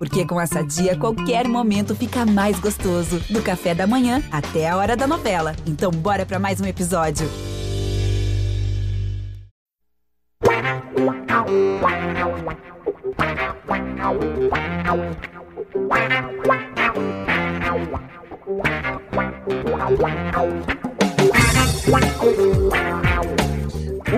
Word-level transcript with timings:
Porque 0.00 0.24
com 0.24 0.40
essa 0.40 0.62
dia, 0.64 0.96
qualquer 0.96 1.46
momento 1.46 1.94
fica 1.94 2.24
mais 2.24 2.58
gostoso. 2.58 3.20
Do 3.28 3.42
café 3.42 3.74
da 3.74 3.86
manhã 3.86 4.22
até 4.32 4.66
a 4.66 4.74
hora 4.74 4.96
da 4.96 5.06
novela. 5.06 5.54
Então, 5.66 5.90
bora 5.90 6.24
para 6.24 6.38
mais 6.38 6.58
um 6.58 6.64
episódio. 6.64 7.28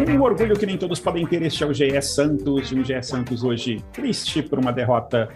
Um 0.07 0.23
orgulho 0.23 0.57
que 0.57 0.65
nem 0.65 0.79
todos 0.79 1.01
podem 1.01 1.27
ter, 1.27 1.43
este 1.43 1.65
é 1.65 1.67
o 1.67 1.75
GE 1.75 2.01
Santos, 2.03 2.71
um 2.71 2.85
GE 2.85 3.03
Santos 3.03 3.43
hoje 3.43 3.85
triste 3.93 4.41
por 4.45 4.61
uma 4.61 4.73
derrota 4.73 5.29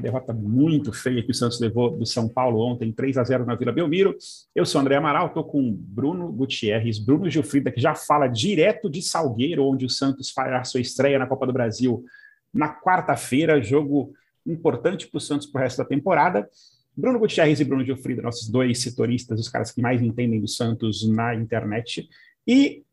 derrota 0.00 0.32
muito 0.32 0.92
feia 0.92 1.22
que 1.22 1.30
o 1.30 1.34
Santos 1.34 1.60
levou 1.60 1.96
do 1.96 2.06
São 2.06 2.28
Paulo 2.28 2.60
ontem, 2.60 2.92
3 2.92 3.18
a 3.18 3.24
0 3.24 3.44
na 3.44 3.54
Vila 3.54 3.72
Belmiro. 3.72 4.16
Eu 4.54 4.64
sou 4.64 4.80
André 4.80 4.96
Amaral, 4.96 5.28
estou 5.28 5.44
com 5.44 5.72
Bruno 5.72 6.30
Gutierrez, 6.32 6.98
Bruno 6.98 7.28
Gilfrida, 7.30 7.70
que 7.70 7.80
já 7.80 7.94
fala 7.94 8.26
direto 8.26 8.90
de 8.90 9.02
Salgueiro, 9.02 9.64
onde 9.64 9.84
o 9.84 9.90
Santos 9.90 10.30
fará 10.30 10.62
sua 10.64 10.80
estreia 10.80 11.18
na 11.18 11.26
Copa 11.26 11.46
do 11.46 11.52
Brasil 11.52 12.04
na 12.52 12.72
quarta-feira, 12.72 13.62
jogo 13.62 14.12
importante 14.46 15.08
para 15.08 15.18
o 15.18 15.20
Santos 15.20 15.46
para 15.46 15.60
o 15.60 15.62
resto 15.64 15.78
da 15.78 15.84
temporada. 15.84 16.48
Bruno 16.96 17.18
Gutierrez 17.18 17.58
e 17.58 17.64
Bruno 17.64 17.84
Gilfrida, 17.84 18.22
nossos 18.22 18.48
dois 18.48 18.80
setoristas, 18.80 19.40
os 19.40 19.48
caras 19.48 19.72
que 19.72 19.82
mais 19.82 20.00
entendem 20.00 20.40
do 20.40 20.46
Santos 20.46 21.08
na 21.08 21.34
internet. 21.34 22.08
E 22.46 22.84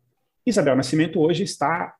Isabel 0.45 0.75
Nascimento 0.75 1.19
hoje 1.19 1.43
está 1.43 1.93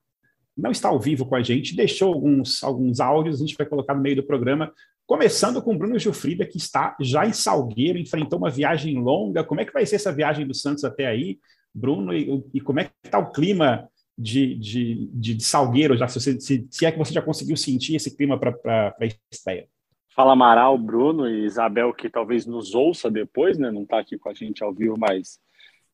não 0.58 0.72
está 0.72 0.90
ao 0.90 1.00
vivo 1.00 1.26
com 1.26 1.36
a 1.36 1.42
gente, 1.42 1.76
deixou 1.76 2.14
alguns, 2.14 2.64
alguns 2.64 3.00
áudios, 3.00 3.38
a 3.38 3.46
gente 3.46 3.58
vai 3.58 3.66
colocar 3.66 3.94
no 3.94 4.02
meio 4.02 4.18
do 4.18 4.24
programa 4.24 4.72
Começando 5.12 5.62
com 5.62 5.74
o 5.74 5.78
Bruno 5.78 6.00
Gilfrida, 6.00 6.46
que 6.46 6.56
está 6.56 6.96
já 7.02 7.26
em 7.26 7.34
Salgueiro, 7.34 8.00
enfrentou 8.00 8.40
uma 8.40 8.50
viagem 8.50 8.98
longa. 8.98 9.44
Como 9.44 9.60
é 9.60 9.66
que 9.66 9.74
vai 9.74 9.86
ser 9.86 9.98
essa 9.98 10.10
viagem 10.10 10.48
do 10.48 10.54
Santos 10.54 10.86
até 10.86 11.06
aí, 11.06 11.38
Bruno? 11.76 12.14
E, 12.14 12.42
e 12.54 12.62
como 12.62 12.80
é 12.80 12.86
que 12.86 12.92
está 13.04 13.20
o 13.20 13.30
clima 13.30 13.90
de, 14.18 14.56
de, 14.56 15.10
de, 15.12 15.44
Salgueiro, 15.44 15.98
já, 15.98 16.08
se, 16.08 16.40
se, 16.40 16.66
se, 16.72 16.86
é 16.86 16.94
que 16.94 16.98
você 16.98 17.14
já 17.14 17.22
conseguiu 17.22 17.58
sentir 17.58 17.98
esse 17.98 18.16
clima 18.16 18.40
para 18.40 18.96
a 18.98 19.06
estreia? 19.30 19.68
Fala 20.16 20.32
Amaral, 20.32 20.78
Bruno 20.78 21.28
e 21.28 21.44
Isabel, 21.44 21.94
que 21.94 22.10
talvez 22.10 22.46
nos 22.46 22.74
ouça 22.74 23.12
depois, 23.12 23.58
né? 23.58 23.70
Não 23.70 23.84
está 23.84 24.00
aqui 24.00 24.18
com 24.18 24.30
a 24.30 24.34
gente 24.34 24.64
ao 24.64 24.74
vivo, 24.74 24.96
mas 24.98 25.42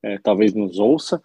é, 0.03 0.17
talvez 0.19 0.53
nos 0.53 0.77
ouça. 0.79 1.21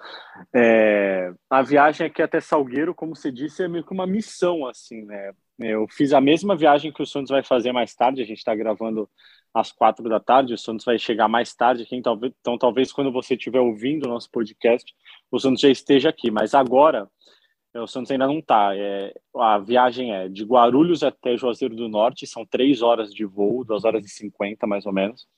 É, 0.55 1.33
a 1.51 1.63
viagem 1.63 2.07
aqui 2.07 2.23
até 2.23 2.41
Salgueiro, 2.41 2.95
como 2.95 3.15
você 3.15 3.31
disse, 3.31 3.63
é 3.63 3.69
meio 3.69 3.85
que 3.85 3.93
uma 3.93 4.07
missão, 4.07 4.67
assim, 4.67 5.03
né? 5.05 5.33
Eu 5.59 5.87
fiz 5.89 6.13
a 6.13 6.21
mesma 6.21 6.57
viagem 6.57 6.93
que 6.93 7.03
o 7.03 7.07
Santos 7.07 7.31
vai 7.31 7.43
fazer 7.43 7.73
mais 7.73 7.95
tarde. 7.95 8.23
A 8.23 8.25
gente 8.25 8.39
está 8.39 8.55
gravando 8.55 9.09
às 9.55 9.71
quatro 9.71 10.09
da 10.09 10.19
tarde. 10.19 10.55
O 10.55 10.59
Santos 10.59 10.85
vai 10.85 10.99
chegar 10.99 11.29
mais 11.29 11.55
tarde. 11.55 11.87
Quem 11.87 12.03
talvez, 12.03 12.33
então, 12.41 12.59
talvez 12.59 12.93
quando 12.93 13.13
você 13.13 13.35
estiver 13.35 13.61
ouvindo 13.61 14.05
o 14.05 14.09
nosso 14.09 14.31
podcast, 14.31 14.93
o 15.31 15.39
Santos 15.39 15.61
já 15.61 15.69
esteja 15.69 16.09
aqui. 16.09 16.31
Mas 16.31 16.55
agora, 16.55 17.09
é, 17.75 17.81
o 17.81 17.87
Santos 17.87 18.11
ainda 18.11 18.27
não 18.27 18.39
está. 18.39 18.75
É, 18.75 19.15
a 19.37 19.59
viagem 19.59 20.13
é 20.13 20.29
de 20.29 20.43
Guarulhos 20.43 21.05
até 21.05 21.37
Juazeiro 21.37 21.77
do 21.77 21.89
Norte. 21.89 22.27
São 22.27 22.45
três 22.45 22.83
horas 22.83 23.15
de 23.15 23.25
voo, 23.25 23.65
duas 23.65 23.85
horas 23.85 24.05
e 24.05 24.09
cinquenta 24.09 24.67
mais 24.67 24.85
ou 24.85 24.93
menos. 24.93 25.29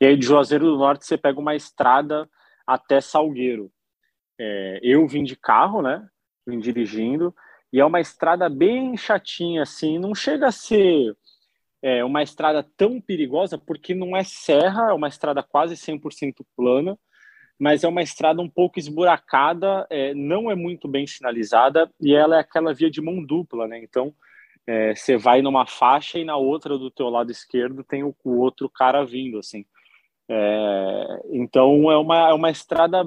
E 0.00 0.06
aí 0.06 0.16
de 0.16 0.26
Juazeiro 0.26 0.66
do 0.66 0.78
Norte 0.78 1.06
você 1.06 1.16
pega 1.16 1.40
uma 1.40 1.56
estrada 1.56 2.28
até 2.66 3.00
Salgueiro. 3.00 3.70
É, 4.38 4.80
eu 4.82 5.06
vim 5.06 5.24
de 5.24 5.36
carro, 5.36 5.82
né? 5.82 6.08
Vim 6.46 6.58
dirigindo. 6.58 7.34
E 7.72 7.80
é 7.80 7.84
uma 7.84 8.00
estrada 8.00 8.48
bem 8.48 8.96
chatinha, 8.96 9.62
assim, 9.62 9.98
não 9.98 10.14
chega 10.14 10.46
a 10.46 10.52
ser 10.52 11.16
é, 11.82 12.04
uma 12.04 12.22
estrada 12.22 12.66
tão 12.76 13.00
perigosa, 13.00 13.58
porque 13.58 13.94
não 13.94 14.16
é 14.16 14.24
serra, 14.24 14.90
é 14.90 14.92
uma 14.92 15.08
estrada 15.08 15.42
quase 15.42 15.76
100% 15.76 16.44
plana, 16.56 16.98
mas 17.58 17.84
é 17.84 17.88
uma 17.88 18.02
estrada 18.02 18.40
um 18.40 18.48
pouco 18.48 18.78
esburacada, 18.78 19.86
é, 19.90 20.14
não 20.14 20.50
é 20.50 20.54
muito 20.54 20.88
bem 20.88 21.06
sinalizada, 21.06 21.90
e 22.00 22.14
ela 22.14 22.36
é 22.36 22.40
aquela 22.40 22.72
via 22.74 22.90
de 22.90 23.00
mão 23.00 23.24
dupla, 23.24 23.66
né? 23.66 23.78
Então, 23.82 24.14
é, 24.66 24.94
você 24.94 25.16
vai 25.16 25.42
numa 25.42 25.66
faixa 25.66 26.18
e 26.18 26.24
na 26.24 26.36
outra 26.36 26.76
do 26.76 26.90
teu 26.90 27.08
lado 27.08 27.30
esquerdo 27.30 27.84
tem 27.84 28.02
o, 28.02 28.14
o 28.24 28.38
outro 28.38 28.68
cara 28.68 29.04
vindo, 29.04 29.38
assim. 29.38 29.64
É, 30.28 31.20
então, 31.30 31.90
é 31.90 31.96
uma, 31.96 32.30
é 32.30 32.32
uma 32.32 32.50
estrada 32.50 33.04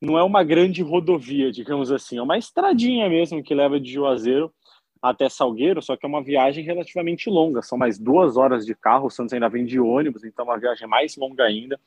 não 0.00 0.18
é 0.18 0.22
uma 0.22 0.44
grande 0.44 0.82
rodovia, 0.82 1.50
digamos 1.50 1.90
assim, 1.90 2.18
é 2.18 2.22
uma 2.22 2.36
estradinha 2.36 3.08
mesmo 3.08 3.42
que 3.42 3.54
leva 3.54 3.80
de 3.80 3.90
Juazeiro 3.90 4.52
até 5.00 5.28
Salgueiro, 5.28 5.82
só 5.82 5.96
que 5.96 6.06
é 6.06 6.08
uma 6.08 6.22
viagem 6.22 6.64
relativamente 6.64 7.28
longa, 7.28 7.62
são 7.62 7.76
mais 7.76 7.98
duas 7.98 8.36
horas 8.36 8.64
de 8.64 8.74
carro, 8.74 9.06
o 9.06 9.10
Santos 9.10 9.32
ainda 9.32 9.48
vem 9.48 9.64
de 9.64 9.78
ônibus, 9.78 10.24
então 10.24 10.44
é 10.44 10.48
uma 10.48 10.58
viagem 10.58 10.88
mais 10.88 11.16
longa 11.16 11.44
ainda. 11.44 11.78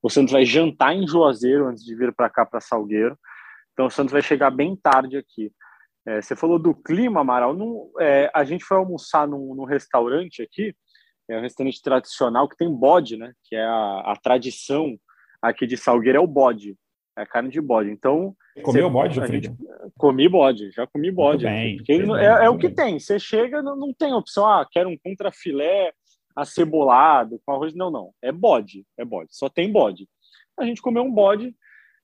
O 0.00 0.08
Santos 0.08 0.32
vai 0.32 0.44
jantar 0.44 0.94
em 0.94 1.06
Juazeiro 1.06 1.66
antes 1.66 1.84
de 1.84 1.94
vir 1.94 2.12
para 2.12 2.30
cá, 2.30 2.46
para 2.46 2.60
Salgueiro, 2.60 3.18
então 3.72 3.86
o 3.86 3.90
Santos 3.90 4.12
vai 4.12 4.22
chegar 4.22 4.50
bem 4.50 4.76
tarde 4.76 5.16
aqui. 5.16 5.52
É, 6.06 6.20
você 6.20 6.34
falou 6.34 6.58
do 6.58 6.74
clima, 6.74 7.20
Amaral, 7.20 7.54
não, 7.54 7.90
é, 7.98 8.30
a 8.34 8.44
gente 8.44 8.64
foi 8.64 8.76
almoçar 8.76 9.26
num, 9.26 9.54
num, 9.54 9.64
restaurante 9.64 10.42
aqui, 10.42 10.74
é 11.32 11.38
um 11.38 11.42
restaurante 11.42 11.80
tradicional 11.82 12.48
que 12.48 12.56
tem 12.56 12.72
bode, 12.72 13.16
né, 13.16 13.32
que 13.44 13.56
é 13.56 13.64
a, 13.64 14.02
a 14.06 14.16
tradição 14.16 14.98
aqui 15.40 15.66
de 15.66 15.76
Salgueiro, 15.76 16.18
é 16.18 16.20
o 16.20 16.26
bode. 16.26 16.76
É 17.16 17.26
carne 17.26 17.50
de 17.50 17.60
bode. 17.60 17.90
Então. 17.90 18.34
Comeu 18.62 18.88
bode, 18.88 19.20
Fred? 19.20 19.54
Comi 19.98 20.28
bode, 20.28 20.70
já 20.70 20.86
comi 20.86 21.10
bode. 21.10 21.44
Bem, 21.44 21.76
porque 21.76 21.98
bem, 21.98 22.16
é, 22.16 22.44
é 22.44 22.50
o 22.50 22.56
que 22.56 22.70
tem. 22.70 22.98
Você 22.98 23.18
chega, 23.18 23.60
não, 23.62 23.76
não 23.76 23.92
tem 23.92 24.14
opção. 24.14 24.46
Ah, 24.46 24.66
quero 24.70 24.88
um 24.88 24.96
contrafilé 24.96 25.92
acebolado 26.34 27.38
com 27.44 27.52
arroz. 27.52 27.74
Não, 27.74 27.90
não. 27.90 28.12
É 28.22 28.32
bode. 28.32 28.86
É 28.96 29.04
bode. 29.04 29.28
Só 29.36 29.48
tem 29.50 29.70
bode. 29.70 30.08
A 30.58 30.64
gente 30.64 30.80
comeu 30.80 31.02
um 31.02 31.12
bode. 31.12 31.54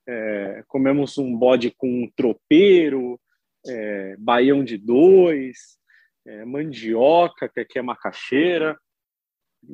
É, 0.07 0.63
comemos 0.69 1.19
um 1.19 1.37
bode 1.37 1.71
com 1.71 2.11
tropeiro, 2.17 3.21
é, 3.67 4.17
baião 4.19 4.65
de 4.65 4.79
dois, 4.79 5.79
é, 6.27 6.45
mandioca, 6.47 7.49
que 7.49 7.61
aqui 7.61 7.79
é 7.79 7.83
macaxeira. 7.83 8.79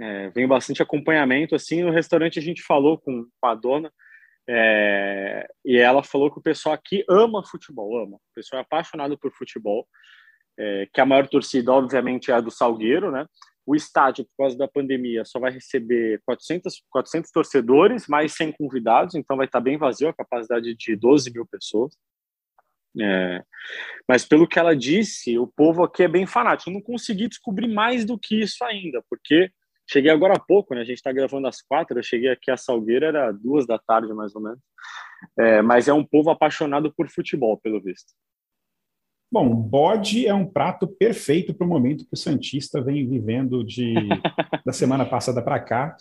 É, 0.00 0.30
vem 0.30 0.46
bastante 0.46 0.82
acompanhamento. 0.82 1.54
Assim, 1.54 1.82
no 1.82 1.90
restaurante 1.90 2.38
a 2.38 2.42
gente 2.42 2.62
falou 2.62 2.98
com 2.98 3.26
a 3.42 3.54
dona 3.54 3.92
é, 4.48 5.48
e 5.64 5.76
ela 5.78 6.02
falou 6.02 6.30
que 6.30 6.38
o 6.38 6.42
pessoal 6.42 6.74
aqui 6.74 7.04
ama 7.08 7.44
futebol, 7.44 8.02
ama. 8.02 8.16
O 8.16 8.34
pessoal 8.34 8.60
é 8.60 8.62
apaixonado 8.62 9.18
por 9.18 9.32
futebol, 9.32 9.86
é, 10.58 10.88
que 10.92 11.00
a 11.00 11.06
maior 11.06 11.26
torcida, 11.26 11.72
obviamente, 11.72 12.30
é 12.30 12.34
a 12.34 12.40
do 12.40 12.50
Salgueiro, 12.50 13.10
né? 13.10 13.26
O 13.66 13.74
estádio, 13.74 14.26
por 14.26 14.44
causa 14.44 14.58
da 14.58 14.68
pandemia, 14.68 15.24
só 15.24 15.40
vai 15.40 15.50
receber 15.50 16.20
400, 16.26 16.82
400 16.90 17.30
torcedores, 17.30 18.06
mais 18.06 18.34
100 18.34 18.52
convidados, 18.52 19.14
então 19.14 19.38
vai 19.38 19.46
estar 19.46 19.60
bem 19.60 19.78
vazio, 19.78 20.08
a 20.08 20.14
capacidade 20.14 20.74
de 20.74 20.96
12 20.96 21.32
mil 21.32 21.46
pessoas. 21.46 21.96
É, 23.00 23.42
mas 24.06 24.24
pelo 24.24 24.46
que 24.46 24.58
ela 24.58 24.76
disse, 24.76 25.36
o 25.38 25.46
povo 25.46 25.82
aqui 25.82 26.02
é 26.02 26.08
bem 26.08 26.26
fanático. 26.26 26.70
Eu 26.70 26.74
não 26.74 26.82
consegui 26.82 27.26
descobrir 27.26 27.66
mais 27.66 28.04
do 28.04 28.18
que 28.18 28.40
isso 28.40 28.62
ainda, 28.64 29.02
porque 29.08 29.50
Cheguei 29.90 30.10
agora 30.10 30.34
há 30.34 30.40
pouco, 30.40 30.74
né? 30.74 30.80
A 30.80 30.84
gente 30.84 30.96
está 30.96 31.12
gravando 31.12 31.46
às 31.46 31.60
quatro. 31.60 31.98
Eu 31.98 32.02
cheguei 32.02 32.30
aqui 32.30 32.50
a 32.50 32.56
Salgueira, 32.56 33.06
era 33.06 33.32
duas 33.32 33.66
da 33.66 33.78
tarde, 33.78 34.12
mais 34.12 34.34
ou 34.34 34.42
menos. 34.42 34.58
É, 35.38 35.62
mas 35.62 35.88
é 35.88 35.92
um 35.92 36.04
povo 36.04 36.30
apaixonado 36.30 36.92
por 36.94 37.08
futebol, 37.08 37.58
pelo 37.58 37.82
visto. 37.82 38.12
Bom, 39.30 39.52
bode 39.52 40.26
é 40.26 40.32
um 40.32 40.46
prato 40.46 40.86
perfeito 40.86 41.52
para 41.52 41.66
o 41.66 41.68
momento 41.68 42.04
que 42.04 42.14
o 42.14 42.16
Santista 42.16 42.80
vem 42.80 43.08
vivendo 43.08 43.64
de, 43.64 43.92
da 44.64 44.72
semana 44.72 45.04
passada 45.04 45.42
para 45.42 45.58
cá, 45.58 45.96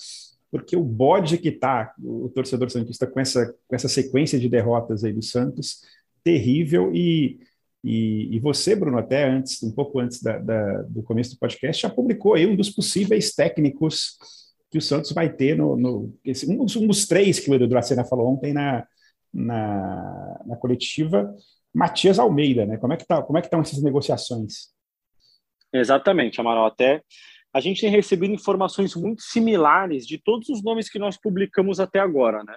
porque 0.51 0.75
o 0.75 0.83
bode 0.83 1.39
que 1.39 1.49
está, 1.49 1.95
o 1.99 2.29
torcedor 2.29 2.69
Santista, 2.69 3.07
com 3.07 3.19
essa, 3.19 3.51
com 3.67 3.75
essa 3.75 3.89
sequência 3.89 4.39
de 4.39 4.47
derrotas 4.47 5.03
aí 5.03 5.11
do 5.11 5.23
Santos, 5.23 5.81
terrível, 6.23 6.93
e 6.93 7.39
e, 7.83 8.35
e, 8.35 8.39
você, 8.39 8.75
Bruno, 8.75 8.97
até 8.97 9.27
antes, 9.27 9.61
um 9.61 9.71
pouco 9.71 9.99
antes 9.99 10.21
da, 10.21 10.37
da, 10.39 10.83
do 10.83 11.03
começo 11.03 11.31
do 11.31 11.39
podcast, 11.39 11.81
já 11.81 11.89
publicou 11.89 12.33
aí 12.33 12.47
um 12.47 12.55
dos 12.55 12.69
possíveis 12.69 13.33
técnicos 13.33 14.17
que 14.71 14.77
o 14.77 14.81
Santos 14.81 15.11
vai 15.11 15.31
ter 15.31 15.57
no, 15.57 15.75
no 15.75 16.17
esse, 16.23 16.49
um, 16.49 16.63
dos, 16.63 16.75
um, 16.77 16.87
dos, 16.87 17.05
três 17.05 17.39
que 17.39 17.51
o 17.51 17.53
Edu 17.53 17.67
Dracena 17.67 18.05
falou 18.05 18.31
ontem 18.31 18.53
na, 18.53 18.87
na, 19.33 20.41
na, 20.45 20.55
coletiva, 20.55 21.35
Matias 21.73 22.19
Almeida, 22.19 22.65
né? 22.65 22.77
Como 22.77 22.93
é 22.93 22.97
que 22.97 23.05
tá, 23.05 23.21
como 23.21 23.37
é 23.37 23.41
que 23.41 23.47
estão 23.47 23.59
essas 23.59 23.83
negociações? 23.83 24.69
Exatamente, 25.73 26.39
Amaral. 26.39 26.67
Até 26.67 27.01
a 27.53 27.59
gente 27.59 27.81
tem 27.81 27.89
recebido 27.89 28.33
informações 28.33 28.95
muito 28.95 29.21
similares 29.21 30.07
de 30.07 30.17
todos 30.17 30.47
os 30.49 30.63
nomes 30.63 30.89
que 30.89 30.97
nós 30.97 31.17
publicamos 31.17 31.79
até 31.79 31.99
agora, 31.99 32.43
né? 32.43 32.55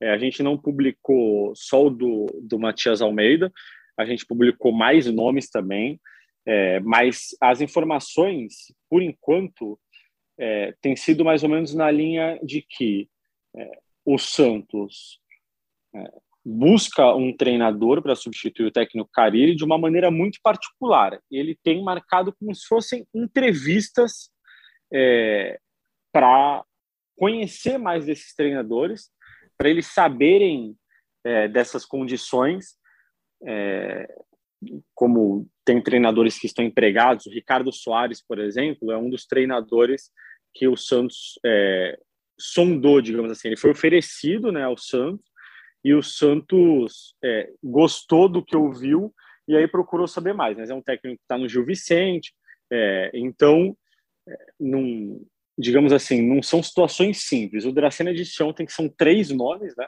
É, 0.00 0.10
a 0.10 0.18
gente 0.18 0.42
não 0.42 0.58
publicou 0.58 1.52
só 1.54 1.86
o 1.86 1.90
do, 1.90 2.26
do 2.42 2.58
Matias 2.58 3.00
Almeida, 3.00 3.52
a 3.98 4.04
gente 4.04 4.26
publicou 4.26 4.72
mais 4.72 5.06
nomes 5.06 5.48
também, 5.48 6.00
é, 6.46 6.80
mas 6.80 7.28
as 7.40 7.60
informações, 7.60 8.72
por 8.90 9.02
enquanto, 9.02 9.78
é, 10.38 10.74
tem 10.80 10.96
sido 10.96 11.24
mais 11.24 11.42
ou 11.42 11.48
menos 11.48 11.74
na 11.74 11.90
linha 11.90 12.38
de 12.42 12.62
que 12.62 13.08
é, 13.56 13.70
o 14.04 14.18
Santos 14.18 15.20
é, 15.94 16.12
busca 16.44 17.14
um 17.14 17.34
treinador 17.36 18.02
para 18.02 18.16
substituir 18.16 18.66
o 18.66 18.72
técnico 18.72 19.10
Carille 19.12 19.54
de 19.54 19.64
uma 19.64 19.78
maneira 19.78 20.10
muito 20.10 20.40
particular. 20.42 21.20
Ele 21.30 21.56
tem 21.62 21.82
marcado 21.82 22.34
como 22.34 22.54
se 22.54 22.66
fossem 22.66 23.06
entrevistas 23.14 24.30
é, 24.92 25.58
para 26.12 26.64
conhecer 27.16 27.78
mais 27.78 28.06
desses 28.06 28.34
treinadores, 28.34 29.10
para 29.56 29.70
eles 29.70 29.86
saberem 29.86 30.76
é, 31.24 31.46
dessas 31.46 31.84
condições, 31.84 32.76
é, 33.46 34.08
como 34.94 35.48
tem 35.64 35.82
treinadores 35.82 36.38
que 36.38 36.46
estão 36.46 36.64
empregados, 36.64 37.26
o 37.26 37.30
Ricardo 37.30 37.72
Soares, 37.72 38.22
por 38.22 38.38
exemplo, 38.38 38.90
é 38.90 38.96
um 38.96 39.10
dos 39.10 39.26
treinadores 39.26 40.10
que 40.54 40.68
o 40.68 40.76
Santos 40.76 41.38
é, 41.44 41.98
sondou, 42.38 43.00
digamos 43.00 43.30
assim, 43.30 43.48
ele 43.48 43.56
foi 43.56 43.70
oferecido 43.70 44.52
né, 44.52 44.64
ao 44.64 44.76
Santos 44.76 45.30
e 45.84 45.94
o 45.94 46.02
Santos 46.02 47.14
é, 47.24 47.50
gostou 47.62 48.28
do 48.28 48.44
que 48.44 48.56
ouviu 48.56 49.12
e 49.48 49.56
aí 49.56 49.66
procurou 49.66 50.06
saber 50.06 50.32
mais. 50.32 50.56
Mas 50.56 50.70
é 50.70 50.74
um 50.74 50.82
técnico 50.82 51.18
que 51.18 51.24
está 51.24 51.36
no 51.36 51.48
Gil 51.48 51.64
Vicente, 51.64 52.32
é, 52.70 53.10
então, 53.14 53.76
é, 54.28 54.36
num, 54.58 55.24
digamos 55.58 55.92
assim, 55.92 56.22
não 56.22 56.42
são 56.42 56.62
situações 56.62 57.26
simples. 57.26 57.64
O 57.64 57.72
Dracena 57.72 58.14
disse 58.14 58.42
ontem 58.42 58.64
que 58.64 58.72
são 58.72 58.88
três 58.88 59.30
nomes, 59.30 59.74
né? 59.76 59.86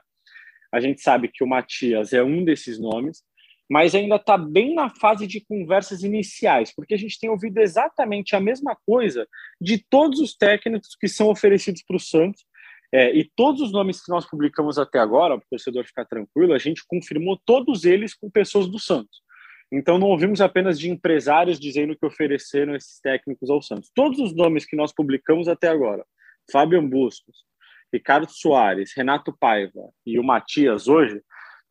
A 0.72 0.80
gente 0.80 1.00
sabe 1.00 1.28
que 1.28 1.44
o 1.44 1.46
Matias 1.46 2.12
é 2.12 2.22
um 2.22 2.44
desses 2.44 2.80
nomes, 2.80 3.22
mas 3.70 3.94
ainda 3.94 4.16
está 4.16 4.36
bem 4.36 4.74
na 4.74 4.90
fase 4.90 5.26
de 5.26 5.40
conversas 5.40 6.02
iniciais, 6.02 6.72
porque 6.74 6.94
a 6.94 6.98
gente 6.98 7.18
tem 7.18 7.30
ouvido 7.30 7.58
exatamente 7.58 8.36
a 8.36 8.40
mesma 8.40 8.76
coisa 8.86 9.26
de 9.60 9.78
todos 9.78 10.20
os 10.20 10.34
técnicos 10.36 10.96
que 10.98 11.08
são 11.08 11.28
oferecidos 11.28 11.82
para 11.82 11.96
o 11.96 12.00
Santos. 12.00 12.44
É, 12.92 13.12
e 13.12 13.28
todos 13.34 13.60
os 13.60 13.72
nomes 13.72 14.04
que 14.04 14.10
nós 14.10 14.28
publicamos 14.28 14.78
até 14.78 15.00
agora, 15.00 15.36
para 15.36 15.44
o 15.44 15.50
torcedor 15.50 15.84
ficar 15.84 16.04
tranquilo, 16.04 16.52
a 16.52 16.58
gente 16.58 16.84
confirmou 16.86 17.40
todos 17.44 17.84
eles 17.84 18.14
com 18.14 18.30
pessoas 18.30 18.68
do 18.68 18.78
Santos. 18.78 19.24
Então 19.72 19.98
não 19.98 20.08
ouvimos 20.08 20.40
apenas 20.40 20.78
de 20.78 20.88
empresários 20.88 21.58
dizendo 21.58 21.96
que 21.96 22.06
ofereceram 22.06 22.76
esses 22.76 23.00
técnicos 23.00 23.50
ao 23.50 23.60
Santos. 23.60 23.90
Todos 23.92 24.20
os 24.20 24.34
nomes 24.34 24.64
que 24.64 24.76
nós 24.76 24.92
publicamos 24.92 25.48
até 25.48 25.68
agora, 25.68 26.04
Fábio 26.52 26.80
Bustos, 26.82 27.44
Ricardo 27.92 28.30
Soares, 28.30 28.92
Renato 28.96 29.36
Paiva 29.36 29.90
e 30.06 30.18
o 30.18 30.22
Matias 30.22 30.86
hoje, 30.86 31.20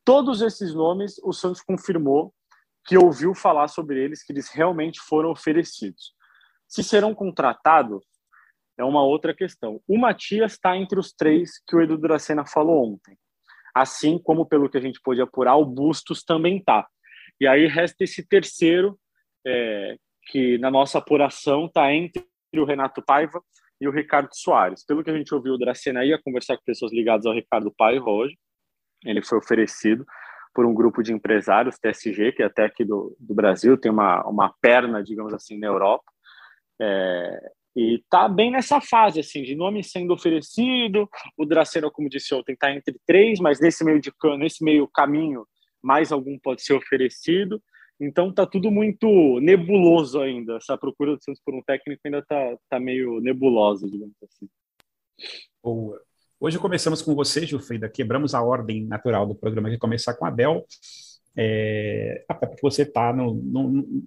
Todos 0.05 0.41
esses 0.41 0.73
nomes 0.73 1.15
o 1.23 1.31
Santos 1.31 1.61
confirmou 1.61 2.33
que 2.85 2.97
ouviu 2.97 3.33
falar 3.33 3.67
sobre 3.69 4.03
eles, 4.03 4.23
que 4.23 4.33
eles 4.33 4.49
realmente 4.49 4.99
foram 4.99 5.31
oferecidos. 5.31 6.13
Se 6.67 6.83
serão 6.83 7.15
contratados, 7.15 8.03
é 8.77 8.83
uma 8.83 9.03
outra 9.03 9.33
questão. 9.33 9.79
O 9.87 9.97
Matias 9.97 10.53
está 10.53 10.75
entre 10.75 10.99
os 10.99 11.13
três 11.13 11.61
que 11.65 11.75
o 11.75 11.81
Edu 11.81 11.97
Dracena 11.97 12.45
falou 12.45 12.93
ontem. 12.93 13.17
Assim 13.73 14.19
como, 14.19 14.45
pelo 14.45 14.69
que 14.69 14.77
a 14.77 14.81
gente 14.81 14.99
pôde 15.01 15.21
apurar, 15.21 15.55
o 15.55 15.65
Bustos 15.65 16.23
também 16.23 16.57
está. 16.57 16.87
E 17.39 17.47
aí 17.47 17.67
resta 17.67 18.03
esse 18.03 18.27
terceiro, 18.27 18.99
é, 19.45 19.95
que 20.27 20.57
na 20.57 20.69
nossa 20.69 20.97
apuração 20.97 21.65
está 21.65 21.93
entre 21.93 22.23
o 22.55 22.65
Renato 22.65 23.01
Paiva 23.01 23.41
e 23.79 23.87
o 23.87 23.91
Ricardo 23.91 24.29
Soares. 24.33 24.85
Pelo 24.85 25.03
que 25.03 25.09
a 25.09 25.17
gente 25.17 25.33
ouviu, 25.33 25.53
o 25.53 25.57
Dracena 25.57 26.05
ia 26.05 26.21
conversar 26.21 26.57
com 26.57 26.63
pessoas 26.63 26.91
ligadas 26.91 27.25
ao 27.25 27.33
Ricardo 27.33 27.73
Paiva 27.75 28.09
hoje. 28.09 28.37
Ele 29.05 29.21
foi 29.23 29.37
oferecido 29.37 30.05
por 30.53 30.65
um 30.65 30.73
grupo 30.73 31.01
de 31.01 31.11
empresários, 31.11 31.79
TSG, 31.79 32.31
que 32.33 32.43
é 32.43 32.45
até 32.45 32.65
aqui 32.65 32.85
do, 32.85 33.15
do 33.19 33.33
Brasil, 33.33 33.77
tem 33.77 33.91
uma, 33.91 34.23
uma 34.27 34.53
perna, 34.61 35.03
digamos 35.03 35.33
assim, 35.33 35.57
na 35.57 35.67
Europa. 35.67 36.03
É, 36.79 37.51
e 37.75 37.95
está 37.95 38.29
bem 38.29 38.51
nessa 38.51 38.79
fase, 38.79 39.19
assim, 39.19 39.41
de 39.41 39.55
nome 39.55 39.83
sendo 39.83 40.13
oferecido. 40.13 41.09
O 41.35 41.45
Dracena, 41.45 41.89
como 41.89 42.07
disse 42.07 42.33
ontem, 42.35 42.53
está 42.53 42.71
entre 42.71 42.95
três, 43.05 43.39
mas 43.39 43.59
nesse 43.59 43.83
meio, 43.83 43.99
de, 43.99 44.11
nesse 44.37 44.63
meio 44.63 44.87
caminho, 44.87 45.47
mais 45.81 46.11
algum 46.11 46.37
pode 46.37 46.61
ser 46.61 46.73
oferecido. 46.73 47.61
Então 47.99 48.29
está 48.29 48.45
tudo 48.45 48.69
muito 48.69 49.39
nebuloso 49.39 50.21
ainda. 50.21 50.57
Essa 50.57 50.77
procura 50.77 51.15
do 51.15 51.23
Santos 51.23 51.41
por 51.43 51.55
um 51.55 51.63
técnico 51.63 52.01
ainda 52.05 52.19
está 52.19 52.57
tá 52.69 52.79
meio 52.79 53.19
nebulosa, 53.21 53.89
digamos 53.89 54.15
assim. 54.23 54.47
Boa. 55.63 55.99
Hoje 56.39 56.59
começamos 56.59 57.01
com 57.01 57.15
você, 57.15 57.45
Gilfrida, 57.45 57.87
quebramos 57.87 58.33
a 58.33 58.41
ordem 58.41 58.85
natural 58.85 59.25
do 59.25 59.35
programa, 59.35 59.69
que 59.69 59.75
é 59.75 59.79
começar 59.79 60.13
com 60.13 60.25
a 60.25 60.31
Bel, 60.31 60.65
é, 61.35 62.25
até 62.27 62.45
porque 62.45 62.61
você 62.61 62.83
está 62.83 63.15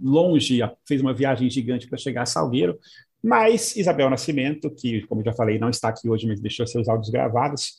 longe, 0.03 0.61
fez 0.87 1.01
uma 1.01 1.15
viagem 1.15 1.49
gigante 1.49 1.89
para 1.89 1.99
chegar 1.99 2.23
a 2.23 2.27
Salgueiro, 2.27 2.79
mas 3.23 3.75
Isabel 3.77 4.11
Nascimento, 4.11 4.71
que, 4.71 5.03
como 5.07 5.25
já 5.25 5.33
falei, 5.33 5.59
não 5.59 5.71
está 5.71 5.89
aqui 5.89 6.09
hoje, 6.09 6.27
mas 6.27 6.41
deixou 6.41 6.67
seus 6.67 6.89
áudios 6.89 7.11
gravados, 7.11 7.75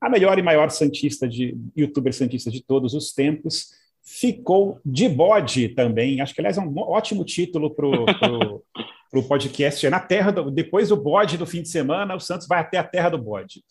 a 0.00 0.08
melhor 0.08 0.38
e 0.38 0.42
maior 0.42 0.70
santista 0.70 1.28
de 1.28 1.56
youtuber 1.76 2.12
santista 2.12 2.50
de 2.50 2.62
todos 2.62 2.94
os 2.94 3.12
tempos, 3.12 3.70
ficou 4.02 4.80
de 4.84 5.08
bode 5.08 5.68
também. 5.68 6.20
Acho 6.20 6.34
que, 6.34 6.40
aliás, 6.40 6.58
é 6.58 6.60
um 6.60 6.76
ótimo 6.78 7.24
título 7.24 7.72
para 7.72 7.86
o 7.86 8.62
para 9.12 9.20
o 9.20 9.28
podcast. 9.28 9.86
É 9.86 9.90
na 9.90 10.00
terra 10.00 10.32
do, 10.32 10.50
depois 10.50 10.88
do 10.88 10.96
bode 10.96 11.36
do 11.36 11.46
fim 11.46 11.60
de 11.60 11.68
semana, 11.68 12.16
o 12.16 12.20
Santos 12.20 12.48
vai 12.48 12.60
até 12.60 12.78
a 12.78 12.84
terra 12.84 13.10
do 13.10 13.18
bode. 13.18 13.62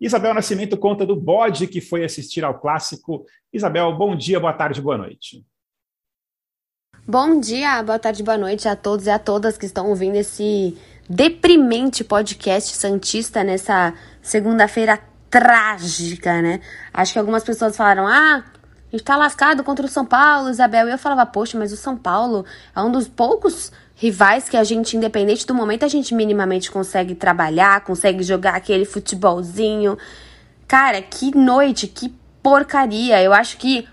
Isabel 0.00 0.34
Nascimento 0.34 0.76
conta 0.78 1.04
do 1.04 1.14
bode 1.14 1.66
que 1.66 1.80
foi 1.80 2.02
assistir 2.02 2.42
ao 2.42 2.58
clássico. 2.58 3.26
Isabel, 3.52 3.94
bom 3.96 4.16
dia, 4.16 4.40
boa 4.40 4.54
tarde, 4.54 4.80
boa 4.80 4.96
noite. 4.96 5.44
Bom 7.06 7.38
dia, 7.38 7.82
boa 7.82 7.98
tarde, 7.98 8.22
boa 8.22 8.38
noite 8.38 8.66
a 8.66 8.74
todos 8.74 9.06
e 9.06 9.10
a 9.10 9.18
todas 9.18 9.58
que 9.58 9.66
estão 9.66 9.88
ouvindo 9.88 10.16
esse 10.16 10.76
deprimente 11.08 12.02
podcast 12.02 12.74
Santista 12.74 13.44
nessa 13.44 13.92
segunda-feira 14.22 14.98
trágica, 15.28 16.40
né? 16.40 16.60
Acho 16.94 17.12
que 17.12 17.18
algumas 17.18 17.44
pessoas 17.44 17.76
falaram: 17.76 18.06
ah, 18.06 18.44
a 18.92 18.96
gente 18.96 19.04
tá 19.04 19.16
lascado 19.16 19.64
contra 19.64 19.84
o 19.84 19.88
São 19.88 20.06
Paulo, 20.06 20.48
Isabel. 20.48 20.88
E 20.88 20.92
eu 20.92 20.98
falava: 20.98 21.26
poxa, 21.26 21.58
mas 21.58 21.72
o 21.72 21.76
São 21.76 21.96
Paulo 21.96 22.46
é 22.74 22.80
um 22.80 22.90
dos 22.90 23.08
poucos 23.08 23.72
rivais 24.02 24.48
que 24.48 24.56
a 24.56 24.64
gente, 24.64 24.96
independente 24.96 25.46
do 25.46 25.54
momento, 25.54 25.84
a 25.84 25.88
gente 25.88 26.12
minimamente 26.12 26.72
consegue 26.72 27.14
trabalhar, 27.14 27.82
consegue 27.82 28.24
jogar 28.24 28.56
aquele 28.56 28.84
futebolzinho. 28.84 29.96
Cara, 30.66 31.00
que 31.00 31.30
noite, 31.36 31.86
que 31.86 32.12
porcaria. 32.42 33.22
Eu 33.22 33.32
acho 33.32 33.56
que 33.58 33.86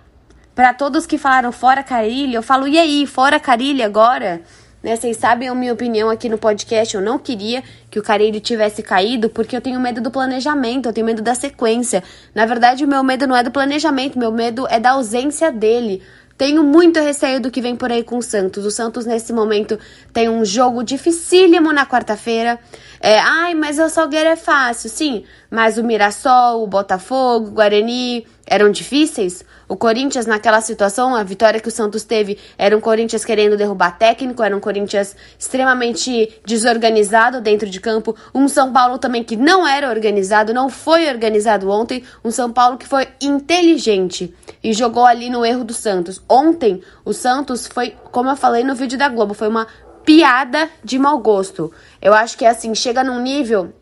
para 0.55 0.73
todos 0.73 1.05
que 1.05 1.19
falaram 1.19 1.51
fora 1.51 1.83
Carilha, 1.83 2.37
eu 2.37 2.41
falo, 2.41 2.67
e 2.67 2.79
aí, 2.79 3.05
fora 3.05 3.39
Carilha 3.39 3.85
agora? 3.85 4.41
Né, 4.81 4.95
vocês 4.95 5.15
sabem 5.15 5.47
a 5.47 5.53
minha 5.53 5.73
opinião 5.73 6.09
aqui 6.09 6.27
no 6.27 6.39
podcast. 6.39 6.95
Eu 6.95 7.01
não 7.01 7.19
queria 7.19 7.61
que 7.91 7.99
o 7.99 8.03
Carilho 8.03 8.39
tivesse 8.39 8.81
caído 8.81 9.29
porque 9.29 9.55
eu 9.55 9.61
tenho 9.61 9.79
medo 9.79 10.01
do 10.01 10.09
planejamento, 10.09 10.89
eu 10.89 10.93
tenho 10.93 11.05
medo 11.05 11.21
da 11.21 11.35
sequência. 11.35 12.03
Na 12.33 12.47
verdade, 12.47 12.83
o 12.83 12.87
meu 12.87 13.03
medo 13.03 13.27
não 13.27 13.35
é 13.35 13.43
do 13.43 13.51
planejamento, 13.51 14.17
meu 14.17 14.31
medo 14.31 14.65
é 14.71 14.79
da 14.79 14.91
ausência 14.91 15.51
dele. 15.51 16.01
Tenho 16.39 16.63
muito 16.63 17.01
receio 17.01 17.41
do 17.41 17.51
que 17.51 17.59
vem 17.59 17.75
por 17.75 17.91
aí 17.91 18.01
com 18.01 18.17
o 18.17 18.23
Santos. 18.23 18.65
O 18.65 18.71
Santos, 18.71 19.05
nesse 19.05 19.33
momento, 19.33 19.77
tem 20.13 20.29
um 20.29 20.45
jogo 20.45 20.85
dificílimo 20.85 21.73
na 21.73 21.85
quarta-feira. 21.85 22.57
É, 23.01 23.17
ai, 23.19 23.53
mas 23.53 23.79
o 23.79 23.87
Salgueiro 23.87 24.29
é 24.29 24.35
fácil. 24.35 24.89
Sim, 24.89 25.23
mas 25.49 25.77
o 25.77 25.83
Mirassol, 25.83 26.63
o 26.63 26.67
Botafogo, 26.67 27.47
o 27.47 27.51
Guarani 27.51 28.27
eram 28.45 28.69
difíceis? 28.71 29.45
O 29.69 29.77
Corinthians, 29.77 30.25
naquela 30.25 30.59
situação, 30.61 31.15
a 31.15 31.23
vitória 31.23 31.59
que 31.59 31.67
o 31.67 31.71
Santos 31.71 32.03
teve 32.03 32.39
era 32.57 32.75
um 32.75 32.81
Corinthians 32.81 33.23
querendo 33.23 33.55
derrubar 33.55 33.97
técnico, 33.97 34.41
era 34.41 34.57
um 34.57 34.59
Corinthians 34.59 35.15
extremamente 35.37 36.41
desorganizado 36.43 37.39
dentro 37.39 37.69
de 37.69 37.79
campo. 37.79 38.15
Um 38.33 38.47
São 38.47 38.73
Paulo 38.73 38.97
também 38.97 39.23
que 39.23 39.37
não 39.37 39.65
era 39.67 39.89
organizado, 39.89 40.53
não 40.53 40.69
foi 40.69 41.07
organizado 41.07 41.69
ontem. 41.69 42.03
Um 42.25 42.31
São 42.31 42.51
Paulo 42.51 42.77
que 42.77 42.87
foi 42.87 43.07
inteligente 43.21 44.33
e 44.63 44.73
jogou 44.73 45.05
ali 45.05 45.29
no 45.29 45.45
erro 45.45 45.63
do 45.63 45.73
Santos. 45.73 46.21
Ontem, 46.27 46.81
o 47.05 47.13
Santos 47.13 47.67
foi, 47.67 47.95
como 48.11 48.29
eu 48.29 48.35
falei 48.35 48.63
no 48.63 48.73
vídeo 48.73 48.97
da 48.97 49.07
Globo, 49.07 49.35
foi 49.35 49.47
uma 49.47 49.67
piada 50.03 50.67
de 50.83 50.97
mau 50.97 51.19
gosto. 51.19 51.71
Eu 52.01 52.13
acho 52.13 52.37
que 52.37 52.45
assim, 52.45 52.73
chega 52.73 53.03
num 53.03 53.21
nível 53.21 53.73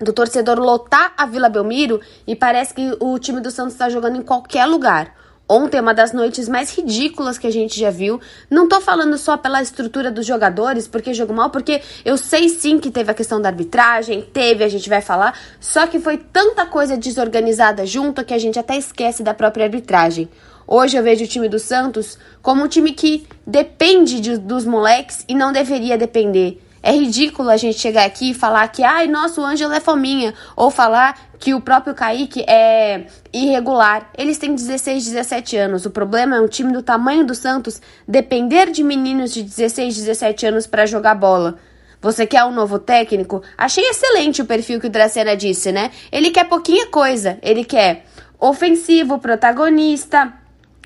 do 0.00 0.12
torcedor 0.12 0.58
lotar 0.58 1.12
a 1.16 1.26
Vila 1.26 1.48
Belmiro 1.48 2.00
e 2.26 2.36
parece 2.36 2.74
que 2.74 2.96
o 3.00 3.18
time 3.18 3.40
do 3.40 3.50
Santos 3.50 3.72
está 3.72 3.88
jogando 3.88 4.16
em 4.16 4.22
qualquer 4.22 4.66
lugar. 4.66 5.14
Ontem, 5.48 5.80
uma 5.80 5.94
das 5.94 6.12
noites 6.12 6.48
mais 6.48 6.76
ridículas 6.76 7.38
que 7.38 7.46
a 7.46 7.52
gente 7.52 7.78
já 7.78 7.88
viu. 7.88 8.20
Não 8.50 8.68
tô 8.68 8.80
falando 8.80 9.16
só 9.16 9.36
pela 9.36 9.62
estrutura 9.62 10.10
dos 10.10 10.26
jogadores, 10.26 10.88
porque 10.88 11.14
jogo 11.14 11.32
mal, 11.32 11.50
porque 11.50 11.80
eu 12.04 12.16
sei 12.16 12.48
sim 12.48 12.80
que 12.80 12.90
teve 12.90 13.12
a 13.12 13.14
questão 13.14 13.40
da 13.40 13.48
arbitragem, 13.48 14.22
teve, 14.22 14.64
a 14.64 14.68
gente 14.68 14.88
vai 14.88 15.00
falar, 15.00 15.38
só 15.60 15.86
que 15.86 16.00
foi 16.00 16.18
tanta 16.18 16.66
coisa 16.66 16.96
desorganizada 16.96 17.86
junto 17.86 18.24
que 18.24 18.34
a 18.34 18.38
gente 18.38 18.58
até 18.58 18.76
esquece 18.76 19.22
da 19.22 19.32
própria 19.32 19.66
arbitragem. 19.66 20.28
Hoje 20.66 20.96
eu 20.96 21.02
vejo 21.04 21.24
o 21.24 21.28
time 21.28 21.48
do 21.48 21.60
Santos 21.60 22.18
como 22.42 22.64
um 22.64 22.68
time 22.68 22.92
que 22.92 23.24
depende 23.46 24.20
de, 24.20 24.36
dos 24.36 24.64
moleques 24.64 25.24
e 25.28 25.34
não 25.34 25.52
deveria 25.52 25.96
depender. 25.96 26.60
É 26.82 26.92
ridículo 26.92 27.50
a 27.50 27.56
gente 27.56 27.78
chegar 27.78 28.04
aqui 28.04 28.30
e 28.30 28.34
falar 28.34 28.68
que, 28.68 28.82
ai, 28.82 29.06
nosso 29.08 29.42
Ângelo 29.42 29.72
é 29.72 29.80
fominha. 29.80 30.34
Ou 30.54 30.70
falar 30.70 31.18
que 31.38 31.54
o 31.54 31.60
próprio 31.60 31.94
Kaique 31.94 32.44
é 32.48 33.06
irregular. 33.32 34.10
Eles 34.16 34.38
têm 34.38 34.54
16, 34.54 35.04
17 35.04 35.56
anos. 35.56 35.86
O 35.86 35.90
problema 35.90 36.36
é 36.36 36.40
um 36.40 36.48
time 36.48 36.72
do 36.72 36.82
tamanho 36.82 37.24
do 37.24 37.34
Santos 37.34 37.80
depender 38.06 38.70
de 38.70 38.82
meninos 38.82 39.32
de 39.32 39.42
16, 39.42 39.96
17 39.96 40.46
anos 40.46 40.66
para 40.66 40.86
jogar 40.86 41.14
bola. 41.14 41.58
Você 42.00 42.26
quer 42.26 42.44
um 42.44 42.52
novo 42.52 42.78
técnico? 42.78 43.42
Achei 43.56 43.84
excelente 43.84 44.42
o 44.42 44.46
perfil 44.46 44.80
que 44.80 44.86
o 44.86 44.90
Dracena 44.90 45.36
disse, 45.36 45.72
né? 45.72 45.90
Ele 46.12 46.30
quer 46.30 46.44
pouquinha 46.44 46.86
coisa. 46.86 47.38
Ele 47.42 47.64
quer 47.64 48.04
ofensivo, 48.38 49.18
protagonista 49.18 50.32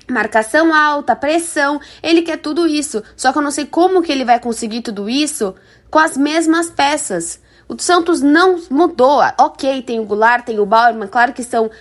marcação 0.09 0.73
alta, 0.73 1.15
pressão, 1.15 1.79
ele 2.01 2.21
quer 2.21 2.37
tudo 2.37 2.67
isso. 2.67 3.03
Só 3.15 3.31
que 3.31 3.37
eu 3.37 3.41
não 3.41 3.51
sei 3.51 3.65
como 3.65 4.01
que 4.01 4.11
ele 4.11 4.25
vai 4.25 4.39
conseguir 4.39 4.81
tudo 4.81 5.09
isso 5.09 5.55
com 5.89 5.99
as 5.99 6.15
mesmas 6.17 6.69
peças. 6.69 7.39
O 7.67 7.79
Santos 7.79 8.21
não 8.21 8.61
mudou. 8.69 9.21
Ok, 9.39 9.81
tem 9.83 9.99
o 9.99 10.03
Goulart, 10.03 10.45
tem 10.45 10.59
o 10.59 10.65
Bauerman, 10.65 11.07
claro 11.07 11.31
que 11.31 11.41
são 11.41 11.71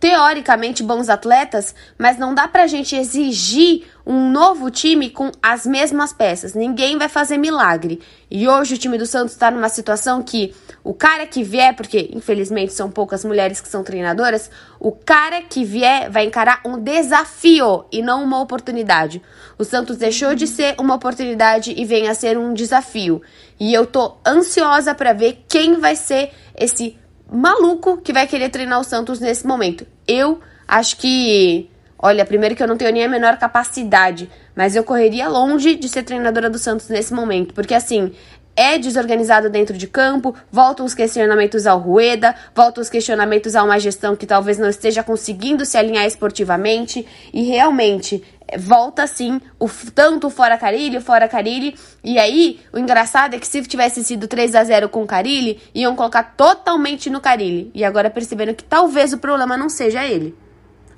teoricamente 0.00 0.82
bons 0.82 1.10
atletas, 1.10 1.74
mas 1.98 2.16
não 2.16 2.34
dá 2.34 2.48
pra 2.48 2.66
gente 2.66 2.96
exigir 2.96 3.84
um 4.06 4.30
novo 4.30 4.70
time 4.70 5.10
com 5.10 5.30
as 5.42 5.66
mesmas 5.66 6.10
peças. 6.10 6.54
Ninguém 6.54 6.96
vai 6.96 7.08
fazer 7.08 7.36
milagre. 7.36 8.00
E 8.30 8.48
hoje 8.48 8.74
o 8.74 8.78
time 8.78 8.96
do 8.96 9.04
Santos 9.04 9.34
está 9.34 9.50
numa 9.50 9.68
situação 9.68 10.22
que 10.22 10.54
o 10.82 10.94
cara 10.94 11.26
que 11.26 11.42
vier, 11.42 11.76
porque 11.76 12.08
infelizmente 12.12 12.72
são 12.72 12.90
poucas 12.90 13.24
mulheres 13.26 13.60
que 13.60 13.68
são 13.68 13.84
treinadoras, 13.84 14.50
o 14.80 14.90
cara 14.90 15.42
que 15.42 15.64
vier 15.64 16.10
vai 16.10 16.24
encarar 16.24 16.62
um 16.64 16.78
desafio 16.78 17.84
e 17.92 18.00
não 18.00 18.24
uma 18.24 18.40
oportunidade. 18.40 19.20
O 19.58 19.64
Santos 19.64 19.98
deixou 19.98 20.34
de 20.34 20.46
ser 20.46 20.76
uma 20.78 20.94
oportunidade 20.94 21.74
e 21.76 21.84
vem 21.84 22.08
a 22.08 22.14
ser 22.14 22.38
um 22.38 22.54
desafio. 22.54 23.20
E 23.60 23.74
eu 23.74 23.84
tô 23.84 24.16
ansiosa 24.26 24.94
para 24.94 25.12
ver 25.12 25.44
quem 25.46 25.78
vai 25.78 25.94
ser 25.94 26.30
esse 26.56 26.96
maluco 27.30 27.98
que 27.98 28.12
vai 28.12 28.26
querer 28.26 28.50
treinar 28.50 28.80
o 28.80 28.84
Santos 28.84 29.20
nesse 29.20 29.46
momento. 29.46 29.86
Eu 30.06 30.40
acho 30.66 30.96
que. 30.96 31.70
Olha, 32.02 32.24
primeiro 32.24 32.56
que 32.56 32.62
eu 32.62 32.66
não 32.66 32.78
tenho 32.78 32.92
nem 32.92 33.04
a 33.04 33.08
menor 33.08 33.36
capacidade, 33.38 34.30
mas 34.56 34.74
eu 34.74 34.82
correria 34.82 35.28
longe 35.28 35.74
de 35.74 35.86
ser 35.88 36.02
treinadora 36.02 36.48
do 36.48 36.58
Santos 36.58 36.88
nesse 36.88 37.12
momento, 37.12 37.52
porque 37.52 37.74
assim, 37.74 38.12
é 38.56 38.78
desorganizado 38.78 39.48
dentro 39.48 39.76
de 39.76 39.86
campo, 39.86 40.34
voltam 40.50 40.84
os 40.84 40.94
questionamentos 40.94 41.66
ao 41.66 41.78
Rueda, 41.78 42.34
voltam 42.54 42.82
os 42.82 42.90
questionamentos 42.90 43.56
a 43.56 43.62
uma 43.62 43.78
gestão 43.78 44.14
que 44.14 44.26
talvez 44.26 44.58
não 44.58 44.68
esteja 44.68 45.02
conseguindo 45.02 45.64
se 45.64 45.78
alinhar 45.78 46.06
esportivamente, 46.06 47.06
e 47.32 47.42
realmente 47.42 48.22
volta 48.58 49.06
sim 49.06 49.40
o 49.58 49.68
tanto 49.94 50.28
fora 50.30 50.58
Carilli, 50.58 51.00
fora 51.00 51.28
Carilli. 51.28 51.74
E 52.02 52.18
aí, 52.18 52.60
o 52.72 52.78
engraçado 52.78 53.34
é 53.34 53.38
que 53.38 53.46
se 53.46 53.62
tivesse 53.62 54.02
sido 54.02 54.26
3 54.26 54.54
a 54.54 54.64
0 54.64 54.88
com 54.88 55.06
Carilli, 55.06 55.60
iam 55.74 55.94
colocar 55.94 56.34
totalmente 56.36 57.08
no 57.10 57.20
Carilli. 57.20 57.70
E 57.74 57.84
agora 57.84 58.10
percebendo 58.10 58.54
que 58.54 58.64
talvez 58.64 59.12
o 59.12 59.18
problema 59.18 59.56
não 59.56 59.68
seja 59.68 60.04
ele. 60.04 60.36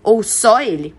Ou 0.03 0.23
só 0.23 0.61
ele. 0.61 0.95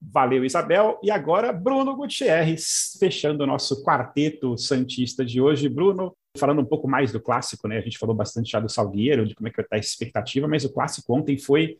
Valeu, 0.00 0.44
Isabel. 0.44 0.98
E 1.02 1.10
agora, 1.10 1.52
Bruno 1.52 1.94
Gutierrez, 1.94 2.96
fechando 2.98 3.44
o 3.44 3.46
nosso 3.46 3.82
quarteto 3.82 4.56
Santista 4.56 5.24
de 5.24 5.40
hoje. 5.40 5.68
Bruno, 5.68 6.16
falando 6.38 6.62
um 6.62 6.64
pouco 6.64 6.88
mais 6.88 7.12
do 7.12 7.20
clássico, 7.20 7.68
né? 7.68 7.78
A 7.78 7.82
gente 7.82 7.98
falou 7.98 8.14
bastante 8.14 8.50
já 8.50 8.60
do 8.60 8.68
Salgueiro, 8.68 9.26
de 9.26 9.34
como 9.34 9.48
é 9.48 9.50
que 9.50 9.60
estar 9.60 9.76
a 9.76 9.78
expectativa, 9.78 10.48
mas 10.48 10.64
o 10.64 10.72
clássico 10.72 11.14
ontem 11.14 11.36
foi 11.36 11.76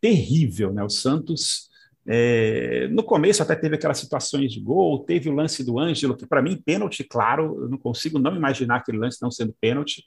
terrível, 0.00 0.72
né? 0.72 0.82
O 0.82 0.88
Santos 0.88 1.68
é, 2.10 2.88
no 2.88 3.02
começo 3.02 3.42
até 3.42 3.54
teve 3.54 3.74
aquelas 3.74 3.98
situações 3.98 4.50
de 4.50 4.60
gol, 4.60 5.04
teve 5.04 5.28
o 5.28 5.34
lance 5.34 5.62
do 5.62 5.78
Ângelo, 5.78 6.16
que 6.16 6.26
para 6.26 6.40
mim, 6.40 6.56
pênalti, 6.56 7.04
claro, 7.04 7.60
eu 7.60 7.68
não 7.68 7.76
consigo 7.76 8.18
não 8.18 8.34
imaginar 8.34 8.76
aquele 8.76 8.96
lance 8.96 9.20
não 9.20 9.30
sendo 9.30 9.54
pênalti. 9.60 10.02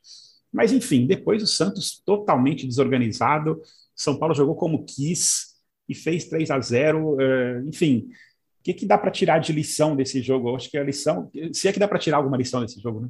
Mas 0.51 0.73
enfim, 0.73 1.05
depois 1.05 1.43
o 1.43 1.47
Santos 1.47 2.01
totalmente 2.03 2.65
desorganizado, 2.65 3.61
São 3.95 4.17
Paulo 4.17 4.33
jogou 4.33 4.55
como 4.55 4.83
quis 4.83 5.50
e 5.91 5.95
fez 5.95 6.25
3 6.25 6.49
a 6.51 6.59
0 6.59 7.21
é, 7.21 7.61
enfim. 7.67 8.07
O 8.59 8.63
que, 8.63 8.73
que 8.73 8.85
dá 8.85 8.97
para 8.97 9.11
tirar 9.11 9.39
de 9.39 9.51
lição 9.51 9.95
desse 9.95 10.21
jogo? 10.21 10.49
Eu 10.49 10.55
acho 10.55 10.69
que 10.69 10.77
a 10.77 10.83
lição, 10.83 11.29
se 11.53 11.67
é 11.67 11.73
que 11.73 11.79
dá 11.79 11.87
para 11.87 11.99
tirar 11.99 12.17
alguma 12.17 12.37
lição 12.37 12.61
desse 12.61 12.79
jogo, 12.79 13.01
né? 13.01 13.09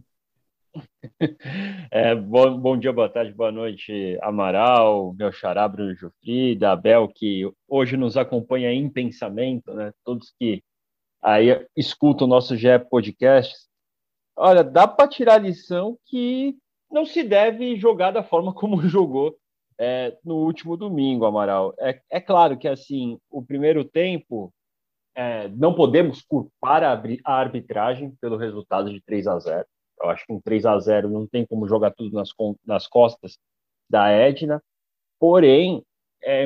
É, 1.91 2.15
bom, 2.15 2.57
bom 2.57 2.77
dia, 2.77 2.93
boa 2.93 3.09
tarde, 3.09 3.33
boa 3.33 3.51
noite, 3.51 4.17
Amaral, 4.21 5.13
meu 5.13 5.29
xará 5.29 5.67
Bruno 5.67 5.93
Jufrida, 5.93 6.71
Abel, 6.71 7.09
que 7.09 7.43
hoje 7.67 7.97
nos 7.97 8.15
acompanha 8.15 8.71
em 8.71 8.89
pensamento, 8.89 9.73
né? 9.73 9.91
Todos 10.05 10.33
que 10.39 10.63
aí 11.21 11.67
escutam 11.75 12.25
o 12.25 12.29
nosso 12.29 12.55
GE 12.55 12.79
Podcast. 12.89 13.53
Olha, 14.37 14.63
dá 14.63 14.87
para 14.87 15.09
tirar 15.09 15.33
a 15.33 15.39
lição 15.39 15.97
que 16.05 16.55
não 16.89 17.05
se 17.05 17.23
deve 17.23 17.75
jogar 17.75 18.11
da 18.11 18.23
forma 18.23 18.53
como 18.55 18.81
jogou 18.87 19.37
é, 19.81 20.15
no 20.23 20.35
último 20.35 20.77
domingo, 20.77 21.25
Amaral. 21.25 21.73
É, 21.79 21.99
é 22.09 22.21
claro 22.21 22.57
que, 22.57 22.67
assim, 22.67 23.17
o 23.31 23.43
primeiro 23.43 23.83
tempo, 23.83 24.53
é, 25.15 25.47
não 25.49 25.73
podemos 25.73 26.21
culpar 26.21 26.83
a, 26.83 27.01
a 27.25 27.33
arbitragem 27.33 28.15
pelo 28.21 28.37
resultado 28.37 28.91
de 28.91 29.01
3 29.01 29.27
a 29.27 29.39
0 29.39 29.65
eu 30.03 30.09
acho 30.09 30.25
que 30.25 30.33
um 30.33 30.41
3 30.41 30.65
a 30.65 30.79
0 30.79 31.09
não 31.09 31.27
tem 31.27 31.45
como 31.45 31.67
jogar 31.67 31.91
tudo 31.91 32.13
nas, 32.15 32.29
nas 32.65 32.87
costas 32.87 33.37
da 33.89 34.09
Edna. 34.09 34.61
Porém, 35.19 35.83
é, 36.23 36.45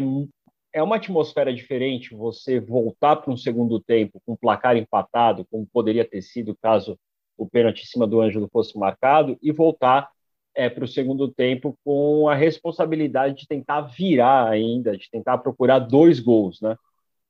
é 0.74 0.84
uma 0.84 0.98
atmosfera 0.98 1.54
diferente 1.54 2.16
você 2.16 2.60
voltar 2.60 3.16
para 3.18 3.32
um 3.32 3.38
segundo 3.38 3.80
tempo 3.80 4.22
com 4.26 4.34
um 4.34 4.38
placar 4.38 4.76
empatado, 4.76 5.46
como 5.46 5.66
poderia 5.72 6.08
ter 6.08 6.22
sido 6.22 6.56
caso 6.62 7.00
o 7.38 7.48
pênalti 7.48 7.84
em 7.84 7.86
cima 7.86 8.08
do 8.08 8.22
Ângelo 8.22 8.50
fosse 8.52 8.78
marcado, 8.78 9.38
e 9.42 9.52
voltar 9.52 10.10
é, 10.56 10.70
para 10.70 10.86
o 10.86 10.88
segundo 10.88 11.32
tempo 11.32 11.78
com 11.84 12.30
a 12.30 12.34
responsabilidade 12.34 13.42
de 13.42 13.48
tentar 13.48 13.82
virar 13.82 14.50
ainda, 14.50 14.98
de 14.98 15.10
tentar 15.12 15.38
procurar 15.40 15.80
dois 15.80 16.20
gols. 16.20 16.62
Né? 16.62 16.76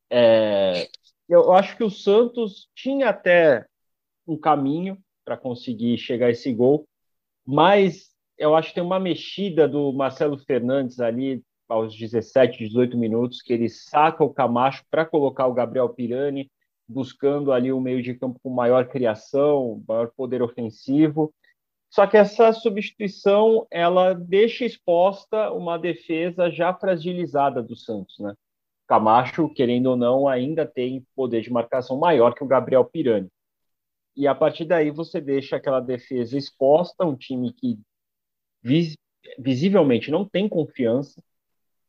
É, 0.09 0.87
eu 1.27 1.51
acho 1.53 1.75
que 1.75 1.83
o 1.83 1.89
Santos 1.89 2.69
tinha 2.75 3.09
até 3.09 3.65
um 4.27 4.37
caminho 4.37 4.97
para 5.25 5.35
conseguir 5.35 5.97
chegar 5.97 6.27
a 6.27 6.31
esse 6.31 6.53
gol. 6.53 6.87
Mas 7.45 8.11
eu 8.37 8.55
acho 8.55 8.69
que 8.69 8.75
tem 8.75 8.83
uma 8.83 8.99
mexida 8.99 9.67
do 9.67 9.91
Marcelo 9.91 10.37
Fernandes 10.37 10.99
ali 10.99 11.43
aos 11.67 11.97
17, 11.97 12.59
18 12.59 12.95
minutos, 12.95 13.41
que 13.41 13.53
ele 13.53 13.69
saca 13.69 14.23
o 14.23 14.33
Camacho 14.33 14.83
para 14.89 15.05
colocar 15.05 15.47
o 15.47 15.53
Gabriel 15.53 15.89
Pirani, 15.89 16.51
buscando 16.87 17.51
ali 17.51 17.71
o 17.71 17.81
meio 17.81 18.03
de 18.03 18.13
campo 18.13 18.39
com 18.41 18.49
maior 18.51 18.87
criação, 18.87 19.83
maior 19.87 20.11
poder 20.15 20.43
ofensivo. 20.43 21.33
Só 21.95 22.05
que 22.05 22.17
essa 22.17 22.51
substituição 22.51 23.65
ela 23.71 24.13
deixa 24.13 24.65
exposta 24.65 25.49
uma 25.53 25.79
defesa 25.79 26.51
já 26.51 26.73
fragilizada 26.73 27.63
do 27.63 27.73
Santos, 27.73 28.19
né? 28.19 28.35
Camacho, 28.85 29.47
querendo 29.47 29.85
ou 29.85 29.95
não, 29.95 30.27
ainda 30.27 30.65
tem 30.65 31.07
poder 31.15 31.41
de 31.41 31.49
marcação 31.49 31.97
maior 31.97 32.35
que 32.35 32.43
o 32.43 32.47
Gabriel 32.47 32.83
Pirani. 32.83 33.29
E 34.13 34.27
a 34.27 34.35
partir 34.35 34.65
daí 34.65 34.91
você 34.91 35.21
deixa 35.21 35.55
aquela 35.55 35.79
defesa 35.79 36.37
exposta, 36.37 37.05
um 37.05 37.15
time 37.15 37.53
que 37.53 37.79
vis 38.61 38.97
visivelmente 39.39 40.11
não 40.11 40.27
tem 40.27 40.49
confiança. 40.49 41.23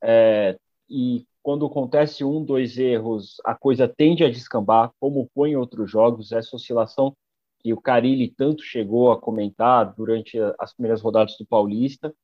É, 0.01 0.57
e 0.89 1.27
quando 1.43 1.67
acontece 1.67 2.23
um, 2.23 2.45
dois 2.45 2.79
erros, 2.79 3.41
a 3.45 3.57
coisa 3.57 3.89
tende 3.89 4.23
a 4.23 4.31
descambar, 4.31 4.93
como 5.01 5.29
em 5.39 5.57
outros 5.57 5.91
jogos, 5.91 6.31
essa 6.31 6.55
oscilação 6.55 7.13
que 7.59 7.73
o 7.73 7.81
Carilli 7.81 8.29
tanto 8.29 8.63
chegou 8.63 9.11
a 9.11 9.21
comentar 9.21 9.95
durante 9.95 10.39
as 10.59 10.75
primeiras 10.75 11.03
rodadas 11.03 11.37
do 11.39 11.47
Paulista. 11.47 12.15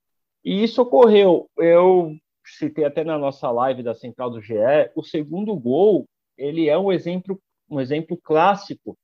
E 0.45 0.63
isso 0.63 0.83
ocorreu. 0.83 1.49
Eu 1.57 2.17
citei 2.45 2.85
até 2.85 3.05
na 3.05 3.19
nossa 3.19 3.51
live 3.51 3.83
da 3.83 3.95
Central 3.95 4.31
do 4.31 4.41
GE, 4.41 4.55
o 4.95 5.03
segundo 5.03 5.55
gol, 5.57 6.07
ele 6.37 6.69
é 6.69 6.77
um 6.77 6.93
exemplo, 6.93 7.41
um 7.71 7.81
exemplo 7.81 8.19
clássico 8.23 8.97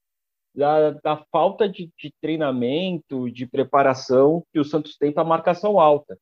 da, 0.54 0.90
da 0.90 1.24
falta 1.30 1.68
de, 1.68 1.90
de, 1.96 2.12
treinamento, 2.20 3.30
de 3.30 3.46
preparação 3.46 4.44
que 4.52 4.58
o 4.58 4.64
Santos 4.64 4.96
tem 4.96 5.12
para 5.12 5.24
marcação 5.24 5.78
alta. 5.78 6.18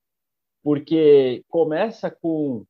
Porque 0.62 1.44
começa 1.48 2.10
com 2.10 2.64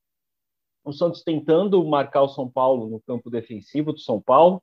o 0.85 0.93
Santos 0.93 1.23
tentando 1.25 1.85
marcar 1.85 2.23
o 2.23 2.29
São 2.29 2.49
Paulo 2.49 2.89
no 2.89 3.01
campo 3.01 3.29
defensivo 3.29 3.93
do 3.93 3.99
São 3.99 4.21
Paulo, 4.21 4.63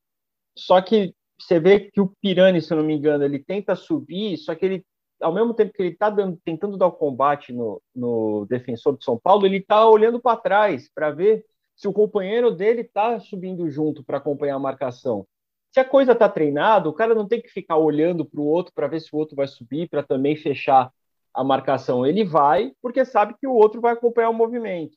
só 0.57 0.81
que 0.81 1.13
você 1.45 1.59
vê 1.59 1.79
que 1.91 2.01
o 2.01 2.07
Pirani, 2.21 2.61
se 2.61 2.71
eu 2.71 2.77
não 2.77 2.83
me 2.83 2.93
engano, 2.93 3.23
ele 3.23 3.39
tenta 3.39 3.75
subir, 3.75 4.37
só 4.37 4.55
que 4.55 4.65
ele, 4.65 4.85
ao 5.21 5.33
mesmo 5.33 5.53
tempo 5.53 5.73
que 5.73 5.81
ele 5.81 5.93
está 5.93 6.13
tentando 6.43 6.77
dar 6.77 6.87
o 6.87 6.91
combate 6.91 7.51
no, 7.53 7.81
no 7.95 8.45
defensor 8.49 8.97
do 8.97 9.03
São 9.03 9.17
Paulo, 9.17 9.45
ele 9.45 9.57
está 9.57 9.87
olhando 9.87 10.21
para 10.21 10.37
trás 10.37 10.89
para 10.93 11.11
ver 11.11 11.45
se 11.75 11.87
o 11.87 11.93
companheiro 11.93 12.51
dele 12.51 12.81
está 12.81 13.19
subindo 13.19 13.69
junto 13.69 14.03
para 14.03 14.17
acompanhar 14.17 14.55
a 14.55 14.59
marcação. 14.59 15.25
Se 15.71 15.79
a 15.79 15.85
coisa 15.85 16.11
está 16.11 16.29
treinada, 16.29 16.87
o 16.87 16.93
cara 16.93 17.15
não 17.15 17.27
tem 17.27 17.41
que 17.41 17.49
ficar 17.49 17.77
olhando 17.77 18.23
para 18.23 18.39
o 18.39 18.45
outro 18.45 18.71
para 18.73 18.87
ver 18.87 18.99
se 19.01 19.09
o 19.13 19.17
outro 19.17 19.35
vai 19.35 19.47
subir, 19.47 19.89
para 19.89 20.03
também 20.03 20.35
fechar 20.35 20.91
a 21.33 21.43
marcação. 21.43 22.05
Ele 22.05 22.23
vai 22.23 22.71
porque 22.81 23.03
sabe 23.03 23.35
que 23.39 23.47
o 23.47 23.53
outro 23.53 23.81
vai 23.81 23.93
acompanhar 23.93 24.29
o 24.29 24.33
movimento. 24.33 24.95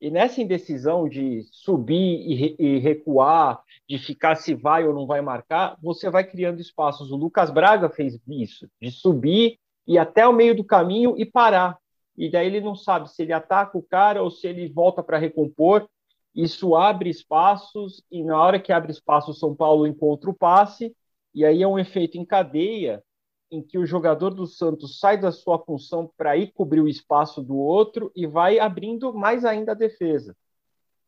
E 0.00 0.10
nessa 0.10 0.42
indecisão 0.42 1.08
de 1.08 1.42
subir 1.50 2.20
e, 2.28 2.34
re 2.34 2.78
recuar, 2.78 3.62
de 3.88 3.98
ficar 3.98 4.36
se 4.36 4.54
vai 4.54 4.86
ou 4.86 4.94
não 4.94 5.06
vai 5.06 5.20
marcar, 5.20 5.76
você 5.82 6.10
vai 6.10 6.24
criando 6.24 6.60
espaços. 6.60 7.10
O 7.10 7.16
Lucas 7.16 7.50
Braga 7.50 7.88
fez 7.88 8.18
isso, 8.28 8.68
de 8.80 8.90
subir 8.90 9.58
e 9.86 9.98
até 9.98 10.26
o 10.26 10.32
meio 10.32 10.54
do 10.54 10.64
caminho 10.64 11.14
e 11.16 11.24
parar. 11.24 11.78
E 12.16 12.30
daí 12.30 12.46
ele 12.46 12.60
não 12.60 12.74
sabe 12.74 13.10
se 13.10 13.22
ele 13.22 13.32
ataca 13.32 13.76
o 13.76 13.82
cara 13.82 14.22
ou 14.22 14.30
se 14.30 14.46
ele 14.46 14.68
volta 14.68 15.02
para 15.02 15.18
recompor 15.18 15.88
isso 16.36 16.76
abre 16.76 17.08
espaços 17.08 18.04
e 18.10 18.22
na 18.22 18.38
hora 18.38 18.60
que 18.60 18.70
abre 18.70 18.92
espaço 18.92 19.30
o 19.30 19.34
São 19.34 19.56
Paulo 19.56 19.86
encontra 19.86 20.28
o 20.28 20.34
passe 20.34 20.94
e 21.34 21.46
aí 21.46 21.62
é 21.62 21.66
um 21.66 21.78
efeito 21.78 22.18
em 22.18 22.26
cadeia 22.26 23.02
em 23.50 23.62
que 23.62 23.78
o 23.78 23.86
jogador 23.86 24.30
do 24.30 24.46
Santos 24.46 24.98
sai 24.98 25.18
da 25.18 25.30
sua 25.30 25.58
função 25.58 26.10
para 26.16 26.36
ir 26.36 26.52
cobrir 26.52 26.80
o 26.80 26.88
espaço 26.88 27.42
do 27.42 27.56
outro 27.56 28.10
e 28.14 28.26
vai 28.26 28.58
abrindo 28.58 29.14
mais 29.14 29.44
ainda 29.44 29.72
a 29.72 29.74
defesa. 29.74 30.36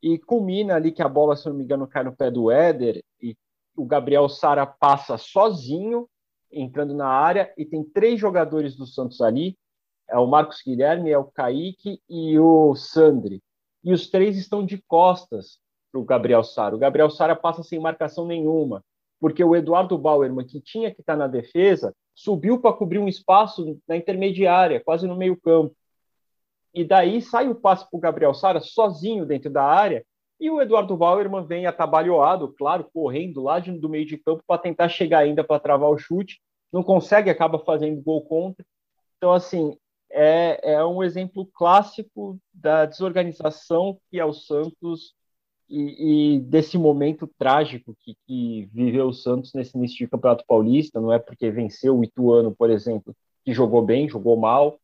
e 0.00 0.16
culmina 0.16 0.76
ali 0.76 0.92
que 0.92 1.02
a 1.02 1.08
bola, 1.08 1.34
se 1.34 1.48
não 1.48 1.56
me 1.56 1.64
engano, 1.64 1.86
cai 1.86 2.04
no 2.04 2.14
pé 2.14 2.30
do 2.30 2.52
Éder 2.52 3.02
e 3.20 3.36
o 3.76 3.84
Gabriel 3.84 4.28
Sara 4.28 4.66
passa 4.66 5.18
sozinho, 5.18 6.08
entrando 6.50 6.94
na 6.94 7.08
área, 7.08 7.52
e 7.56 7.64
tem 7.64 7.84
três 7.84 8.18
jogadores 8.18 8.76
do 8.76 8.86
Santos 8.86 9.20
ali, 9.20 9.56
é 10.08 10.18
o 10.18 10.26
Marcos 10.26 10.62
Guilherme, 10.64 11.10
é 11.10 11.18
o 11.18 11.24
Kaique 11.24 12.00
e 12.08 12.38
o 12.38 12.74
Sandri. 12.74 13.42
E 13.84 13.92
os 13.92 14.08
três 14.08 14.36
estão 14.36 14.64
de 14.64 14.82
costas 14.82 15.58
para 15.92 16.00
o 16.00 16.04
Gabriel 16.04 16.42
Sara. 16.42 16.74
O 16.74 16.78
Gabriel 16.78 17.10
Sara 17.10 17.36
passa 17.36 17.62
sem 17.62 17.78
marcação 17.78 18.26
nenhuma, 18.26 18.84
porque 19.20 19.44
o 19.44 19.54
Eduardo 19.54 19.98
Bauerman, 19.98 20.46
que 20.46 20.60
tinha 20.60 20.92
que 20.92 21.00
estar 21.00 21.16
na 21.16 21.26
defesa, 21.26 21.94
subiu 22.18 22.60
para 22.60 22.72
cobrir 22.72 22.98
um 22.98 23.06
espaço 23.06 23.80
na 23.86 23.96
intermediária, 23.96 24.82
quase 24.84 25.06
no 25.06 25.14
meio 25.14 25.40
campo. 25.40 25.72
E 26.74 26.84
daí 26.84 27.22
sai 27.22 27.48
o 27.48 27.54
passe 27.54 27.88
para 27.88 27.96
o 27.96 28.00
Gabriel 28.00 28.34
Sara 28.34 28.58
sozinho 28.58 29.24
dentro 29.24 29.48
da 29.48 29.62
área, 29.62 30.04
e 30.40 30.50
o 30.50 30.60
Eduardo 30.60 30.96
Bauerman 30.96 31.46
vem 31.46 31.66
atabalhoado, 31.66 32.52
claro, 32.58 32.88
correndo 32.92 33.40
lá 33.40 33.60
do 33.60 33.88
meio 33.88 34.04
de 34.04 34.18
campo 34.18 34.42
para 34.44 34.60
tentar 34.60 34.88
chegar 34.88 35.20
ainda 35.20 35.44
para 35.44 35.60
travar 35.60 35.90
o 35.90 35.98
chute, 35.98 36.40
não 36.72 36.82
consegue, 36.82 37.30
acaba 37.30 37.60
fazendo 37.60 38.02
gol 38.02 38.22
contra. 38.22 38.66
Então, 39.16 39.32
assim, 39.32 39.76
é, 40.10 40.74
é 40.74 40.84
um 40.84 41.04
exemplo 41.04 41.46
clássico 41.46 42.36
da 42.52 42.84
desorganização 42.84 43.96
que 44.10 44.18
é 44.18 44.24
o 44.24 44.32
Santos 44.32 45.14
e, 45.68 46.36
e 46.36 46.40
desse 46.40 46.78
momento 46.78 47.26
trágico 47.38 47.96
que, 48.00 48.16
que, 48.26 48.68
viveu 48.72 49.08
o 49.08 49.12
Santos 49.12 49.52
nesse 49.52 49.76
início 49.76 49.98
de 49.98 50.08
Campeonato 50.08 50.44
Paulista. 50.46 51.00
Não 51.00 51.12
é 51.12 51.18
porque 51.18 51.50
venceu 51.50 51.98
o 51.98 52.04
Ituano, 52.04 52.54
por 52.54 52.70
exemplo, 52.70 53.14
que 53.44 53.52
jogou 53.52 53.82
bem, 53.82 54.08
jogou 54.08 54.36
mal. 54.36 54.78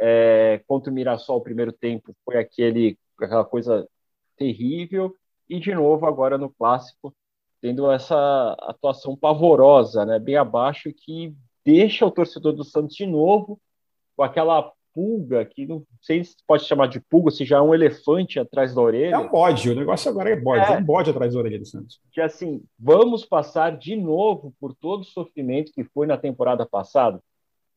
É, 0.00 0.62
contra 0.66 0.90
o 0.90 0.94
Mirassol, 0.94 1.38
o 1.38 1.42
primeiro 1.42 1.72
tempo 1.72 2.14
foi 2.24 2.38
aquele, 2.38 2.96
aquela 3.20 3.44
coisa 3.44 3.88
terrível. 4.36 5.14
E 5.48 5.58
de 5.58 5.74
novo, 5.74 6.06
agora 6.06 6.38
no 6.38 6.50
clássico, 6.50 7.12
tendo 7.60 7.90
essa 7.90 8.56
atuação 8.60 9.16
pavorosa, 9.16 10.04
né, 10.06 10.18
bem 10.18 10.36
abaixo, 10.36 10.92
que 10.92 11.34
deixa 11.64 12.06
o 12.06 12.10
torcedor 12.10 12.52
do 12.52 12.64
Santos 12.64 12.94
de 12.94 13.06
novo 13.06 13.60
com 14.16 14.22
aquela 14.22 14.72
pulga, 14.98 15.44
que 15.44 15.64
não 15.64 15.84
sei 16.02 16.24
se 16.24 16.34
pode 16.44 16.64
chamar 16.64 16.88
de 16.88 16.98
pulga, 16.98 17.30
se 17.30 17.44
já 17.44 17.58
é 17.58 17.60
um 17.60 17.72
elefante 17.72 18.40
atrás 18.40 18.74
da 18.74 18.80
orelha. 18.80 19.14
É 19.14 19.18
um 19.18 19.28
bode, 19.28 19.70
o 19.70 19.74
negócio 19.76 20.10
agora 20.10 20.30
é 20.30 20.34
bode, 20.34 20.64
é, 20.64 20.74
é 20.74 20.78
um 20.78 20.82
bode 20.82 21.08
atrás 21.08 21.32
da 21.32 21.38
orelha 21.38 21.60
do 21.60 21.64
Santos. 21.64 22.00
Que 22.10 22.20
assim, 22.20 22.60
vamos 22.76 23.24
passar 23.24 23.76
de 23.78 23.94
novo 23.94 24.52
por 24.58 24.74
todo 24.74 25.02
o 25.02 25.04
sofrimento 25.04 25.70
que 25.72 25.84
foi 25.84 26.08
na 26.08 26.18
temporada 26.18 26.66
passada? 26.66 27.22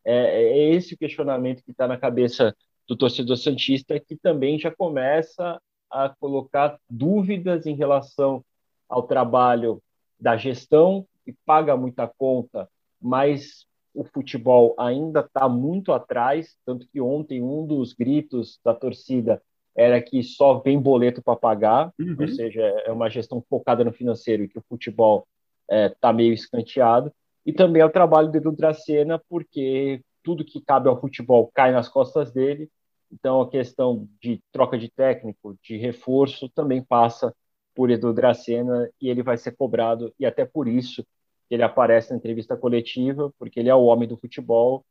É, 0.03 0.45
é 0.45 0.73
esse 0.73 0.95
o 0.95 0.97
questionamento 0.97 1.63
que 1.63 1.69
está 1.69 1.87
na 1.87 1.95
cabeça 1.95 2.55
do 2.87 2.95
torcedor 2.95 3.37
Santista, 3.37 3.99
que 3.99 4.15
também 4.15 4.57
já 4.57 4.71
começa 4.71 5.61
a 5.91 6.09
colocar 6.09 6.79
dúvidas 6.89 7.67
em 7.67 7.75
relação 7.75 8.43
ao 8.89 9.03
trabalho 9.03 9.79
da 10.19 10.35
gestão, 10.37 11.05
que 11.23 11.35
paga 11.45 11.77
muita 11.77 12.07
conta, 12.07 12.67
mas 12.99 13.67
o 13.93 14.03
futebol 14.03 14.73
ainda 14.77 15.21
está 15.21 15.47
muito 15.49 15.91
atrás, 15.91 16.55
tanto 16.65 16.87
que 16.87 17.01
ontem 17.01 17.41
um 17.41 17.65
dos 17.65 17.93
gritos 17.93 18.59
da 18.63 18.73
torcida 18.73 19.41
era 19.75 20.01
que 20.01 20.21
só 20.23 20.59
vem 20.59 20.79
boleto 20.79 21.21
para 21.21 21.35
pagar, 21.35 21.93
uhum. 21.99 22.15
ou 22.19 22.27
seja, 22.27 22.61
é 22.61 22.91
uma 22.91 23.09
gestão 23.09 23.43
focada 23.49 23.83
no 23.83 23.93
financeiro 23.93 24.43
e 24.43 24.47
que 24.47 24.59
o 24.59 24.63
futebol 24.67 25.27
está 25.63 25.75
é, 25.75 25.89
tá 25.89 26.13
meio 26.13 26.33
escanteado. 26.33 27.11
E 27.45 27.53
também 27.53 27.81
é 27.81 27.85
o 27.85 27.89
trabalho 27.89 28.29
do 28.29 28.37
Edu 28.37 28.51
Dracena, 28.51 29.21
porque 29.29 30.01
tudo 30.23 30.45
que 30.45 30.61
cabe 30.61 30.87
ao 30.87 30.99
futebol 30.99 31.49
cai 31.53 31.71
nas 31.71 31.89
costas 31.89 32.31
dele, 32.31 32.69
então 33.11 33.41
a 33.41 33.49
questão 33.49 34.07
de 34.21 34.41
troca 34.51 34.77
de 34.77 34.89
técnico, 34.89 35.57
de 35.63 35.77
reforço, 35.77 36.49
também 36.49 36.83
passa 36.83 37.33
por 37.73 37.89
Edu 37.89 38.13
Dracena 38.13 38.89
e 39.01 39.09
ele 39.09 39.23
vai 39.23 39.37
ser 39.37 39.55
cobrado, 39.55 40.13
e 40.19 40.25
até 40.25 40.45
por 40.45 40.67
isso 40.67 41.05
ele 41.51 41.63
aparece 41.63 42.11
na 42.11 42.17
entrevista 42.17 42.55
coletiva, 42.55 43.33
porque 43.37 43.59
ele 43.59 43.69
é 43.69 43.75
o 43.75 43.83
homem 43.83 44.07
do 44.07 44.17
futebol, 44.17 44.85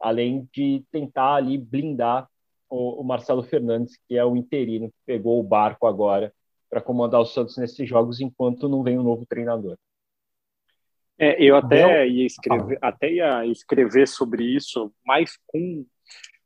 além 0.00 0.48
de 0.52 0.84
tentar 0.92 1.34
ali 1.34 1.58
blindar 1.58 2.28
o, 2.70 3.00
o 3.00 3.04
Marcelo 3.04 3.42
Fernandes, 3.42 3.98
que 4.08 4.16
é 4.16 4.24
o 4.24 4.36
interino 4.36 4.88
que 4.88 4.96
pegou 5.04 5.40
o 5.40 5.42
barco 5.42 5.86
agora 5.86 6.32
para 6.70 6.80
comandar 6.80 7.20
o 7.20 7.26
Santos 7.26 7.56
nesses 7.56 7.88
jogos, 7.88 8.20
enquanto 8.20 8.68
não 8.68 8.82
vem 8.82 8.98
um 8.98 9.02
novo 9.02 9.26
treinador. 9.26 9.76
É, 11.18 11.40
eu 11.42 11.56
até 11.56 12.06
ia 12.08 12.26
escrever, 12.26 12.78
até 12.82 13.12
ia 13.12 13.46
escrever 13.46 14.08
sobre 14.08 14.44
isso 14.44 14.92
mais 15.04 15.38
com, 15.46 15.86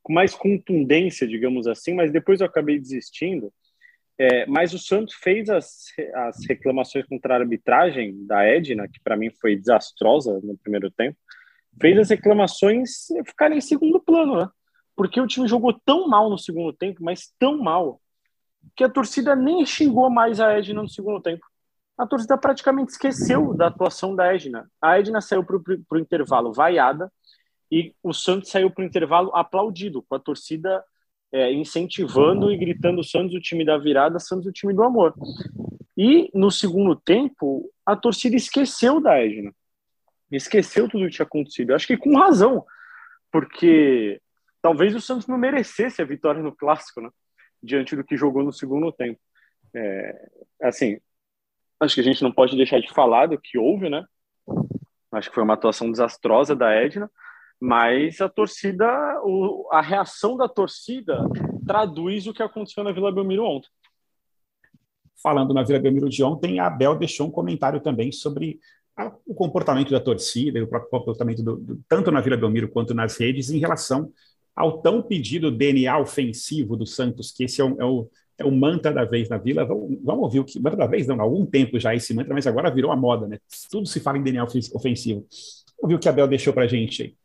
com 0.03 0.13
mais 0.13 0.35
contundência, 0.35 1.27
digamos 1.27 1.67
assim, 1.67 1.95
mas 1.95 2.13
depois 2.13 2.41
eu 2.41 2.47
acabei 2.47 2.79
desistindo, 2.79 3.53
é, 4.19 4.47
mas 4.47 4.75
o 4.75 4.79
Santos 4.79 5.15
fez 5.15 5.49
as, 5.49 5.87
as 6.15 6.45
reclamações 6.49 7.07
contra 7.07 7.35
a 7.35 7.39
arbitragem 7.39 8.27
da 8.27 8.43
Edna, 8.45 8.89
que 8.89 8.99
para 9.01 9.17
mim 9.17 9.31
foi 9.31 9.57
desastrosa 9.57 10.41
no 10.43 10.59
primeiro 10.59 10.91
tempo, 10.91 11.17
fez 11.81 11.97
as 11.97 12.11
reclamações 12.11 13.07
ficarem 13.25 13.59
em 13.59 13.61
segundo 13.61 14.01
plano, 14.01 14.37
né? 14.37 14.51
Porque 14.97 15.21
o 15.21 15.27
time 15.29 15.47
jogou 15.47 15.73
tão 15.73 16.09
mal 16.09 16.29
no 16.29 16.37
segundo 16.37 16.73
tempo, 16.73 17.05
mas 17.05 17.33
tão 17.39 17.59
mal, 17.59 18.01
que 18.75 18.83
a 18.83 18.89
torcida 18.89 19.37
nem 19.37 19.65
xingou 19.65 20.11
mais 20.11 20.41
a 20.41 20.53
Edna 20.59 20.83
no 20.83 20.89
segundo 20.89 21.23
tempo. 21.23 21.47
A 21.97 22.07
torcida 22.07 22.37
praticamente 22.37 22.93
esqueceu 22.93 23.55
da 23.55 23.69
atuação 23.69 24.15
da 24.15 24.33
Edna. 24.35 24.69
A 24.81 24.99
Edna 24.99 25.21
saiu 25.21 25.45
para 25.45 25.57
o 25.57 25.99
intervalo 25.99 26.53
vaiada 26.53 27.13
e 27.71 27.95
o 28.03 28.13
Santos 28.13 28.51
saiu 28.51 28.71
para 28.71 28.83
o 28.83 28.87
intervalo 28.87 29.31
aplaudido, 29.35 30.03
com 30.03 30.15
a 30.17 30.19
torcida 30.19 30.83
é, 31.33 31.53
incentivando 31.53 32.51
e 32.51 32.57
gritando 32.57 33.05
Santos 33.05 33.35
o 33.35 33.41
time 33.41 33.65
da 33.65 33.77
virada, 33.77 34.19
Santos 34.19 34.47
o 34.47 34.53
time 34.53 34.73
do 34.73 34.83
amor. 34.83 35.15
E 35.97 36.31
no 36.33 36.51
segundo 36.51 36.95
tempo, 36.97 37.71
a 37.85 37.97
torcida 37.97 38.37
esqueceu 38.37 39.01
da 39.01 39.19
Edna. 39.19 39.53
Esqueceu 40.31 40.89
tudo 40.89 41.05
o 41.05 41.09
que 41.09 41.15
tinha 41.15 41.27
acontecido. 41.27 41.71
Eu 41.71 41.77
acho 41.77 41.87
que 41.87 41.97
com 41.97 42.17
razão, 42.17 42.65
porque 43.33 44.21
talvez 44.63 44.95
o 44.95 45.01
Santos 45.01 45.27
não 45.27 45.39
merecesse 45.39 46.01
a 46.01 46.05
vitória 46.05 46.43
no 46.43 46.55
clássico, 46.55 47.01
né? 47.01 47.11
Diante 47.63 47.97
do 47.97 48.05
que 48.05 48.17
jogou 48.17 48.45
no 48.45 48.53
segundo 48.53 48.93
tempo. 48.93 49.19
É, 49.75 50.29
assim, 50.63 50.99
acho 51.81 51.95
que 51.95 52.01
a 52.01 52.05
gente 52.05 52.23
não 52.23 52.33
pode 52.33 52.57
deixar 52.57 52.81
de 52.81 52.93
falar 52.93 53.27
do 53.27 53.39
que 53.39 53.59
houve, 53.59 53.89
né? 53.89 54.05
Acho 55.13 55.29
que 55.29 55.35
foi 55.35 55.43
uma 55.43 55.55
atuação 55.55 55.91
desastrosa 55.91 56.55
da 56.55 56.71
Edna 56.71 57.11
mas 57.61 58.21
a 58.21 58.29
torcida, 58.29 58.87
o, 59.25 59.69
a 59.73 59.81
reação 59.81 60.37
da 60.37 60.49
torcida 60.49 61.19
traduz 61.67 62.27
o 62.27 62.33
que 62.33 62.43
aconteceu 62.43 62.85
na 62.85 62.93
Vila 62.93 63.13
Belmiro 63.13 63.45
ontem. 63.45 63.69
Falando 65.21 65.53
na 65.53 65.65
Vila 65.65 65.81
Belmiro 65.81 66.09
de 66.09 66.23
ontem, 66.23 66.61
a 66.61 66.69
Abel 66.69 66.97
deixou 66.97 67.27
um 67.27 67.31
comentário 67.31 67.81
também 67.81 68.13
sobre 68.13 68.61
a, 68.97 69.13
o 69.27 69.35
comportamento 69.35 69.91
da 69.91 70.01
torcida, 70.01 70.63
o 70.63 70.69
próprio 70.69 70.91
comportamento 70.91 71.43
do, 71.43 71.57
do, 71.57 71.81
tanto 71.89 72.13
na 72.13 72.21
Vila 72.21 72.37
Belmiro 72.37 72.69
quanto 72.69 72.95
nas 72.95 73.17
redes 73.17 73.51
em 73.51 73.59
relação 73.59 74.13
ao 74.55 74.81
tão 74.81 75.03
pedido 75.03 75.51
DNA 75.51 75.99
ofensivo 75.99 76.77
do 76.77 76.87
Santos, 76.87 77.33
que 77.33 77.45
esse 77.45 77.61
é 77.61 77.65
o, 77.65 77.81
é 77.81 77.85
o, 77.85 78.11
é 78.39 78.45
o 78.45 78.53
mantra 78.53 78.93
da 78.93 79.05
vez 79.05 79.29
na 79.29 79.39
Vila. 79.39 79.65
Vamos, 79.65 79.99
vamos 80.03 80.23
ouvir 80.25 80.41
o 80.41 80.45
que. 80.45 80.61
Mantra 80.61 80.79
da 80.79 80.87
vez, 80.87 81.07
não, 81.09 81.19
há 81.19 81.23
algum 81.23 81.45
tempo 81.45 81.79
já 81.79 81.95
esse 81.95 82.15
mantra, 82.15 82.35
mas 82.35 82.47
agora 82.47 82.71
virou 82.71 82.93
a 82.93 82.97
moda, 82.97 83.27
né? 83.27 83.39
Tudo 83.69 83.87
se 83.87 83.99
fala 83.99 84.19
em 84.19 84.23
DNA 84.23 84.45
ofensivo. 84.45 85.21
Vamos 85.21 85.83
ouvir 85.83 85.95
o 85.97 85.99
que 85.99 86.09
a 86.09 86.13
Abel 86.13 86.29
deixou 86.29 86.53
para 86.53 86.65
a 86.65 86.69
gente 86.69 87.03
aí. 87.03 87.18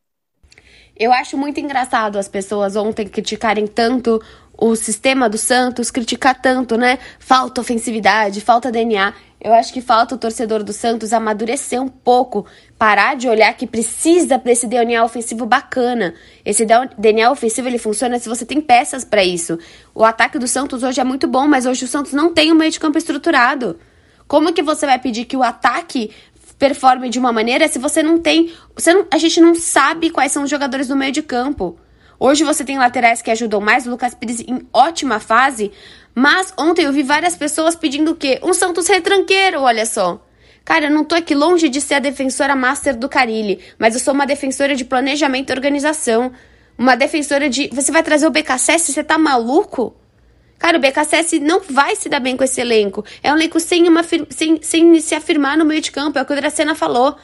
Eu 0.96 1.12
acho 1.12 1.36
muito 1.36 1.60
engraçado 1.60 2.20
as 2.20 2.28
pessoas 2.28 2.76
ontem 2.76 3.08
criticarem 3.08 3.66
tanto 3.66 4.22
o 4.56 4.76
sistema 4.76 5.28
do 5.28 5.40
Santos, 5.40 5.90
criticar 5.90 6.40
tanto, 6.40 6.78
né? 6.78 7.00
Falta 7.18 7.62
ofensividade, 7.62 8.40
falta 8.42 8.72
DNA. 8.72 9.12
Eu 9.42 9.54
acho 9.54 9.74
que 9.74 9.82
falta 9.82 10.14
o 10.14 10.18
torcedor 10.18 10.64
do 10.64 10.72
Santos 10.72 11.12
amadurecer 11.12 11.82
um 11.82 11.90
pouco, 11.90 12.46
parar 12.78 13.16
de 13.16 13.28
olhar 13.28 13.52
que 13.56 13.66
precisa 13.66 14.38
desse 14.38 14.68
DNA 14.68 15.04
ofensivo 15.04 15.48
bacana. 15.48 16.14
Esse 16.46 16.64
DNA 16.98 17.32
ofensivo 17.32 17.68
ele 17.68 17.80
funciona 17.80 18.20
se 18.20 18.30
você 18.30 18.46
tem 18.46 18.62
peças 18.62 19.04
para 19.04 19.24
isso. 19.24 19.58
O 19.96 20.06
ataque 20.06 20.38
do 20.38 20.48
Santos 20.48 20.84
hoje 20.84 21.02
é 21.02 21.04
muito 21.04 21.28
bom, 21.28 21.48
mas 21.48 21.66
hoje 21.66 21.86
o 21.86 21.88
Santos 21.88 22.14
não 22.14 22.32
tem 22.32 22.52
um 22.52 22.56
meio 22.56 22.72
de 22.72 22.80
campo 22.80 23.00
estruturado. 23.00 23.80
Como 24.28 24.54
que 24.54 24.62
você 24.64 24.86
vai 24.86 25.00
pedir 25.00 25.26
que 25.26 25.36
o 25.36 25.44
ataque 25.44 26.12
performe 26.58 27.10
de 27.10 27.20
uma 27.20 27.32
maneira 27.32 27.68
se 27.68 27.80
você 27.80 28.02
não 28.02 28.18
tem. 28.18 28.54
Você 28.76 28.94
não, 28.94 29.06
a 29.12 29.18
gente 29.18 29.40
não 29.42 29.56
sabe 29.56 30.10
quais 30.10 30.32
são 30.32 30.44
os 30.44 30.50
jogadores 30.50 30.88
do 30.88 30.96
meio 30.96 31.12
de 31.12 31.22
campo. 31.22 31.78
Hoje 32.20 32.44
você 32.44 32.64
tem 32.64 32.78
laterais 32.78 33.22
que 33.22 33.32
ajudam 33.32 33.60
mais, 33.60 33.86
o 33.86 33.90
Lucas 33.90 34.14
Pires 34.14 34.40
em 34.40 34.66
ótima 34.72 35.20
fase, 35.20 35.72
mas 36.16 36.54
ontem 36.58 36.86
eu 36.86 36.94
vi 36.94 37.04
várias 37.04 37.36
pessoas 37.36 37.76
pedindo 37.76 38.12
o 38.12 38.16
quê? 38.16 38.40
Um 38.44 38.54
Santos 38.54 38.88
retranqueiro, 38.88 39.62
olha 39.62 39.86
só. 39.86 40.22
Cara, 40.64 40.86
eu 40.86 40.92
não 40.92 41.04
tô 41.04 41.16
aqui 41.16 41.36
longe 41.36 41.68
de 41.68 41.82
ser 41.82 41.96
a 41.96 42.00
defensora 42.00 42.56
master 42.56 42.96
do 42.96 43.10
Carilli, 43.10 43.60
mas 43.78 43.94
eu 43.94 44.00
sou 44.00 44.14
uma 44.14 44.26
defensora 44.26 44.76
de 44.76 44.86
planejamento 44.86 45.50
e 45.50 45.54
organização. 45.54 46.32
Uma 46.78 46.96
defensora 46.96 47.50
de. 47.50 47.68
Você 47.74 47.92
vai 47.92 48.02
trazer 48.02 48.26
o 48.26 48.32
BKSS? 48.32 48.94
Você 48.94 49.04
tá 49.04 49.18
maluco? 49.18 49.94
Cara, 50.58 50.78
o 50.78 50.82
BKSS 50.82 51.40
não 51.40 51.60
vai 51.60 51.96
se 51.96 52.08
dar 52.08 52.20
bem 52.20 52.38
com 52.38 52.44
esse 52.44 52.62
elenco. 52.62 53.04
É 53.22 53.32
um 53.32 53.36
elenco 53.36 53.60
sem, 53.60 53.88
uma, 53.88 54.02
sem, 54.30 54.62
sem 54.62 55.00
se 55.02 55.14
afirmar 55.14 55.58
no 55.58 55.66
meio 55.66 55.82
de 55.82 55.92
campo, 55.92 56.18
é 56.18 56.22
o 56.22 56.26
que 56.26 56.34
o 56.34 56.36
Dracena 56.36 56.74
falou. 56.74 57.18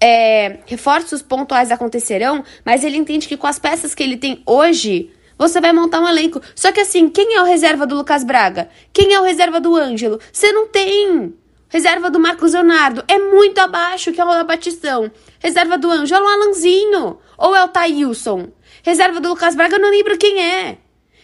É, 0.00 0.60
reforços 0.64 1.20
pontuais 1.20 1.72
acontecerão, 1.72 2.44
mas 2.64 2.84
ele 2.84 2.96
entende 2.96 3.26
que 3.26 3.36
com 3.36 3.48
as 3.48 3.58
peças 3.58 3.94
que 3.94 4.02
ele 4.02 4.16
tem 4.16 4.42
hoje, 4.46 5.10
Você 5.38 5.60
vai 5.60 5.72
montar 5.72 6.00
um 6.00 6.08
elenco. 6.08 6.40
Só 6.54 6.72
que 6.72 6.80
assim, 6.80 7.08
quem 7.08 7.36
é 7.36 7.40
o 7.40 7.44
reserva 7.44 7.86
do 7.86 7.94
Lucas 7.94 8.24
Braga? 8.24 8.68
Quem 8.92 9.14
é 9.14 9.20
o 9.20 9.22
reserva 9.22 9.60
do 9.60 9.74
Ângelo? 9.76 10.18
Você 10.32 10.50
não 10.50 10.66
tem. 10.66 11.32
Reserva 11.68 12.10
do 12.10 12.18
Marcos 12.18 12.54
Leonardo 12.54 13.04
é 13.06 13.18
muito 13.18 13.58
abaixo 13.60 14.12
que 14.12 14.20
é 14.20 14.24
o 14.24 14.44
Batistão. 14.44 15.10
Reserva 15.38 15.78
do 15.78 15.88
Ângelo 15.88 16.26
é 16.26 16.28
o 16.28 16.32
Alanzinho. 16.32 17.18
Ou 17.36 17.54
é 17.54 17.62
o 17.62 17.68
Thailson. 17.68 18.48
Reserva 18.82 19.20
do 19.20 19.28
Lucas 19.28 19.54
Braga 19.54 19.76
eu 19.76 19.80
não 19.80 19.90
lembro 19.90 20.18
quem 20.18 20.42
é. 20.42 20.78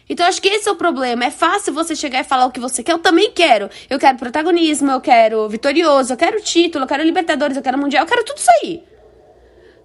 Então 0.08 0.26
acho 0.26 0.40
que 0.40 0.48
esse 0.48 0.68
é 0.68 0.72
o 0.72 0.76
problema. 0.76 1.24
É 1.24 1.30
fácil 1.30 1.72
você 1.72 1.96
chegar 1.96 2.20
e 2.20 2.24
falar 2.24 2.46
o 2.46 2.50
que 2.50 2.60
você 2.60 2.82
quer. 2.82 2.92
Eu 2.92 2.98
também 2.98 3.30
quero. 3.30 3.70
Eu 3.88 3.98
quero 3.98 4.18
protagonismo, 4.18 4.90
eu 4.90 5.00
quero 5.00 5.48
vitorioso, 5.48 6.12
eu 6.12 6.16
quero 6.16 6.42
título, 6.42 6.84
eu 6.84 6.88
quero 6.88 7.02
Libertadores, 7.02 7.56
eu 7.56 7.62
quero 7.62 7.78
Mundial, 7.78 8.04
eu 8.04 8.08
quero 8.08 8.24
tudo 8.24 8.38
isso 8.38 8.50
aí. 8.62 8.82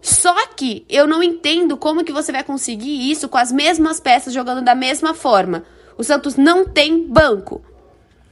Só 0.01 0.33
que 0.55 0.85
eu 0.89 1.05
não 1.05 1.21
entendo 1.21 1.75
como 1.75 2.03
que 2.03 2.11
você 2.11 2.31
vai 2.31 2.43
conseguir 2.43 3.11
isso 3.11 3.27
com 3.27 3.37
as 3.37 3.51
mesmas 3.51 3.99
peças 3.99 4.33
jogando 4.33 4.61
da 4.61 4.75
mesma 4.75 5.13
forma. 5.13 5.63
O 5.97 6.03
Santos 6.03 6.35
não 6.35 6.65
tem 6.65 7.05
banco. 7.05 7.61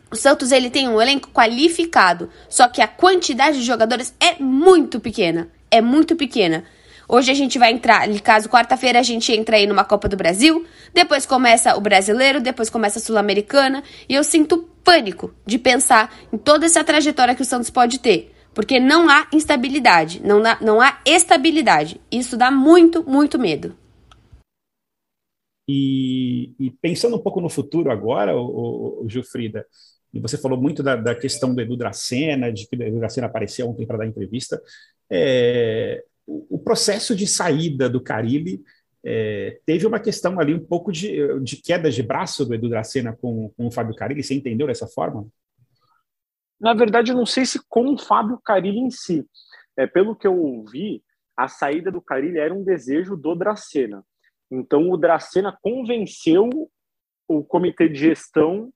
O 0.09 0.15
Santos 0.15 0.53
ele 0.53 0.69
tem 0.69 0.87
um 0.87 1.01
elenco 1.01 1.29
qualificado, 1.31 2.29
só 2.47 2.69
que 2.69 2.81
a 2.81 2.87
quantidade 2.87 3.57
de 3.57 3.65
jogadores 3.65 4.15
é 4.21 4.41
muito 4.41 5.01
pequena. 5.01 5.49
É 5.69 5.81
muito 5.81 6.15
pequena. 6.15 6.63
Hoje 7.09 7.31
a 7.31 7.33
gente 7.33 7.57
vai 7.57 7.71
entrar, 7.71 8.05
caso 8.21 8.49
quarta-feira 8.49 8.99
a 8.99 9.03
gente 9.03 9.31
entra 9.31 9.55
aí 9.55 9.65
numa 9.65 9.85
Copa 9.85 10.09
do 10.09 10.17
Brasil, 10.17 10.65
depois 10.93 11.25
começa 11.25 11.77
o 11.77 11.79
Brasileiro, 11.79 12.41
depois 12.41 12.69
começa 12.69 12.99
a 12.99 13.01
Sul-Americana, 13.01 13.81
e 14.09 14.13
eu 14.13 14.23
sinto 14.25 14.67
pânico 14.83 15.33
de 15.45 15.57
pensar 15.57 16.13
em 16.33 16.37
toda 16.37 16.65
essa 16.65 16.83
trajetória 16.83 17.33
que 17.33 17.41
o 17.41 17.45
Santos 17.45 17.69
pode 17.69 17.99
ter, 17.99 18.33
porque 18.53 18.77
não 18.77 19.09
há 19.09 19.25
instabilidade, 19.31 20.21
não 20.21 20.45
há, 20.45 20.57
não 20.59 20.81
há 20.81 20.99
estabilidade. 21.05 22.01
Isso 22.11 22.35
dá 22.35 22.51
muito, 22.51 23.09
muito 23.09 23.39
medo. 23.39 23.73
E, 25.69 26.53
e 26.59 26.71
pensando 26.71 27.15
um 27.15 27.21
pouco 27.21 27.39
no 27.39 27.49
futuro 27.49 27.89
agora, 27.89 28.35
o, 28.35 28.41
o, 28.41 29.05
o 29.05 29.09
Gilfrida, 29.09 29.65
e 30.13 30.19
você 30.19 30.37
falou 30.37 30.59
muito 30.59 30.83
da, 30.83 30.95
da, 30.95 31.15
questão 31.15 31.53
do 31.53 31.61
Edu 31.61 31.77
Dracena, 31.77 32.51
de 32.51 32.67
que 32.67 32.75
o 32.75 32.83
Edu 32.83 32.99
Dracena 32.99 33.27
apareceu 33.27 33.69
ontem 33.69 33.85
para 33.85 33.97
dar 33.97 34.07
entrevista. 34.07 34.61
É, 35.09 36.03
o, 36.27 36.59
processo 36.59 37.15
de 37.15 37.25
saída 37.25 37.89
do 37.89 38.03
Carilli 38.03 38.61
é, 39.03 39.59
teve 39.65 39.87
uma 39.87 39.99
questão 39.99 40.39
ali 40.39 40.53
um 40.53 40.65
pouco 40.65 40.91
de, 40.91 41.39
de 41.39 41.55
queda 41.61 41.89
de 41.89 42.03
braço 42.03 42.45
do 42.45 42.53
Edu 42.53 42.67
Dracena 42.67 43.15
com, 43.15 43.49
com 43.55 43.67
o 43.67 43.71
Fábio 43.71 43.95
Carilli. 43.95 44.21
Você 44.21 44.33
entendeu 44.33 44.67
dessa 44.67 44.85
forma? 44.85 45.25
Na 46.59 46.73
verdade, 46.73 47.11
eu 47.11 47.15
não 47.15 47.25
sei 47.25 47.45
se 47.45 47.59
com 47.69 47.93
o 47.93 47.97
Fábio 47.97 48.39
Carilli 48.43 48.79
em 48.79 48.91
si. 48.91 49.25
É, 49.77 49.87
pelo 49.87 50.15
que 50.15 50.27
eu 50.27 50.35
ouvi, 50.37 51.01
a 51.37 51.47
saída 51.47 51.89
do 51.91 52.01
Carilli 52.01 52.39
era 52.39 52.53
um 52.53 52.63
desejo 52.63 53.15
do 53.15 53.33
Dracena. 53.33 54.03
Então, 54.51 54.89
o 54.89 54.97
Dracena 54.97 55.57
convenceu 55.61 56.49
o 57.27 57.43
comitê 57.43 57.87
de 57.87 57.99
gestão 57.99 58.73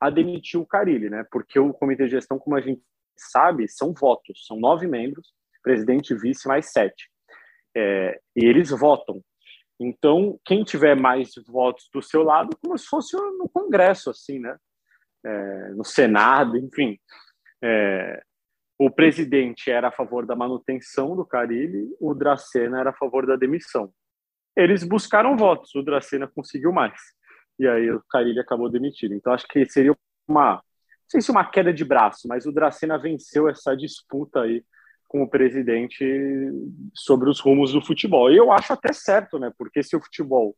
a 0.00 0.10
demitir 0.10 0.60
o 0.60 0.66
Carilli, 0.66 1.08
né? 1.08 1.24
Porque 1.30 1.58
o 1.58 1.72
comitê 1.72 2.04
de 2.04 2.10
gestão, 2.10 2.38
como 2.38 2.56
a 2.56 2.60
gente 2.60 2.82
sabe, 3.16 3.66
são 3.68 3.92
votos, 3.92 4.44
são 4.46 4.58
nove 4.58 4.86
membros, 4.86 5.32
presidente, 5.62 6.14
vice, 6.14 6.46
mais 6.48 6.72
sete. 6.72 7.10
É, 7.76 8.20
e 8.36 8.44
eles 8.44 8.70
votam. 8.70 9.22
Então, 9.80 10.38
quem 10.44 10.62
tiver 10.62 10.94
mais 10.94 11.32
votos 11.46 11.88
do 11.92 12.02
seu 12.02 12.22
lado, 12.22 12.56
como 12.62 12.76
se 12.78 12.86
fosse 12.86 13.16
no 13.16 13.48
Congresso, 13.48 14.10
assim, 14.10 14.38
né? 14.38 14.56
É, 15.24 15.68
no 15.70 15.84
Senado, 15.84 16.56
enfim. 16.56 16.98
É, 17.62 18.22
o 18.78 18.90
presidente 18.90 19.70
era 19.70 19.88
a 19.88 19.92
favor 19.92 20.26
da 20.26 20.34
manutenção 20.34 21.14
do 21.14 21.24
Carilli, 21.24 21.88
o 22.00 22.14
Dracena 22.14 22.80
era 22.80 22.90
a 22.90 22.94
favor 22.94 23.26
da 23.26 23.36
demissão. 23.36 23.92
Eles 24.56 24.84
buscaram 24.84 25.36
votos, 25.36 25.74
o 25.74 25.82
Dracena 25.82 26.26
conseguiu 26.26 26.72
mais. 26.72 27.00
E 27.58 27.66
aí 27.66 27.90
o 27.90 28.02
Carilli 28.10 28.40
acabou 28.40 28.68
demitido. 28.68 29.14
Então, 29.14 29.32
acho 29.32 29.46
que 29.46 29.64
seria 29.66 29.96
uma, 30.26 30.54
não 30.54 30.60
sei 31.08 31.20
se 31.20 31.30
uma 31.30 31.48
queda 31.48 31.72
de 31.72 31.84
braço, 31.84 32.26
mas 32.26 32.44
o 32.44 32.52
Dracena 32.52 32.98
venceu 32.98 33.48
essa 33.48 33.76
disputa 33.76 34.42
aí 34.42 34.64
com 35.12 35.22
o 35.22 35.28
presidente 35.28 36.02
sobre 36.94 37.28
os 37.28 37.38
rumos 37.38 37.70
do 37.70 37.84
futebol. 37.84 38.32
E 38.32 38.36
eu 38.38 38.50
acho 38.50 38.72
até 38.72 38.94
certo, 38.94 39.38
né? 39.38 39.52
Porque 39.58 39.82
se 39.82 39.94
o 39.94 40.00
futebol, 40.00 40.56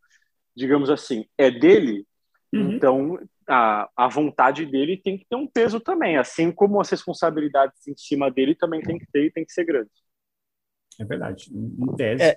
digamos 0.57 0.89
assim, 0.91 1.27
é 1.37 1.51
dele, 1.51 2.07
uhum. 2.53 2.71
então 2.71 3.19
a, 3.49 3.91
a 3.97 4.09
vontade 4.09 4.65
dele 4.65 4.97
tem 4.97 5.19
que 5.19 5.27
ter 5.29 5.35
um 5.35 5.49
peso 5.49 5.81
também, 5.81 6.17
assim 6.17 6.53
como 6.53 6.81
as 6.81 6.89
responsabilidades 6.89 7.85
em 7.89 7.97
cima 7.97 8.31
dele 8.31 8.55
também 8.55 8.81
tem 8.81 8.97
que 8.97 9.07
ter 9.13 9.25
e 9.25 9.33
tem 9.33 9.45
que 9.45 9.53
ser 9.53 9.65
grande. 9.65 9.91
É 11.01 11.05
verdade. 11.05 11.51
Em 11.53 11.97
tese, 11.97 12.23
é. 12.23 12.37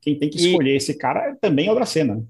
quem 0.00 0.18
tem 0.18 0.28
que 0.28 0.36
escolher 0.36 0.72
e... 0.72 0.76
esse 0.76 0.98
cara 0.98 1.36
também 1.40 1.68
é 1.68 1.70
o 1.70 1.76
Dracena. 1.76 2.26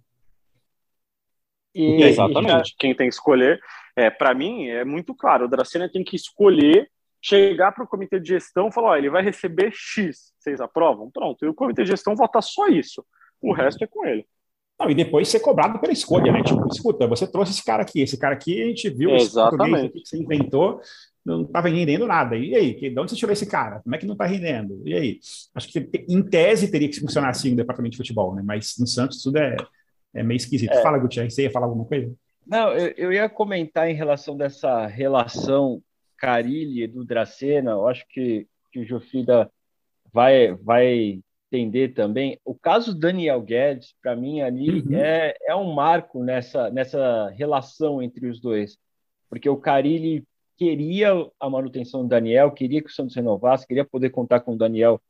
E, 1.75 2.03
Exatamente. 2.03 2.75
Quem 2.79 2.95
tem 2.95 3.09
que 3.09 3.15
escolher, 3.15 3.59
é, 3.97 4.11
para 4.11 4.35
mim, 4.35 4.67
é 4.67 4.85
muito 4.85 5.15
claro. 5.15 5.47
O 5.47 5.49
Dracena 5.49 5.89
tem 5.89 6.05
que 6.05 6.17
escolher 6.17 6.91
chegar 7.23 7.73
para 7.73 7.85
o 7.85 7.89
comitê 7.89 8.19
de 8.19 8.29
gestão 8.29 8.69
e 8.69 8.73
falar: 8.73 8.91
ó, 8.91 8.97
ele 8.97 9.11
vai 9.11 9.23
receber 9.23 9.71
X, 9.73 10.33
vocês 10.39 10.61
aprovam? 10.61 11.11
Pronto, 11.11 11.45
e 11.45 11.49
o 11.49 11.55
comitê 11.55 11.83
de 11.83 11.91
gestão 11.91 12.17
vota 12.17 12.41
só 12.41 12.69
isso, 12.69 13.05
o 13.41 13.53
resto 13.53 13.83
é 13.85 13.87
com 13.87 14.07
ele. 14.07 14.27
Não, 14.79 14.89
e 14.91 14.95
depois 14.95 15.29
ser 15.29 15.41
cobrado 15.41 15.79
pela 15.79 15.93
escolha, 15.93 16.33
né? 16.33 16.43
Tipo, 16.43 16.67
escuta, 16.67 17.07
você 17.07 17.31
trouxe 17.31 17.53
esse 17.53 17.63
cara 17.63 17.83
aqui, 17.83 18.01
esse 18.01 18.19
cara 18.19 18.35
aqui 18.35 18.63
a 18.63 18.67
gente 18.67 18.89
viu 18.89 19.11
Exatamente. 19.11 19.75
esse 19.75 19.93
que 19.93 20.09
você 20.09 20.17
inventou, 20.17 20.81
não 21.23 21.43
estava 21.43 21.69
rendendo 21.69 22.07
nada. 22.07 22.35
E 22.35 22.55
aí, 22.55 22.75
de 22.75 22.99
onde 22.99 23.11
você 23.11 23.17
tirou 23.17 23.33
esse 23.33 23.45
cara? 23.45 23.81
Como 23.81 23.95
é 23.95 23.99
que 23.99 24.07
não 24.07 24.15
está 24.15 24.25
rendendo? 24.25 24.81
E 24.87 24.95
aí? 24.95 25.19
Acho 25.55 25.69
que 25.69 25.87
em 26.09 26.23
tese 26.23 26.71
teria 26.71 26.89
que 26.89 26.99
funcionar 26.99 27.29
assim 27.29 27.51
no 27.51 27.57
departamento 27.57 27.93
de 27.93 27.99
futebol, 27.99 28.35
né? 28.35 28.43
Mas 28.43 28.77
no 28.79 28.87
Santos 28.87 29.23
tudo 29.23 29.37
é, 29.37 29.55
é 30.15 30.23
meio 30.23 30.39
esquisito. 30.39 30.73
É. 30.73 30.83
Fala, 30.83 30.99
Gutierrez, 30.99 31.35
você 31.35 31.43
ia 31.43 31.51
falar 31.51 31.67
alguma 31.67 31.85
coisa? 31.85 32.11
Não, 32.47 32.73
eu, 32.73 32.95
eu 32.97 33.13
ia 33.13 33.29
comentar 33.29 33.87
em 33.87 33.95
relação 33.95 34.35
dessa 34.35 34.87
relação 34.87 35.83
Carilli, 36.21 36.83
Edu 36.83 37.05
Dracena, 37.05 37.73
eu 37.73 37.89
acho 37.89 38.07
que, 38.09 38.47
que 38.71 38.81
o 38.81 38.85
Jofrida 38.85 39.51
vai, 40.13 40.55
vai 40.55 41.21
entender 41.51 41.89
também. 41.95 42.39
O 42.45 42.55
caso 42.55 42.95
Daniel 42.95 43.41
Guedes, 43.41 43.95
para 44.03 44.15
mim, 44.15 44.43
ali 44.43 44.83
uhum. 44.83 44.97
é, 44.97 45.35
é 45.43 45.57
um 45.57 45.73
marco 45.73 46.23
nessa, 46.23 46.71
nessa 46.71 47.31
relação 47.31 48.03
entre 48.03 48.29
os 48.29 48.39
dois, 48.39 48.77
porque 49.29 49.49
o 49.49 49.57
Carilli 49.57 50.25
queria 50.57 51.11
a 51.41 51.49
manutenção 51.49 52.03
do 52.03 52.09
Daniel, 52.09 52.51
queria 52.51 52.83
que 52.83 52.91
o 52.91 52.93
Santos 52.93 53.17
renovasse, 53.17 53.67
queria 53.67 53.85
poder 53.85 54.11
contar 54.11 54.41
com 54.41 54.53
o 54.53 54.59
Daniel 54.59 55.01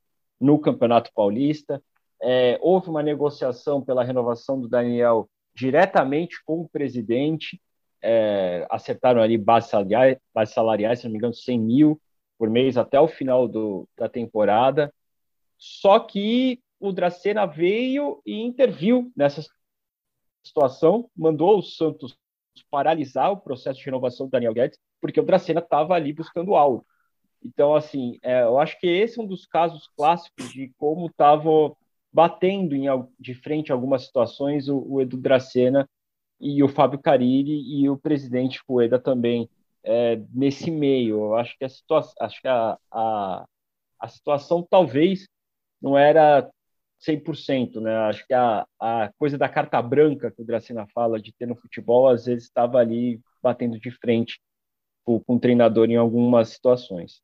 no 0.40 0.58
Campeonato 0.60 1.10
Paulista. 1.12 1.82
É, 2.22 2.56
houve 2.62 2.88
uma 2.88 3.02
negociação 3.02 3.82
pela 3.82 4.04
renovação 4.04 4.60
do 4.60 4.68
Daniel 4.68 5.28
diretamente 5.54 6.36
com 6.44 6.60
o 6.60 6.68
presidente, 6.68 7.60
é, 8.02 8.66
acertaram 8.70 9.22
ali 9.22 9.36
bases 9.36 9.70
salariais, 9.70 10.18
base 10.34 10.52
salariais, 10.52 11.00
se 11.00 11.04
não 11.04 11.12
me 11.12 11.18
engano, 11.18 11.34
100 11.34 11.60
mil 11.60 12.00
por 12.38 12.48
mês 12.48 12.76
até 12.76 12.98
o 12.98 13.08
final 13.08 13.46
do, 13.46 13.88
da 13.96 14.08
temporada. 14.08 14.92
Só 15.58 15.98
que 16.00 16.60
o 16.78 16.92
Dracena 16.92 17.46
veio 17.46 18.22
e 18.24 18.40
interviu 18.40 19.12
nessa 19.14 19.44
situação, 20.42 21.10
mandou 21.14 21.58
o 21.58 21.62
Santos 21.62 22.16
paralisar 22.70 23.30
o 23.30 23.36
processo 23.36 23.78
de 23.78 23.84
renovação 23.84 24.26
do 24.26 24.30
Daniel 24.30 24.54
Guedes, 24.54 24.78
porque 25.00 25.20
o 25.20 25.24
Dracena 25.24 25.60
estava 25.60 25.94
ali 25.94 26.12
buscando 26.12 26.54
algo. 26.54 26.86
Então, 27.42 27.74
assim, 27.74 28.18
é, 28.22 28.42
eu 28.42 28.58
acho 28.58 28.78
que 28.78 28.86
esse 28.86 29.18
é 29.18 29.22
um 29.22 29.26
dos 29.26 29.46
casos 29.46 29.88
clássicos 29.96 30.50
de 30.50 30.72
como 30.76 31.06
estava 31.06 31.74
batendo 32.12 32.74
em, 32.74 32.86
de 33.18 33.34
frente 33.34 33.72
algumas 33.72 34.04
situações 34.04 34.68
o, 34.68 34.78
o 34.78 35.00
Edu 35.00 35.16
Dracena 35.16 35.88
e 36.40 36.62
o 36.62 36.68
Fábio 36.68 36.98
Carilli 36.98 37.82
e 37.82 37.88
o 37.88 37.98
presidente 37.98 38.60
Rueda 38.68 38.98
também 38.98 39.48
é, 39.84 40.16
nesse 40.32 40.70
meio. 40.70 41.16
Eu 41.16 41.34
acho 41.36 41.56
que 41.58 41.64
a 41.64 41.68
situação, 41.68 42.14
acho 42.20 42.40
que 42.40 42.48
a, 42.48 42.78
a, 42.90 43.46
a 44.00 44.08
situação 44.08 44.66
talvez 44.68 45.28
não 45.80 45.96
era 45.96 46.50
100%, 47.00 47.80
né? 47.80 47.96
Acho 47.96 48.26
que 48.26 48.34
a, 48.34 48.66
a 48.78 49.10
coisa 49.18 49.38
da 49.38 49.48
carta 49.48 49.80
branca 49.80 50.30
que 50.30 50.42
o 50.42 50.44
Dracena 50.44 50.86
fala 50.94 51.20
de 51.20 51.32
ter 51.32 51.46
no 51.46 51.56
futebol, 51.56 52.08
às 52.08 52.26
vezes 52.26 52.44
estava 52.44 52.78
ali 52.78 53.20
batendo 53.42 53.78
de 53.78 53.90
frente 53.90 54.40
com, 55.04 55.20
com 55.20 55.36
o 55.36 55.40
treinador 55.40 55.90
em 55.90 55.96
algumas 55.96 56.50
situações. 56.50 57.22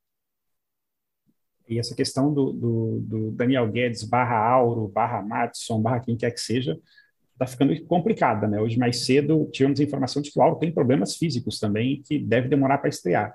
E 1.69 1.79
essa 1.79 1.97
questão 1.97 2.33
do, 2.33 2.53
do, 2.53 3.01
do 3.01 3.31
Daniel 3.33 3.71
Guedes 3.71 4.05
barra 4.05 4.39
Auro, 4.39 4.89
barra 4.89 5.21
Matson, 5.21 5.83
barra 5.83 6.01
quem 6.01 6.17
quer 6.17 6.31
que 6.31 6.41
seja, 6.41 6.79
está 7.37 7.47
ficando 7.47 7.79
complicada, 7.85 8.49
né? 8.49 8.59
Hoje, 8.59 8.79
mais 8.79 9.05
cedo, 9.05 9.49
tivemos 9.53 9.79
a 9.79 9.85
informação 9.85 10.23
de 10.23 10.31
que 10.31 10.39
o 10.39 10.43
Auro 10.43 10.57
tem 10.57 10.73
problemas 10.73 11.17
físicos 11.17 11.61
também, 11.61 12.03
que 12.03 12.19
deve 12.19 12.49
demorar 12.49 12.79
para 12.79 12.89
estrear. 12.89 13.35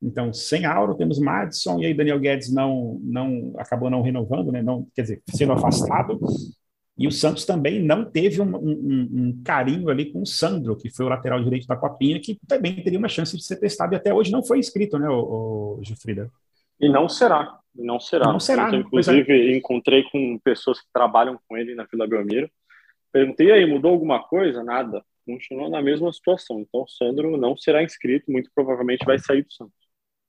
Então, 0.00 0.32
sem 0.32 0.64
Auro, 0.64 0.94
temos 0.94 1.18
Madison, 1.18 1.80
e 1.80 1.86
aí 1.86 1.92
Daniel 1.92 2.18
Guedes 2.18 2.52
não, 2.52 2.98
não 3.02 3.52
acabou 3.58 3.90
não 3.90 4.02
renovando, 4.02 4.52
né? 4.52 4.62
Não, 4.62 4.86
quer 4.94 5.02
dizer, 5.02 5.22
sendo 5.28 5.52
afastado. 5.52 6.18
E 6.96 7.06
o 7.08 7.10
Santos 7.10 7.44
também 7.44 7.82
não 7.82 8.04
teve 8.04 8.40
um, 8.40 8.56
um, 8.56 9.08
um, 9.12 9.42
carinho 9.44 9.88
ali 9.88 10.12
com 10.12 10.22
o 10.22 10.26
Sandro, 10.26 10.76
que 10.76 10.90
foi 10.90 11.06
o 11.06 11.08
lateral 11.08 11.42
direito 11.42 11.66
da 11.66 11.76
Copinha, 11.76 12.20
que 12.20 12.38
também 12.46 12.82
teria 12.82 12.98
uma 12.98 13.08
chance 13.08 13.36
de 13.36 13.42
ser 13.42 13.56
testado, 13.56 13.94
e 13.94 13.96
até 13.96 14.14
hoje 14.14 14.30
não 14.30 14.42
foi 14.42 14.58
inscrito, 14.58 14.98
né, 14.98 15.08
o, 15.08 15.78
o 15.78 15.80
Gilfrida? 15.82 16.30
E 16.78 16.88
não 16.88 17.08
será, 17.08 17.58
não 17.74 17.98
será. 17.98 18.32
Não 18.32 18.40
será. 18.40 18.68
Então, 18.68 18.80
inclusive, 18.80 19.56
encontrei 19.56 20.04
com 20.10 20.38
pessoas 20.42 20.80
que 20.80 20.86
trabalham 20.92 21.38
com 21.48 21.56
ele 21.56 21.74
na 21.74 21.84
Vila 21.84 22.06
Belmiro, 22.06 22.50
Perguntei 23.12 23.50
aí, 23.50 23.66
mudou 23.66 23.92
alguma 23.92 24.22
coisa? 24.22 24.62
Nada. 24.62 25.02
Continuou 25.26 25.68
na 25.68 25.82
mesma 25.82 26.12
situação. 26.12 26.60
Então, 26.60 26.82
o 26.82 26.88
Sandro 26.88 27.36
não 27.36 27.56
será 27.56 27.82
inscrito, 27.82 28.30
muito 28.30 28.50
provavelmente 28.54 29.04
vai 29.04 29.18
sair 29.18 29.42
do 29.42 29.52
Santos. 29.52 29.74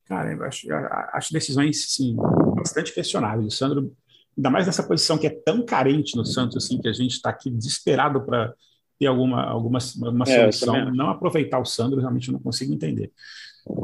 Cara, 0.06 0.34
eu 0.34 0.44
acho, 0.44 0.70
eu 0.70 0.78
acho 1.14 1.32
decisões, 1.32 1.94
sim, 1.94 2.16
bastante 2.56 2.94
questionáveis. 2.94 3.48
O 3.48 3.56
Sandro, 3.56 3.94
ainda 4.38 4.50
mais 4.50 4.66
nessa 4.66 4.84
posição 4.84 5.18
que 5.18 5.28
é 5.28 5.30
tão 5.30 5.64
carente 5.66 6.16
no 6.18 6.26
Santos, 6.26 6.58
assim, 6.58 6.82
que 6.82 6.88
a 6.88 6.94
gente 6.94 7.14
está 7.14 7.30
aqui 7.30 7.50
desesperado 7.50 8.22
para 8.26 8.54
ter 9.00 9.08
alguma, 9.08 9.44
alguma 9.44 9.80
uma 9.98 10.26
é, 10.28 10.52
solução. 10.52 10.92
Não 10.94 11.10
aproveitar 11.10 11.60
o 11.60 11.66
Sandro, 11.66 12.00
realmente 12.00 12.28
eu 12.28 12.34
não 12.34 12.42
consigo 12.42 12.74
entender. 12.74 13.12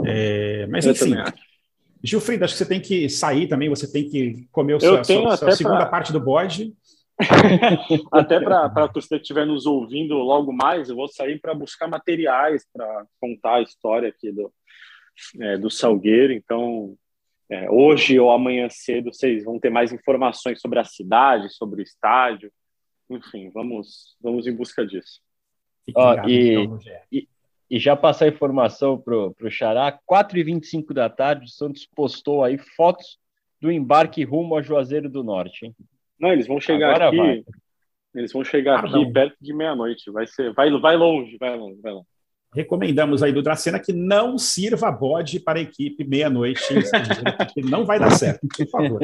É, 0.05 0.67
mas, 0.67 0.85
eu 0.85 0.91
enfim. 0.91 1.15
Gilfrido, 2.03 2.45
acho 2.45 2.53
que 2.53 2.59
você 2.59 2.65
tem 2.65 2.79
que 2.79 3.09
sair 3.09 3.47
também, 3.47 3.69
você 3.69 3.91
tem 3.91 4.07
que 4.07 4.47
comer 4.51 4.75
o 4.75 4.79
seu, 4.79 4.99
a 4.99 5.03
sua, 5.03 5.37
sua 5.37 5.51
segunda 5.51 5.77
pra... 5.77 5.87
parte 5.87 6.13
do 6.13 6.19
bode. 6.19 6.73
Até 8.11 8.39
para 8.39 8.65
a 8.65 8.87
torcida 8.87 9.17
que 9.17 9.23
estiver 9.23 9.45
nos 9.45 9.65
ouvindo 9.65 10.15
logo 10.15 10.53
mais, 10.53 10.89
eu 10.89 10.95
vou 10.95 11.07
sair 11.07 11.39
para 11.39 11.53
buscar 11.53 11.87
materiais 11.87 12.65
para 12.71 13.05
contar 13.19 13.55
a 13.55 13.61
história 13.61 14.09
aqui 14.09 14.31
do, 14.31 14.51
é, 15.41 15.57
do 15.57 15.69
Salgueiro. 15.69 16.31
Então, 16.31 16.95
é, 17.49 17.69
hoje 17.71 18.19
ou 18.19 18.29
amanhã 18.29 18.69
cedo, 18.69 19.11
vocês 19.11 19.43
vão 19.43 19.59
ter 19.59 19.69
mais 19.69 19.91
informações 19.91 20.61
sobre 20.61 20.79
a 20.79 20.83
cidade, 20.83 21.49
sobre 21.49 21.81
o 21.81 21.83
estádio. 21.83 22.51
Enfim, 23.09 23.49
vamos, 23.49 24.15
vamos 24.21 24.45
em 24.45 24.55
busca 24.55 24.85
disso. 24.85 25.21
Ó, 25.95 26.27
e, 26.27 26.53
então, 26.53 26.79
e, 27.11 27.27
e, 27.69 27.79
já 27.79 27.95
passar 27.95 28.25
a 28.25 28.29
informação 28.29 28.99
para 28.99 29.15
o 29.15 29.49
Xará, 29.49 29.97
4h25 30.07 30.93
da 30.93 31.09
tarde, 31.09 31.45
o 31.45 31.49
Santos 31.49 31.87
postou 31.95 32.43
aí 32.43 32.57
fotos 32.57 33.17
do 33.61 33.71
embarque 33.71 34.23
rumo 34.23 34.55
a 34.55 34.61
Juazeiro 34.61 35.09
do 35.09 35.23
Norte. 35.23 35.65
Hein? 35.65 35.75
Não, 36.19 36.31
eles 36.31 36.47
vão 36.47 36.59
chegar 36.59 36.89
Agora 36.89 37.07
aqui. 37.07 37.17
Vai. 37.17 37.43
Eles 38.15 38.31
vão 38.31 38.43
chegar 38.43 38.77
ah, 38.77 38.79
aqui 38.79 38.91
não. 38.93 39.11
perto 39.11 39.35
de 39.39 39.53
meia-noite. 39.53 40.11
Vai 40.11 40.25
ser, 40.25 40.53
vai, 40.53 40.71
vai 40.79 40.95
longe, 40.95 41.37
vai 41.37 41.55
longe, 41.55 41.79
vai 41.81 41.91
longe. 41.93 42.07
Recomendamos 42.55 43.21
aí 43.21 43.31
do 43.31 43.43
Dracena 43.43 43.79
que 43.79 43.91
não 43.91 44.37
sirva 44.37 44.89
bode 44.89 45.39
para 45.39 45.59
a 45.59 45.61
equipe 45.61 46.03
meia-noite, 46.05 46.63
não 47.57 47.85
vai 47.85 47.99
dar 47.99 48.09
certo, 48.11 48.47
por 48.47 48.67
favor. 48.67 48.99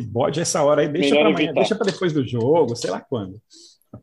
Bode 0.00 0.40
essa 0.40 0.62
hora 0.62 0.82
aí, 0.82 0.88
deixa 0.88 1.16
para 1.16 1.28
amanhã, 1.28 1.52
deixa 1.52 1.74
para 1.74 1.90
depois 1.90 2.12
do 2.12 2.26
jogo, 2.26 2.76
sei 2.76 2.90
lá 2.90 3.00
quando. 3.00 3.38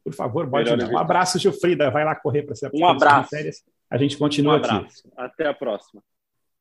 Por 0.04 0.14
favor, 0.14 0.46
bode 0.48 0.70
Melhor 0.70 0.90
não. 0.90 0.96
Um 0.96 1.00
abraço, 1.00 1.40
Gilfrida. 1.40 1.90
Vai 1.90 2.04
lá 2.04 2.16
correr 2.16 2.44
para 2.44 2.56
ser 2.56 2.70
Um 2.74 2.86
abraço. 2.86 3.30
A 3.90 3.98
gente 3.98 4.18
continua 4.18 4.54
um 4.54 4.58
aqui. 4.58 4.88
Até 5.16 5.48
a 5.48 5.54
próxima. 5.54 6.02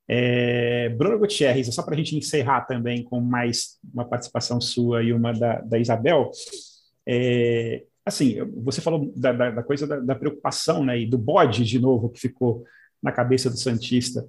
É, 0.07 0.91
Bruno 0.91 1.19
Gutierrez, 1.19 1.75
só 1.75 1.83
para 1.83 1.95
a 1.95 1.97
gente 1.97 2.17
encerrar 2.17 2.63
também 2.63 3.03
com 3.03 3.21
mais 3.21 3.79
uma 3.93 4.05
participação 4.05 4.61
sua 4.61 5.03
e 5.03 5.13
uma 5.13 5.33
da, 5.33 5.61
da 5.61 5.79
Isabel. 5.79 6.31
É, 7.07 7.85
assim, 8.05 8.37
você 8.63 8.81
falou 8.81 9.13
da, 9.17 9.33
da, 9.33 9.51
da 9.51 9.63
coisa 9.63 9.87
da, 9.87 9.99
da, 10.01 10.15
preocupação, 10.15 10.85
né, 10.85 11.01
e 11.01 11.07
do 11.07 11.17
bode 11.17 11.65
de 11.65 11.79
novo 11.79 12.11
que 12.11 12.21
ficou 12.21 12.65
na 13.03 13.13
cabeça 13.13 13.49
do 13.49 13.57
Santista 13.57 14.27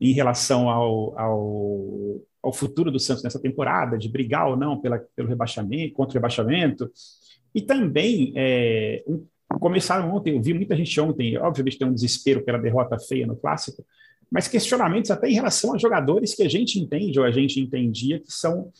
em 0.00 0.12
relação 0.12 0.68
ao, 0.68 1.18
ao, 1.18 2.20
ao 2.42 2.52
futuro 2.52 2.90
do 2.90 2.98
Santos 2.98 3.22
nessa 3.22 3.40
temporada, 3.40 3.96
de 3.96 4.08
brigar 4.08 4.48
ou 4.48 4.56
não 4.56 4.80
pela, 4.80 4.98
pelo 5.14 5.28
rebaixamento, 5.28 5.94
contra 5.94 6.12
o 6.12 6.14
rebaixamento, 6.14 6.90
e 7.54 7.62
também 7.62 8.32
é, 8.34 9.04
um, 9.06 9.24
começaram 9.60 10.12
ontem, 10.12 10.34
eu 10.34 10.42
vi 10.42 10.54
muita 10.54 10.74
gente 10.74 11.00
ontem, 11.00 11.38
obviamente 11.38 11.78
tem 11.78 11.86
um 11.86 11.94
desespero 11.94 12.42
pela 12.42 12.58
derrota 12.58 12.98
feia 12.98 13.26
no 13.26 13.36
clássico, 13.36 13.84
mas 14.32 14.48
questionamentos 14.48 15.10
até 15.10 15.28
em 15.28 15.34
relação 15.34 15.74
a 15.74 15.78
jogadores 15.78 16.34
que 16.34 16.42
a 16.42 16.48
gente 16.48 16.80
entende 16.80 17.20
ou 17.20 17.24
a 17.26 17.30
gente 17.30 17.60
entendia 17.60 18.18
que 18.18 18.32
são 18.32 18.72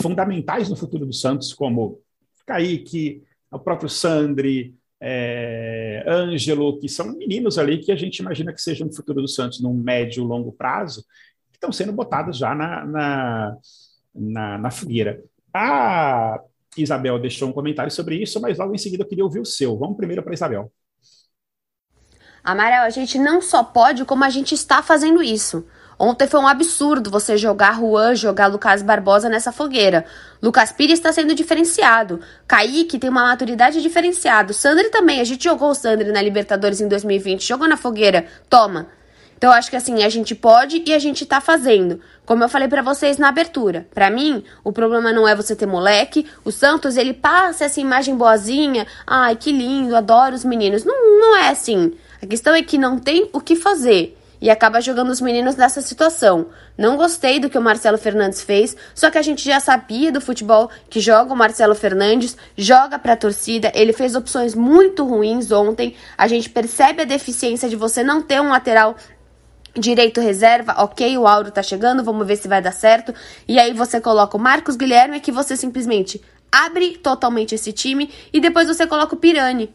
fundamentais 0.00 0.70
no 0.70 0.76
futuro 0.76 1.04
do 1.04 1.12
Santos, 1.12 1.52
como 1.52 2.00
Kaique, 2.46 3.22
o 3.52 3.58
próprio 3.58 3.90
Sandri, 3.90 4.74
é, 4.98 6.02
Ângelo, 6.08 6.80
que 6.80 6.88
são 6.88 7.14
meninos 7.14 7.58
ali 7.58 7.78
que 7.78 7.92
a 7.92 7.96
gente 7.96 8.20
imagina 8.20 8.50
que 8.50 8.62
sejam 8.62 8.88
o 8.88 8.94
futuro 8.94 9.20
do 9.20 9.28
Santos 9.28 9.60
num 9.60 9.74
médio, 9.74 10.24
longo 10.24 10.50
prazo, 10.50 11.02
que 11.52 11.58
estão 11.58 11.70
sendo 11.70 11.92
botados 11.92 12.38
já 12.38 12.54
na, 12.54 12.86
na, 12.86 13.56
na, 14.14 14.58
na 14.58 14.70
fogueira. 14.70 15.22
A 15.52 16.40
Isabel 16.78 17.18
deixou 17.18 17.50
um 17.50 17.52
comentário 17.52 17.92
sobre 17.92 18.16
isso, 18.16 18.40
mas 18.40 18.56
logo 18.56 18.74
em 18.74 18.78
seguida 18.78 19.02
eu 19.02 19.08
queria 19.08 19.24
ouvir 19.24 19.40
o 19.40 19.44
seu. 19.44 19.76
Vamos 19.76 19.98
primeiro 19.98 20.22
para 20.22 20.32
Isabel. 20.32 20.72
Amarelo, 22.44 22.84
a 22.84 22.90
gente 22.90 23.18
não 23.18 23.40
só 23.40 23.64
pode, 23.64 24.04
como 24.04 24.22
a 24.22 24.28
gente 24.28 24.54
está 24.54 24.82
fazendo 24.82 25.22
isso. 25.22 25.64
Ontem 25.98 26.26
foi 26.26 26.40
um 26.40 26.46
absurdo 26.46 27.10
você 27.10 27.38
jogar 27.38 27.78
Juan, 27.78 28.14
jogar 28.14 28.48
Lucas 28.48 28.82
Barbosa 28.82 29.30
nessa 29.30 29.50
fogueira. 29.50 30.04
Lucas 30.42 30.70
Pires 30.70 30.98
está 30.98 31.10
sendo 31.10 31.34
diferenciado. 31.34 32.20
Kaique 32.46 32.98
tem 32.98 33.08
uma 33.08 33.24
maturidade 33.24 33.80
diferenciada. 33.80 34.52
Sandri 34.52 34.90
também. 34.90 35.20
A 35.20 35.24
gente 35.24 35.44
jogou 35.44 35.70
o 35.70 35.74
Sandri 35.74 36.12
na 36.12 36.20
Libertadores 36.20 36.80
em 36.82 36.88
2020. 36.88 37.46
Jogou 37.46 37.66
na 37.66 37.78
fogueira. 37.78 38.26
Toma. 38.50 38.88
Então 39.38 39.50
eu 39.50 39.56
acho 39.56 39.70
que 39.70 39.76
assim, 39.76 40.02
a 40.02 40.08
gente 40.08 40.34
pode 40.34 40.82
e 40.84 40.92
a 40.92 40.98
gente 40.98 41.24
tá 41.24 41.40
fazendo. 41.40 42.00
Como 42.26 42.42
eu 42.42 42.48
falei 42.48 42.68
para 42.68 42.82
vocês 42.82 43.16
na 43.16 43.28
abertura. 43.28 43.86
Para 43.94 44.10
mim, 44.10 44.44
o 44.62 44.72
problema 44.72 45.12
não 45.12 45.28
é 45.28 45.34
você 45.34 45.54
ter 45.54 45.66
moleque. 45.66 46.26
O 46.44 46.50
Santos, 46.50 46.96
ele 46.96 47.14
passa 47.14 47.64
essa 47.64 47.80
imagem 47.80 48.16
boazinha. 48.16 48.86
Ai, 49.06 49.36
que 49.36 49.52
lindo, 49.52 49.96
adoro 49.96 50.34
os 50.34 50.44
meninos. 50.44 50.84
Não, 50.84 51.20
não 51.20 51.36
é 51.36 51.48
assim. 51.48 51.94
A 52.24 52.26
questão 52.26 52.54
é 52.54 52.62
que 52.62 52.78
não 52.78 52.98
tem 52.98 53.28
o 53.34 53.40
que 53.40 53.54
fazer 53.54 54.16
e 54.40 54.48
acaba 54.48 54.80
jogando 54.80 55.10
os 55.10 55.20
meninos 55.20 55.56
nessa 55.56 55.82
situação. 55.82 56.46
Não 56.76 56.96
gostei 56.96 57.38
do 57.38 57.50
que 57.50 57.58
o 57.58 57.60
Marcelo 57.60 57.98
Fernandes 57.98 58.40
fez, 58.40 58.74
só 58.94 59.10
que 59.10 59.18
a 59.18 59.22
gente 59.22 59.44
já 59.44 59.60
sabia 59.60 60.10
do 60.10 60.22
futebol 60.22 60.70
que 60.88 61.00
joga 61.00 61.34
o 61.34 61.36
Marcelo 61.36 61.74
Fernandes, 61.74 62.34
joga 62.56 62.98
para 62.98 63.12
a 63.12 63.16
torcida, 63.16 63.70
ele 63.74 63.92
fez 63.92 64.14
opções 64.14 64.54
muito 64.54 65.04
ruins 65.04 65.52
ontem. 65.52 65.94
A 66.16 66.26
gente 66.26 66.48
percebe 66.48 67.02
a 67.02 67.04
deficiência 67.04 67.68
de 67.68 67.76
você 67.76 68.02
não 68.02 68.22
ter 68.22 68.40
um 68.40 68.48
lateral 68.48 68.96
direito 69.78 70.18
reserva, 70.18 70.76
ok, 70.78 71.18
o 71.18 71.26
Auro 71.26 71.50
tá 71.50 71.62
chegando, 71.62 72.02
vamos 72.02 72.26
ver 72.26 72.36
se 72.36 72.48
vai 72.48 72.62
dar 72.62 72.72
certo. 72.72 73.12
E 73.46 73.58
aí 73.58 73.74
você 73.74 74.00
coloca 74.00 74.34
o 74.34 74.40
Marcos 74.40 74.76
Guilherme, 74.76 75.20
que 75.20 75.30
você 75.30 75.58
simplesmente 75.58 76.22
abre 76.50 76.96
totalmente 76.96 77.54
esse 77.54 77.70
time 77.70 78.10
e 78.32 78.40
depois 78.40 78.66
você 78.66 78.86
coloca 78.86 79.14
o 79.14 79.18
Pirani. 79.18 79.74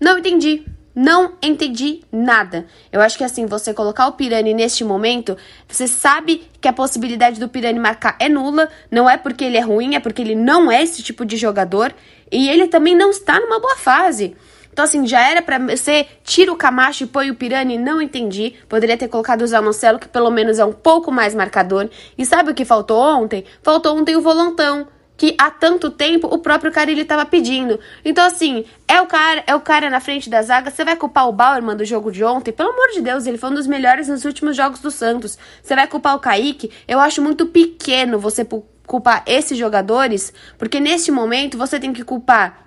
Não 0.00 0.18
entendi. 0.18 0.64
Não 0.94 1.34
entendi 1.40 2.02
nada. 2.10 2.66
Eu 2.90 3.00
acho 3.00 3.16
que 3.16 3.22
assim, 3.22 3.46
você 3.46 3.72
colocar 3.72 4.08
o 4.08 4.12
Pirani 4.12 4.52
neste 4.52 4.82
momento, 4.82 5.36
você 5.68 5.86
sabe 5.86 6.42
que 6.60 6.66
a 6.66 6.72
possibilidade 6.72 7.38
do 7.38 7.48
Pirani 7.48 7.78
marcar 7.78 8.16
é 8.18 8.28
nula. 8.28 8.68
Não 8.90 9.08
é 9.08 9.16
porque 9.16 9.44
ele 9.44 9.56
é 9.56 9.60
ruim, 9.60 9.94
é 9.94 10.00
porque 10.00 10.20
ele 10.20 10.34
não 10.34 10.70
é 10.70 10.82
esse 10.82 11.02
tipo 11.02 11.24
de 11.24 11.36
jogador. 11.36 11.94
E 12.30 12.48
ele 12.48 12.66
também 12.66 12.96
não 12.96 13.10
está 13.10 13.38
numa 13.38 13.60
boa 13.60 13.76
fase. 13.76 14.36
Então, 14.72 14.84
assim, 14.84 15.06
já 15.06 15.28
era 15.28 15.42
para 15.42 15.58
você 15.58 16.06
tira 16.24 16.52
o 16.52 16.56
Camacho 16.56 17.04
e 17.04 17.06
põe 17.06 17.30
o 17.30 17.34
Pirani, 17.34 17.76
não 17.76 18.00
entendi. 18.00 18.54
Poderia 18.68 18.96
ter 18.96 19.08
colocado 19.08 19.42
o 19.42 19.46
Zanocelo, 19.46 19.98
que 19.98 20.08
pelo 20.08 20.30
menos 20.30 20.58
é 20.58 20.64
um 20.64 20.72
pouco 20.72 21.12
mais 21.12 21.34
marcador. 21.34 21.88
E 22.16 22.24
sabe 22.24 22.50
o 22.50 22.54
que 22.54 22.64
faltou 22.64 23.00
ontem? 23.00 23.44
Faltou 23.62 23.96
ontem 23.96 24.16
o 24.16 24.22
Volantão 24.22 24.88
que 25.20 25.34
há 25.36 25.50
tanto 25.50 25.90
tempo 25.90 26.26
o 26.28 26.38
próprio 26.38 26.72
Carilli 26.72 27.02
estava 27.02 27.26
pedindo. 27.26 27.78
Então, 28.02 28.24
assim, 28.24 28.64
é 28.88 29.02
o 29.02 29.06
cara, 29.06 29.44
é 29.46 29.54
o 29.54 29.60
cara 29.60 29.90
na 29.90 30.00
frente 30.00 30.30
da 30.30 30.40
zaga. 30.40 30.70
Você 30.70 30.82
vai 30.82 30.96
culpar 30.96 31.28
o 31.28 31.32
Bauerman 31.32 31.76
do 31.76 31.84
jogo 31.84 32.10
de 32.10 32.24
ontem? 32.24 32.52
Pelo 32.52 32.70
amor 32.70 32.88
de 32.94 33.02
Deus, 33.02 33.26
ele 33.26 33.36
foi 33.36 33.50
um 33.50 33.54
dos 33.54 33.66
melhores 33.66 34.08
nos 34.08 34.24
últimos 34.24 34.56
jogos 34.56 34.80
do 34.80 34.90
Santos. 34.90 35.36
Você 35.62 35.76
vai 35.76 35.86
culpar 35.86 36.16
o 36.16 36.20
Kaique? 36.20 36.72
Eu 36.88 36.98
acho 36.98 37.20
muito 37.20 37.44
pequeno 37.44 38.18
você 38.18 38.46
culpar 38.86 39.22
esses 39.26 39.58
jogadores, 39.58 40.32
porque 40.56 40.80
neste 40.80 41.12
momento 41.12 41.58
você 41.58 41.78
tem 41.78 41.92
que 41.92 42.02
culpar 42.02 42.64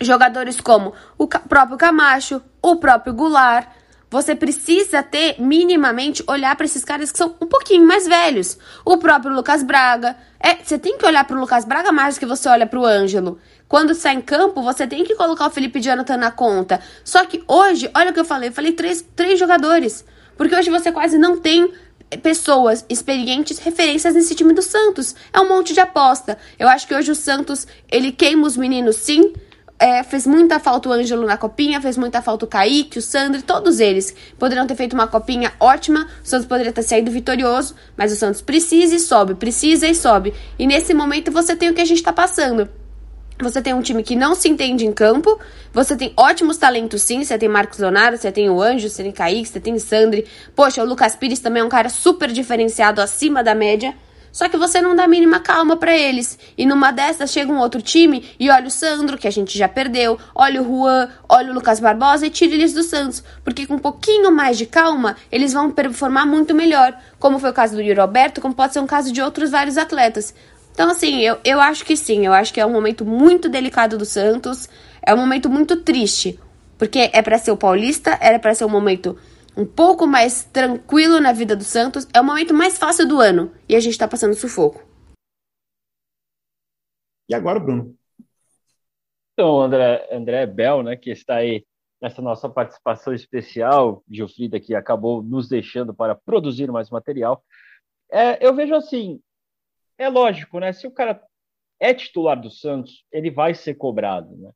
jogadores 0.00 0.60
como 0.60 0.94
o 1.16 1.28
próprio 1.28 1.78
Camacho, 1.78 2.42
o 2.60 2.74
próprio 2.74 3.14
Goulart, 3.14 3.68
você 4.14 4.32
precisa 4.36 5.02
ter 5.02 5.40
minimamente 5.40 6.22
olhar 6.28 6.54
para 6.54 6.66
esses 6.66 6.84
caras 6.84 7.10
que 7.10 7.18
são 7.18 7.34
um 7.40 7.46
pouquinho 7.46 7.84
mais 7.84 8.06
velhos. 8.06 8.56
O 8.84 8.96
próprio 8.96 9.34
Lucas 9.34 9.64
Braga. 9.64 10.16
É, 10.38 10.54
você 10.54 10.78
tem 10.78 10.96
que 10.96 11.04
olhar 11.04 11.24
para 11.24 11.36
o 11.36 11.40
Lucas 11.40 11.64
Braga 11.64 11.90
mais 11.90 12.14
do 12.14 12.20
que 12.20 12.26
você 12.26 12.48
olha 12.48 12.64
para 12.64 12.78
o 12.78 12.86
Ângelo. 12.86 13.40
Quando 13.66 13.92
sai 13.92 14.14
em 14.14 14.20
campo, 14.20 14.62
você 14.62 14.86
tem 14.86 15.02
que 15.02 15.16
colocar 15.16 15.48
o 15.48 15.50
Felipe 15.50 15.80
Jonathan 15.80 16.16
na 16.16 16.30
conta. 16.30 16.80
Só 17.02 17.24
que 17.26 17.42
hoje, 17.48 17.90
olha 17.92 18.12
o 18.12 18.14
que 18.14 18.20
eu 18.20 18.24
falei, 18.24 18.50
eu 18.50 18.52
falei 18.52 18.70
três, 18.70 19.04
três 19.16 19.36
jogadores. 19.36 20.04
Porque 20.36 20.54
hoje 20.54 20.70
você 20.70 20.92
quase 20.92 21.18
não 21.18 21.36
tem 21.36 21.72
pessoas 22.22 22.86
experientes, 22.88 23.58
referências 23.58 24.14
nesse 24.14 24.36
time 24.36 24.54
do 24.54 24.62
Santos. 24.62 25.16
É 25.32 25.40
um 25.40 25.48
monte 25.48 25.72
de 25.74 25.80
aposta. 25.80 26.38
Eu 26.56 26.68
acho 26.68 26.86
que 26.86 26.94
hoje 26.94 27.10
o 27.10 27.16
Santos, 27.16 27.66
ele 27.90 28.12
queima 28.12 28.46
os 28.46 28.56
meninos 28.56 28.94
sim, 28.94 29.32
é, 29.78 30.02
fez 30.02 30.26
muita 30.26 30.58
falta 30.58 30.88
o 30.88 30.92
Ângelo 30.92 31.26
na 31.26 31.36
copinha, 31.36 31.80
fez 31.80 31.96
muita 31.96 32.22
falta 32.22 32.44
o 32.44 32.48
Kaique, 32.48 32.98
o 32.98 33.02
Sandro, 33.02 33.42
todos 33.42 33.80
eles 33.80 34.14
poderiam 34.38 34.66
ter 34.66 34.74
feito 34.76 34.94
uma 34.94 35.06
copinha 35.06 35.52
ótima, 35.58 36.08
o 36.22 36.26
Santos 36.26 36.46
poderia 36.46 36.72
ter 36.72 36.82
saído 36.82 37.10
vitorioso, 37.10 37.74
mas 37.96 38.12
o 38.12 38.16
Santos 38.16 38.40
precisa 38.40 38.94
e 38.94 39.00
sobe, 39.00 39.34
precisa 39.34 39.86
e 39.86 39.94
sobe. 39.94 40.32
E 40.58 40.66
nesse 40.66 40.94
momento 40.94 41.32
você 41.32 41.56
tem 41.56 41.70
o 41.70 41.74
que 41.74 41.80
a 41.80 41.84
gente 41.84 41.98
está 41.98 42.12
passando. 42.12 42.68
Você 43.42 43.60
tem 43.60 43.74
um 43.74 43.82
time 43.82 44.04
que 44.04 44.14
não 44.14 44.32
se 44.36 44.48
entende 44.48 44.86
em 44.86 44.92
campo, 44.92 45.40
você 45.72 45.96
tem 45.96 46.12
ótimos 46.16 46.56
talentos 46.56 47.02
sim, 47.02 47.24
você 47.24 47.36
tem 47.36 47.48
Marcos 47.48 47.80
Leonardo, 47.80 48.16
você 48.16 48.30
tem 48.30 48.48
o 48.48 48.62
Anjo, 48.62 48.88
você 48.88 49.02
tem 49.02 49.10
Kaique, 49.10 49.48
você 49.48 49.58
tem 49.58 49.76
Sandri. 49.76 50.24
Poxa, 50.54 50.84
o 50.84 50.86
Lucas 50.86 51.16
Pires 51.16 51.40
também 51.40 51.60
é 51.60 51.64
um 51.64 51.68
cara 51.68 51.88
super 51.88 52.30
diferenciado, 52.30 53.02
acima 53.02 53.42
da 53.42 53.54
média. 53.54 53.92
Só 54.34 54.48
que 54.48 54.56
você 54.56 54.80
não 54.80 54.96
dá 54.96 55.04
a 55.04 55.08
mínima 55.08 55.38
calma 55.38 55.76
para 55.76 55.96
eles. 55.96 56.36
E 56.58 56.66
numa 56.66 56.90
dessas 56.90 57.30
chega 57.30 57.52
um 57.52 57.60
outro 57.60 57.80
time 57.80 58.28
e 58.36 58.50
olha 58.50 58.66
o 58.66 58.70
Sandro, 58.70 59.16
que 59.16 59.28
a 59.28 59.30
gente 59.30 59.56
já 59.56 59.68
perdeu, 59.68 60.18
olha 60.34 60.60
o 60.60 60.64
Juan, 60.64 61.08
olha 61.28 61.52
o 61.52 61.54
Lucas 61.54 61.78
Barbosa 61.78 62.26
e 62.26 62.30
tira 62.30 62.52
eles 62.52 62.72
do 62.72 62.82
Santos. 62.82 63.22
Porque 63.44 63.64
com 63.64 63.74
um 63.74 63.78
pouquinho 63.78 64.32
mais 64.32 64.58
de 64.58 64.66
calma, 64.66 65.14
eles 65.30 65.52
vão 65.52 65.70
performar 65.70 66.26
muito 66.26 66.52
melhor. 66.52 66.98
Como 67.16 67.38
foi 67.38 67.50
o 67.50 67.54
caso 67.54 67.76
do 67.76 67.80
Yuri 67.80 68.00
Roberto, 68.00 68.40
como 68.40 68.54
pode 68.54 68.72
ser 68.72 68.80
um 68.80 68.88
caso 68.88 69.12
de 69.12 69.22
outros 69.22 69.52
vários 69.52 69.78
atletas. 69.78 70.34
Então, 70.72 70.90
assim, 70.90 71.20
eu, 71.20 71.38
eu 71.44 71.60
acho 71.60 71.84
que 71.84 71.96
sim, 71.96 72.26
eu 72.26 72.32
acho 72.32 72.52
que 72.52 72.60
é 72.60 72.66
um 72.66 72.72
momento 72.72 73.04
muito 73.04 73.48
delicado 73.48 73.96
do 73.96 74.04
Santos, 74.04 74.68
é 75.00 75.14
um 75.14 75.16
momento 75.16 75.48
muito 75.48 75.76
triste, 75.76 76.36
porque 76.76 77.08
é 77.12 77.22
para 77.22 77.38
ser 77.38 77.52
o 77.52 77.56
Paulista, 77.56 78.18
era 78.20 78.40
para 78.40 78.52
ser 78.52 78.64
um 78.64 78.68
momento 78.68 79.16
um 79.56 79.66
pouco 79.66 80.06
mais 80.06 80.44
tranquilo 80.44 81.20
na 81.20 81.32
vida 81.32 81.54
do 81.54 81.64
Santos, 81.64 82.06
é 82.12 82.20
o 82.20 82.24
momento 82.24 82.52
mais 82.52 82.78
fácil 82.78 83.06
do 83.06 83.20
ano 83.20 83.52
e 83.68 83.76
a 83.76 83.80
gente 83.80 83.98
tá 83.98 84.08
passando 84.08 84.34
sufoco. 84.34 84.82
E 87.28 87.34
agora, 87.34 87.58
Bruno? 87.58 87.96
Então, 89.32 89.60
André, 89.60 90.08
André 90.12 90.46
Bel, 90.46 90.82
né, 90.82 90.96
que 90.96 91.10
está 91.10 91.36
aí 91.36 91.64
nessa 92.00 92.20
nossa 92.20 92.48
participação 92.48 93.14
especial, 93.14 94.04
Gilfrida, 94.10 94.60
que 94.60 94.74
acabou 94.74 95.22
nos 95.22 95.48
deixando 95.48 95.94
para 95.94 96.14
produzir 96.14 96.70
mais 96.70 96.90
material. 96.90 97.42
É, 98.12 98.46
eu 98.46 98.54
vejo 98.54 98.74
assim, 98.74 99.20
é 99.96 100.08
lógico, 100.08 100.60
né? 100.60 100.72
Se 100.72 100.86
o 100.86 100.90
cara 100.90 101.20
é 101.80 101.94
titular 101.94 102.40
do 102.40 102.50
Santos, 102.50 103.04
ele 103.10 103.30
vai 103.30 103.54
ser 103.54 103.74
cobrado, 103.74 104.36
né? 104.36 104.50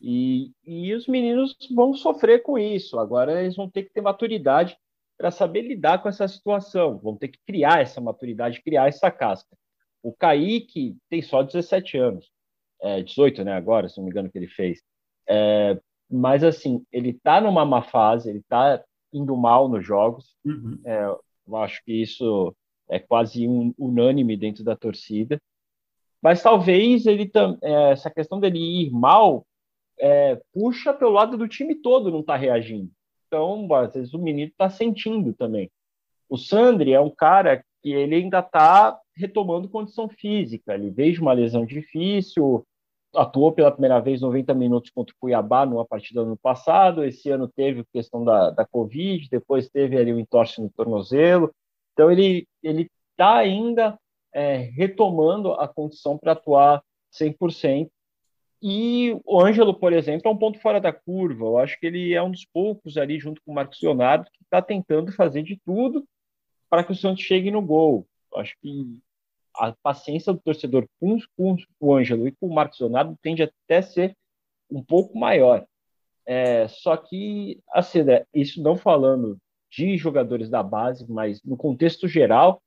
E, 0.00 0.52
e 0.64 0.94
os 0.94 1.06
meninos 1.06 1.56
vão 1.74 1.94
sofrer 1.94 2.42
com 2.42 2.58
isso. 2.58 2.98
Agora 2.98 3.40
eles 3.40 3.56
vão 3.56 3.68
ter 3.68 3.84
que 3.84 3.92
ter 3.92 4.00
maturidade 4.00 4.76
para 5.16 5.30
saber 5.30 5.62
lidar 5.62 6.00
com 6.00 6.08
essa 6.08 6.28
situação. 6.28 6.98
Vão 6.98 7.16
ter 7.16 7.28
que 7.28 7.38
criar 7.46 7.80
essa 7.80 8.00
maturidade, 8.00 8.62
criar 8.62 8.88
essa 8.88 9.10
casca. 9.10 9.56
O 10.02 10.12
Kaique 10.12 10.96
tem 11.10 11.20
só 11.20 11.42
17 11.42 11.98
anos, 11.98 12.30
é, 12.80 13.02
18, 13.02 13.42
né? 13.44 13.52
Agora, 13.52 13.88
se 13.88 13.98
não 13.98 14.04
me 14.04 14.10
engano, 14.10 14.30
que 14.30 14.38
ele 14.38 14.46
fez. 14.46 14.80
É, 15.28 15.78
mas 16.08 16.44
assim, 16.44 16.84
ele 16.92 17.10
está 17.10 17.40
numa 17.40 17.64
má 17.64 17.82
fase, 17.82 18.30
ele 18.30 18.38
está 18.38 18.82
indo 19.12 19.36
mal 19.36 19.68
nos 19.68 19.84
jogos. 19.84 20.36
Uhum. 20.44 20.80
É, 20.84 21.04
eu 21.46 21.56
acho 21.56 21.82
que 21.84 21.92
isso 21.92 22.54
é 22.88 22.98
quase 22.98 23.46
um, 23.46 23.74
unânime 23.76 24.36
dentro 24.36 24.62
da 24.62 24.76
torcida. 24.76 25.40
Mas 26.22 26.42
talvez 26.42 27.06
ele 27.06 27.30
é, 27.62 27.92
essa 27.92 28.10
questão 28.10 28.38
dele 28.40 28.58
ir 28.58 28.90
mal 28.90 29.46
é, 30.00 30.40
puxa 30.52 30.92
pelo 30.92 31.12
lado 31.12 31.36
do 31.36 31.48
time 31.48 31.74
todo 31.74 32.10
não 32.10 32.20
está 32.20 32.36
reagindo. 32.36 32.90
Então, 33.26 33.68
às 33.74 33.92
vezes 33.92 34.14
o 34.14 34.18
menino 34.18 34.50
está 34.50 34.70
sentindo 34.70 35.32
também. 35.34 35.70
O 36.28 36.36
Sandri 36.36 36.92
é 36.92 37.00
um 37.00 37.10
cara 37.10 37.62
que 37.82 37.92
ele 37.92 38.14
ainda 38.14 38.40
está 38.40 38.98
retomando 39.14 39.68
condição 39.68 40.08
física. 40.08 40.74
Ele 40.74 40.90
veio 40.90 41.14
de 41.14 41.20
uma 41.20 41.32
lesão 41.32 41.64
difícil, 41.64 42.66
atuou 43.14 43.52
pela 43.52 43.70
primeira 43.70 44.00
vez 44.00 44.20
90 44.20 44.54
minutos 44.54 44.90
contra 44.90 45.14
o 45.14 45.18
Cuiabá 45.18 45.64
numa 45.66 45.84
partida 45.84 46.24
no 46.24 46.36
passado. 46.36 47.04
Esse 47.04 47.30
ano 47.30 47.48
teve 47.48 47.84
questão 47.92 48.24
da, 48.24 48.50
da 48.50 48.66
Covid, 48.66 49.28
depois 49.30 49.68
teve 49.68 49.96
ali 49.96 50.12
o 50.12 50.16
um 50.16 50.20
entorse 50.20 50.60
no 50.60 50.70
tornozelo. 50.70 51.52
Então 51.92 52.10
ele 52.10 52.46
ele 52.62 52.90
está 53.12 53.36
ainda 53.36 53.98
é, 54.32 54.56
retomando 54.56 55.52
a 55.52 55.66
condição 55.66 56.16
para 56.16 56.32
atuar 56.32 56.82
100%. 57.12 57.88
E 58.60 59.16
o 59.24 59.40
Ângelo, 59.40 59.72
por 59.72 59.92
exemplo, 59.92 60.28
é 60.28 60.30
um 60.30 60.36
ponto 60.36 60.58
fora 60.58 60.80
da 60.80 60.92
curva. 60.92 61.44
Eu 61.44 61.58
acho 61.58 61.78
que 61.78 61.86
ele 61.86 62.12
é 62.12 62.22
um 62.22 62.30
dos 62.30 62.44
poucos 62.44 62.96
ali, 62.96 63.18
junto 63.20 63.40
com 63.42 63.52
o 63.52 63.54
Marcos 63.54 63.80
Leonardo, 63.80 64.30
que 64.32 64.42
está 64.42 64.60
tentando 64.60 65.12
fazer 65.12 65.42
de 65.42 65.56
tudo 65.64 66.06
para 66.68 66.82
que 66.82 66.92
o 66.92 66.94
Santos 66.94 67.22
chegue 67.22 67.50
no 67.50 67.62
gol. 67.62 68.06
Eu 68.32 68.40
acho 68.40 68.56
que 68.60 68.98
a 69.54 69.72
paciência 69.82 70.32
do 70.32 70.40
torcedor 70.40 70.86
com, 71.00 71.18
com 71.36 71.56
o 71.80 71.94
Ângelo 71.94 72.26
e 72.26 72.32
com 72.32 72.46
o 72.46 72.54
Marcos 72.54 72.80
Leonardo 72.80 73.16
tende 73.22 73.42
até 73.42 73.78
a 73.78 73.82
ser 73.82 74.16
um 74.70 74.82
pouco 74.82 75.18
maior. 75.18 75.64
É, 76.26 76.68
só 76.68 76.96
que, 76.96 77.60
assim, 77.72 78.02
né, 78.02 78.24
isso 78.34 78.62
não 78.62 78.76
falando 78.76 79.38
de 79.70 79.96
jogadores 79.96 80.50
da 80.50 80.62
base, 80.62 81.10
mas 81.10 81.42
no 81.42 81.56
contexto 81.56 82.06
geral, 82.06 82.62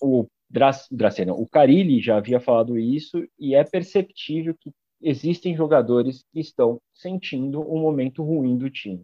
o 0.00 0.26
Dracena, 0.48 1.32
o 1.32 1.46
Carilli 1.46 2.00
já 2.00 2.18
havia 2.18 2.38
falado 2.38 2.78
isso 2.78 3.26
e 3.38 3.54
é 3.54 3.64
perceptível 3.64 4.54
que 4.58 4.72
existem 5.00 5.54
jogadores 5.54 6.24
que 6.32 6.40
estão 6.40 6.80
sentindo 6.94 7.60
um 7.60 7.80
momento 7.80 8.22
ruim 8.22 8.56
do 8.56 8.70
time. 8.70 9.02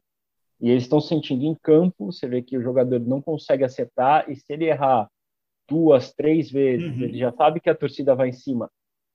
E 0.60 0.70
eles 0.70 0.84
estão 0.84 1.00
sentindo 1.00 1.44
em 1.44 1.54
campo, 1.54 2.12
você 2.12 2.26
vê 2.26 2.40
que 2.40 2.56
o 2.56 2.62
jogador 2.62 3.00
não 3.00 3.20
consegue 3.20 3.64
acertar 3.64 4.30
e 4.30 4.36
se 4.36 4.52
ele 4.52 4.66
errar 4.66 5.08
duas, 5.68 6.12
três 6.12 6.50
vezes, 6.50 6.94
uhum. 6.94 7.02
ele 7.02 7.18
já 7.18 7.32
sabe 7.32 7.60
que 7.60 7.70
a 7.70 7.74
torcida 7.74 8.14
vai 8.14 8.28
em 8.28 8.32
cima. 8.32 8.70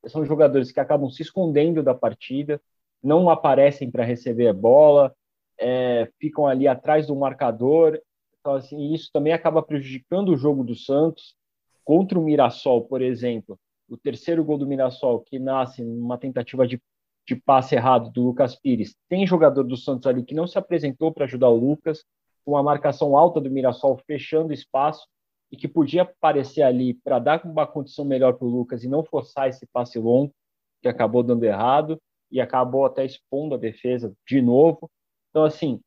São 0.07 0.25
jogadores 0.25 0.71
que 0.71 0.79
acabam 0.79 1.09
se 1.09 1.21
escondendo 1.21 1.83
da 1.83 1.93
partida, 1.93 2.61
não 3.01 3.29
aparecem 3.29 3.89
para 3.89 4.03
receber 4.03 4.47
a 4.47 4.53
bola, 4.53 5.13
é, 5.59 6.09
ficam 6.19 6.47
ali 6.47 6.67
atrás 6.67 7.07
do 7.07 7.15
marcador. 7.15 7.99
Então, 8.39 8.55
assim, 8.55 8.93
isso 8.93 9.09
também 9.11 9.33
acaba 9.33 9.61
prejudicando 9.61 10.29
o 10.29 10.37
jogo 10.37 10.63
do 10.63 10.75
Santos. 10.75 11.35
Contra 11.83 12.19
o 12.19 12.23
Mirassol, 12.23 12.83
por 12.83 13.01
exemplo, 13.01 13.57
o 13.89 13.97
terceiro 13.97 14.43
gol 14.43 14.57
do 14.57 14.67
Mirassol, 14.67 15.21
que 15.21 15.39
nasce 15.39 15.83
numa 15.83 16.17
tentativa 16.17 16.67
de, 16.67 16.81
de 17.25 17.35
passe 17.35 17.75
errado 17.75 18.11
do 18.11 18.23
Lucas 18.23 18.55
Pires, 18.55 18.95
tem 19.07 19.25
jogador 19.25 19.63
do 19.63 19.77
Santos 19.77 20.07
ali 20.07 20.23
que 20.23 20.35
não 20.35 20.47
se 20.47 20.57
apresentou 20.57 21.11
para 21.11 21.25
ajudar 21.25 21.49
o 21.49 21.57
Lucas, 21.57 22.03
com 22.45 22.55
a 22.55 22.63
marcação 22.63 23.17
alta 23.17 23.41
do 23.41 23.51
Mirassol 23.51 23.99
fechando 24.07 24.53
espaço 24.53 25.05
e 25.51 25.57
que 25.57 25.67
podia 25.67 26.03
aparecer 26.03 26.61
ali 26.61 26.93
para 26.93 27.19
dar 27.19 27.45
uma 27.45 27.67
condição 27.67 28.05
melhor 28.05 28.33
para 28.33 28.47
o 28.47 28.49
Lucas 28.49 28.83
e 28.83 28.87
não 28.87 29.03
forçar 29.03 29.49
esse 29.49 29.65
passe 29.67 29.99
longo, 29.99 30.33
que 30.81 30.87
acabou 30.87 31.23
dando 31.23 31.43
errado 31.43 32.01
e 32.31 32.39
acabou 32.39 32.85
até 32.85 33.05
expondo 33.05 33.55
a 33.55 33.57
defesa 33.57 34.13
de 34.25 34.41
novo. 34.41 34.89
Então, 35.29 35.43
assim, 35.43 35.81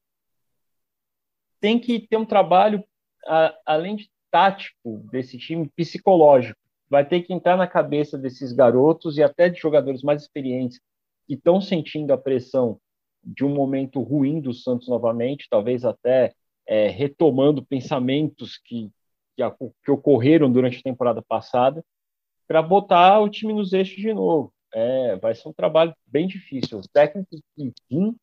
tem 1.61 1.79
que 1.79 2.07
ter 2.07 2.17
um 2.17 2.25
trabalho, 2.25 2.85
a, 3.27 3.55
além 3.67 3.97
de 3.97 4.11
tático, 4.31 4.99
desse 5.11 5.39
time 5.39 5.69
psicológico. 5.77 6.61
Vai 6.91 7.07
ter 7.07 7.23
que 7.23 7.33
entrar 7.33 7.57
na 7.57 7.69
cabeça 7.69 8.19
desses 8.19 8.53
garotos 8.53 9.17
e 9.17 9.23
até 9.23 9.49
de 9.49 9.61
jogadores 9.61 10.03
mais 10.03 10.23
experientes 10.23 10.81
que 11.27 11.35
estão 11.35 11.61
sentindo 11.61 12.13
a 12.13 12.19
pressão 12.19 12.81
de 13.23 13.45
um 13.45 13.55
momento 13.55 14.03
ruim 14.03 14.41
do 14.41 14.53
Santos 14.53 14.89
novamente, 14.89 15.47
talvez 15.49 15.85
até 15.85 16.35
é, 16.67 16.89
retomando 16.89 17.65
pensamentos 17.65 18.59
que, 18.59 18.91
que, 19.37 19.43
que, 19.85 19.91
ocorreram 19.91 20.51
durante 20.51 20.79
a 20.79 20.83
temporada 20.83 21.23
passada, 21.23 21.85
para 22.49 22.61
botar 22.61 23.21
o 23.21 23.29
time 23.29 23.53
nos 23.53 23.73
eixos 23.73 23.97
de 23.97 24.13
novo. 24.13 24.53
É, 24.75 25.17
vai 25.17 25.35
ser 25.35 25.49
um 25.49 25.53
trabalho 25.53 25.95
bem 26.07 26.27
difícil. 26.27 26.79
O 26.79 26.89
técnico 26.89 27.37
que 27.57 27.73
vir 27.89 28.15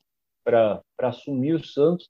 para 0.44 0.82
assumir 1.00 1.54
o 1.54 1.64
Santos, 1.64 2.10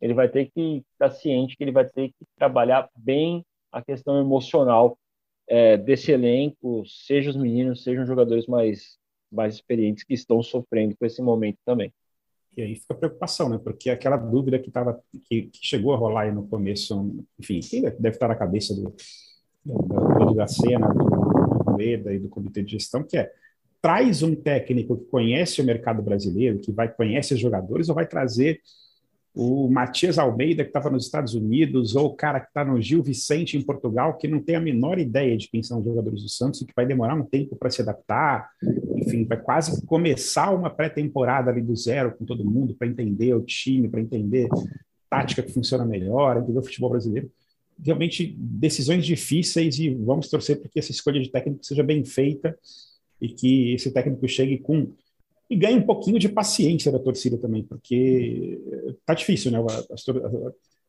ele 0.00 0.14
vai 0.14 0.28
ter 0.28 0.50
que 0.52 0.84
estar 0.92 1.10
ciente 1.10 1.56
que 1.56 1.64
ele 1.64 1.72
vai 1.72 1.84
ter 1.84 2.08
que 2.10 2.26
trabalhar 2.36 2.88
bem 2.94 3.44
a 3.72 3.82
questão 3.82 4.20
emocional 4.20 4.96
é, 5.48 5.76
desse 5.76 6.10
elenco, 6.10 6.84
seja 6.86 7.30
os 7.30 7.36
meninos, 7.36 7.82
sejam 7.82 8.02
os 8.02 8.08
jogadores 8.08 8.46
mais, 8.46 8.98
mais 9.30 9.54
experientes 9.54 10.04
que 10.04 10.14
estão 10.14 10.42
sofrendo 10.42 10.96
com 10.96 11.06
esse 11.06 11.22
momento 11.22 11.58
também. 11.64 11.92
E 12.56 12.62
aí 12.62 12.74
fica 12.74 12.94
a 12.94 12.96
preocupação, 12.96 13.48
né? 13.50 13.60
Porque 13.62 13.90
aquela 13.90 14.16
dúvida 14.16 14.58
que, 14.58 14.70
tava, 14.70 14.98
que, 15.24 15.42
que 15.42 15.58
chegou 15.60 15.92
a 15.92 15.96
rolar 15.96 16.22
aí 16.22 16.32
no 16.32 16.48
começo, 16.48 17.14
enfim, 17.38 17.60
deve 17.98 18.08
estar 18.08 18.28
na 18.28 18.34
cabeça 18.34 18.74
do, 18.74 18.94
do, 19.62 20.26
do, 20.26 20.34
Gacena, 20.34 20.88
do, 20.88 21.04
do 21.04 21.80
EDA 21.80 22.14
e 22.14 22.18
do 22.18 22.30
Comitê 22.30 22.62
de 22.62 22.72
Gestão, 22.72 23.02
que 23.02 23.18
é 23.18 23.30
traz 23.82 24.22
um 24.22 24.34
técnico 24.34 24.96
que 24.96 25.04
conhece 25.04 25.60
o 25.60 25.64
mercado 25.64 26.02
brasileiro, 26.02 26.58
que 26.58 26.72
vai 26.72 26.88
conhece 26.88 27.34
os 27.34 27.40
jogadores, 27.40 27.88
ou 27.88 27.94
vai 27.94 28.06
trazer 28.06 28.60
o 29.38 29.68
Matias 29.68 30.18
Almeida, 30.18 30.64
que 30.64 30.70
estava 30.70 30.88
nos 30.88 31.04
Estados 31.04 31.34
Unidos, 31.34 31.94
ou 31.94 32.06
o 32.06 32.14
cara 32.14 32.40
que 32.40 32.46
está 32.46 32.64
no 32.64 32.80
Gil 32.80 33.02
Vicente, 33.02 33.54
em 33.54 33.60
Portugal, 33.60 34.16
que 34.16 34.26
não 34.26 34.40
tem 34.40 34.56
a 34.56 34.60
menor 34.60 34.98
ideia 34.98 35.36
de 35.36 35.46
quem 35.46 35.62
são 35.62 35.78
os 35.80 35.84
jogadores 35.84 36.22
do 36.22 36.28
Santos 36.30 36.62
e 36.62 36.64
que 36.64 36.72
vai 36.74 36.86
demorar 36.86 37.14
um 37.14 37.22
tempo 37.22 37.54
para 37.54 37.68
se 37.68 37.82
adaptar. 37.82 38.48
Enfim, 38.96 39.26
vai 39.26 39.38
quase 39.38 39.84
começar 39.84 40.50
uma 40.52 40.70
pré-temporada 40.70 41.50
ali 41.50 41.60
do 41.60 41.76
zero 41.76 42.16
com 42.16 42.24
todo 42.24 42.46
mundo 42.46 42.74
para 42.74 42.88
entender 42.88 43.34
o 43.34 43.42
time, 43.42 43.90
para 43.90 44.00
entender 44.00 44.48
tática 45.10 45.42
que 45.42 45.52
funciona 45.52 45.84
melhor, 45.84 46.38
entender 46.38 46.58
o 46.58 46.64
futebol 46.64 46.88
brasileiro. 46.88 47.30
Realmente, 47.84 48.34
decisões 48.38 49.04
difíceis 49.04 49.78
e 49.78 49.90
vamos 49.90 50.30
torcer 50.30 50.58
para 50.58 50.70
que 50.70 50.78
essa 50.78 50.92
escolha 50.92 51.20
de 51.20 51.30
técnico 51.30 51.62
seja 51.62 51.82
bem 51.82 52.02
feita 52.06 52.58
e 53.20 53.28
que 53.28 53.74
esse 53.74 53.92
técnico 53.92 54.26
chegue 54.26 54.56
com 54.56 54.90
e 55.48 55.56
ganhe 55.56 55.78
um 55.78 55.86
pouquinho 55.86 56.18
de 56.18 56.28
paciência 56.28 56.90
da 56.90 56.98
torcida 56.98 57.38
também, 57.38 57.62
porque 57.62 58.60
tá 59.04 59.14
difícil, 59.14 59.50
né? 59.50 59.58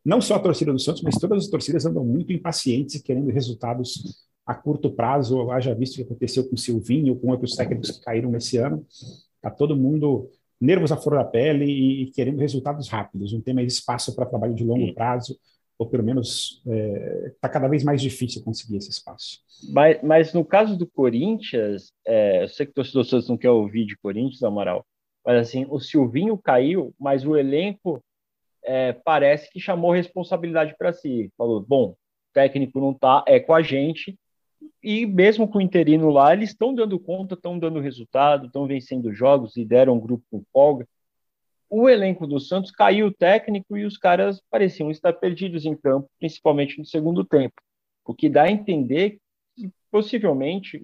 não 0.03 0.21
só 0.21 0.35
a 0.35 0.39
torcida 0.39 0.71
do 0.71 0.79
Santos, 0.79 1.01
mas 1.01 1.15
todas 1.15 1.43
as 1.43 1.49
torcidas 1.49 1.85
andam 1.85 2.03
muito 2.03 2.31
impacientes 2.31 2.95
e 2.95 3.03
querendo 3.03 3.29
resultados 3.29 4.25
a 4.45 4.55
curto 4.55 4.89
prazo. 4.89 5.51
Haja 5.51 5.75
visto 5.75 5.93
o 5.93 5.97
que 5.97 6.03
aconteceu 6.03 6.47
com 6.47 6.55
o 6.55 6.57
Silvinho, 6.57 7.15
com 7.17 7.29
outros 7.29 7.55
técnicos 7.55 7.91
que 7.91 8.01
caíram 8.01 8.31
nesse 8.31 8.57
ano. 8.57 8.85
Tá 9.41 9.51
todo 9.51 9.75
mundo 9.75 10.29
nervos 10.59 10.91
à 10.91 10.97
flor 10.97 11.17
da 11.17 11.25
pele 11.25 11.65
e 11.65 12.11
querendo 12.11 12.39
resultados 12.39 12.87
rápidos, 12.87 13.31
não 13.31 13.41
tem 13.41 13.53
mais 13.53 13.71
espaço 13.71 14.15
para 14.15 14.25
trabalho 14.25 14.55
de 14.55 14.63
longo 14.63 14.93
prazo. 14.93 15.37
Ou 15.77 15.87
pelo 15.87 16.03
menos 16.03 16.61
está 16.65 16.71
é, 16.73 17.33
tá 17.41 17.49
cada 17.49 17.67
vez 17.67 17.83
mais 17.83 18.01
difícil 18.01 18.43
conseguir 18.43 18.77
esse 18.77 18.89
espaço. 18.89 19.39
Mas, 19.69 20.01
mas 20.01 20.33
no 20.33 20.43
caso 20.43 20.75
do 20.75 20.87
Corinthians, 20.87 21.93
é, 22.05 22.43
eu 22.43 22.47
sei 22.47 22.65
que 22.65 22.71
o 22.71 22.75
torcedor 22.75 23.05
Santos 23.05 23.29
não 23.29 23.37
quer 23.37 23.51
ouvir 23.51 23.85
de 23.85 23.97
Corinthians, 23.97 24.43
Amaral, 24.43 24.85
mas 25.25 25.47
assim, 25.47 25.65
o 25.69 25.79
Silvinho 25.79 26.37
caiu, 26.37 26.93
mas 26.99 27.25
o 27.25 27.35
elenco 27.35 28.03
é, 28.63 28.93
parece 28.93 29.51
que 29.51 29.59
chamou 29.59 29.91
responsabilidade 29.91 30.75
para 30.77 30.93
si. 30.93 31.31
Falou, 31.37 31.61
bom, 31.61 31.91
o 31.91 31.97
técnico 32.33 32.79
não 32.79 32.91
está, 32.91 33.23
é 33.27 33.39
com 33.39 33.53
a 33.53 33.61
gente, 33.61 34.17
e 34.81 35.05
mesmo 35.05 35.47
com 35.47 35.59
o 35.59 35.61
interino 35.61 36.09
lá, 36.09 36.33
eles 36.33 36.49
estão 36.49 36.73
dando 36.73 36.99
conta, 36.99 37.35
estão 37.35 37.59
dando 37.59 37.79
resultado, 37.79 38.47
estão 38.47 38.65
vencendo 38.65 39.13
jogos, 39.13 39.55
lideram 39.55 39.95
um 39.95 39.99
grupo 39.99 40.23
com 40.31 40.43
folga 40.51 40.87
o 41.69 41.89
elenco 41.89 42.25
do 42.25 42.39
Santos 42.39 42.71
caiu 42.71 43.07
o 43.07 43.13
técnico 43.13 43.77
e 43.77 43.85
os 43.85 43.97
caras 43.97 44.41
pareciam 44.49 44.89
estar 44.89 45.13
perdidos 45.13 45.65
em 45.65 45.75
campo, 45.75 46.09
principalmente 46.19 46.77
no 46.77 46.85
segundo 46.85 47.25
tempo. 47.25 47.55
O 48.05 48.13
que 48.13 48.29
dá 48.29 48.43
a 48.43 48.51
entender 48.51 49.19
que 49.55 49.69
possivelmente 49.91 50.81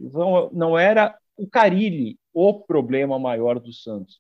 não, 0.51 0.77
era 0.77 1.17
o 1.37 1.47
Carilli 1.47 2.17
o 2.33 2.59
problema 2.59 3.17
maior 3.17 3.59
do 3.59 3.71
Santos. 3.71 4.19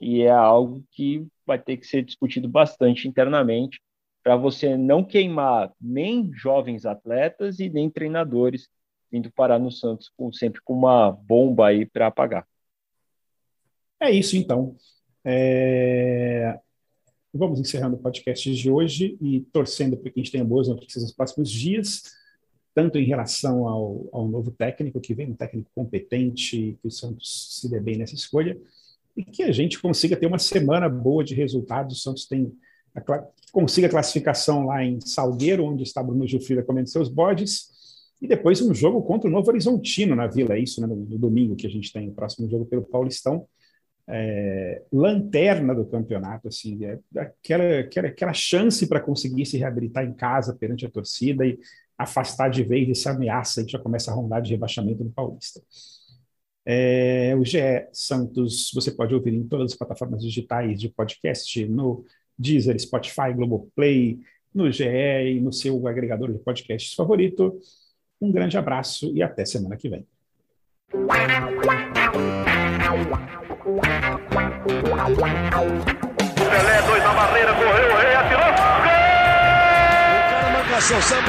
E 0.00 0.22
é 0.22 0.30
algo 0.30 0.82
que 0.90 1.26
vai 1.46 1.58
ter 1.58 1.76
que 1.76 1.86
ser 1.86 2.02
discutido 2.02 2.48
bastante 2.48 3.06
internamente 3.06 3.80
para 4.22 4.36
você 4.36 4.76
não 4.76 5.04
queimar 5.04 5.72
nem 5.80 6.32
jovens 6.32 6.86
atletas 6.86 7.58
e 7.58 7.68
nem 7.68 7.90
treinadores 7.90 8.68
vindo 9.10 9.30
parar 9.30 9.58
no 9.58 9.70
Santos 9.70 10.10
com, 10.16 10.32
sempre 10.32 10.60
com 10.62 10.72
uma 10.72 11.10
bomba 11.10 11.68
aí 11.68 11.84
para 11.84 12.06
apagar. 12.06 12.46
É 14.00 14.10
isso 14.10 14.36
então. 14.36 14.74
É... 15.24 16.58
Vamos 17.34 17.58
encerrando 17.58 17.96
o 17.96 17.98
podcast 17.98 18.54
de 18.54 18.70
hoje 18.70 19.16
e 19.20 19.40
torcendo 19.52 19.96
para 19.96 20.10
que 20.10 20.20
a 20.20 20.22
gente 20.22 20.32
tenha 20.32 20.44
boas 20.44 20.68
notícias 20.68 21.02
nos 21.02 21.14
próximos 21.14 21.50
dias, 21.50 22.02
tanto 22.74 22.98
em 22.98 23.04
relação 23.04 23.66
ao, 23.66 24.06
ao 24.12 24.28
novo 24.28 24.50
técnico, 24.50 25.00
que 25.00 25.14
vem 25.14 25.30
um 25.30 25.34
técnico 25.34 25.70
competente, 25.74 26.78
que 26.80 26.88
o 26.88 26.90
Santos 26.90 27.58
se 27.60 27.70
dê 27.70 27.80
bem 27.80 27.96
nessa 27.96 28.14
escolha, 28.14 28.58
e 29.16 29.24
que 29.24 29.42
a 29.42 29.52
gente 29.52 29.80
consiga 29.80 30.16
ter 30.16 30.26
uma 30.26 30.38
semana 30.38 30.88
boa 30.88 31.24
de 31.24 31.34
resultados. 31.34 31.98
O 31.98 32.00
Santos 32.00 32.26
tem 32.26 32.52
a, 32.94 33.00
consiga 33.50 33.86
a 33.86 33.90
classificação 33.90 34.66
lá 34.66 34.84
em 34.84 35.00
Salgueiro, 35.00 35.64
onde 35.64 35.84
está 35.84 36.02
Bruno 36.02 36.26
Gilfrida 36.26 36.62
comendo 36.62 36.90
seus 36.90 37.08
bodes, 37.08 37.70
e 38.20 38.28
depois 38.28 38.60
um 38.60 38.74
jogo 38.74 39.02
contra 39.02 39.28
o 39.28 39.32
Novo 39.32 39.48
Horizontino 39.48 40.14
na 40.14 40.26
Vila, 40.26 40.54
é 40.54 40.60
isso, 40.60 40.80
né, 40.82 40.86
no, 40.86 40.96
no 40.96 41.18
domingo 41.18 41.56
que 41.56 41.66
a 41.66 41.70
gente 41.70 41.90
tem 41.90 42.10
o 42.10 42.12
próximo 42.12 42.48
jogo 42.48 42.66
pelo 42.66 42.82
Paulistão 42.82 43.46
é, 44.14 44.82
lanterna 44.92 45.74
do 45.74 45.86
campeonato, 45.86 46.48
assim, 46.48 46.84
é, 46.84 46.98
aquela, 47.16 47.80
aquela, 47.80 48.08
aquela 48.08 48.32
chance 48.34 48.86
para 48.86 49.00
conseguir 49.00 49.46
se 49.46 49.56
reabilitar 49.56 50.04
em 50.04 50.12
casa 50.12 50.54
perante 50.54 50.84
a 50.84 50.90
torcida 50.90 51.46
e 51.46 51.58
afastar 51.96 52.50
de 52.50 52.62
vez 52.62 52.90
essa 52.90 53.12
ameaça 53.12 53.64
que 53.64 53.72
já 53.72 53.78
começa 53.78 54.10
a 54.10 54.14
rondar 54.14 54.42
de 54.42 54.50
rebaixamento 54.50 55.02
no 55.02 55.10
Paulista. 55.10 55.62
É, 56.64 57.34
o 57.36 57.44
GE 57.44 57.58
Santos 57.92 58.70
você 58.74 58.90
pode 58.90 59.14
ouvir 59.14 59.32
em 59.32 59.48
todas 59.48 59.72
as 59.72 59.78
plataformas 59.78 60.22
digitais 60.22 60.78
de 60.78 60.90
podcast, 60.90 61.66
no 61.66 62.04
Deezer, 62.38 62.78
Spotify, 62.78 63.32
Globoplay, 63.34 64.20
no 64.54 64.70
GE 64.70 64.84
e 64.84 65.40
no 65.40 65.52
seu 65.52 65.88
agregador 65.88 66.30
de 66.30 66.38
podcasts 66.38 66.92
favorito. 66.92 67.58
Um 68.20 68.30
grande 68.30 68.58
abraço 68.58 69.10
e 69.14 69.22
até 69.22 69.44
semana 69.46 69.76
que 69.76 69.88
vem. 69.88 70.06
Pelé, 76.50 76.82
dois 76.82 77.02
na 77.02 77.12
barreira, 77.14 77.54
correu, 77.54 77.90
o 77.90 77.96
rei 77.96 78.14
atirou. 78.14 78.44
Gol! 78.44 78.92
O 80.12 80.28
cara 80.28 80.50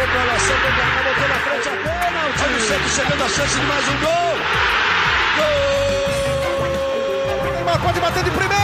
pra 0.08 0.24
lá, 0.24 0.38
sambou 0.40 0.72
pra 0.74 0.84
cá, 0.92 1.00
botou 1.04 1.28
na 1.30 1.36
frente 1.36 1.70
a 1.70 1.72
pênalti. 1.72 2.44
O 2.44 2.60
Santos 2.60 2.92
chegando 2.92 3.24
a 3.24 3.30
chance 3.30 3.60
de 3.60 3.66
mais 3.66 3.88
um 3.88 3.98
gol. 4.00 4.36
Gol! 5.38 5.54
Neymar 7.54 7.80
pode 7.80 8.00
bater 8.02 8.24
de 8.24 8.32
primeira. 8.32 8.63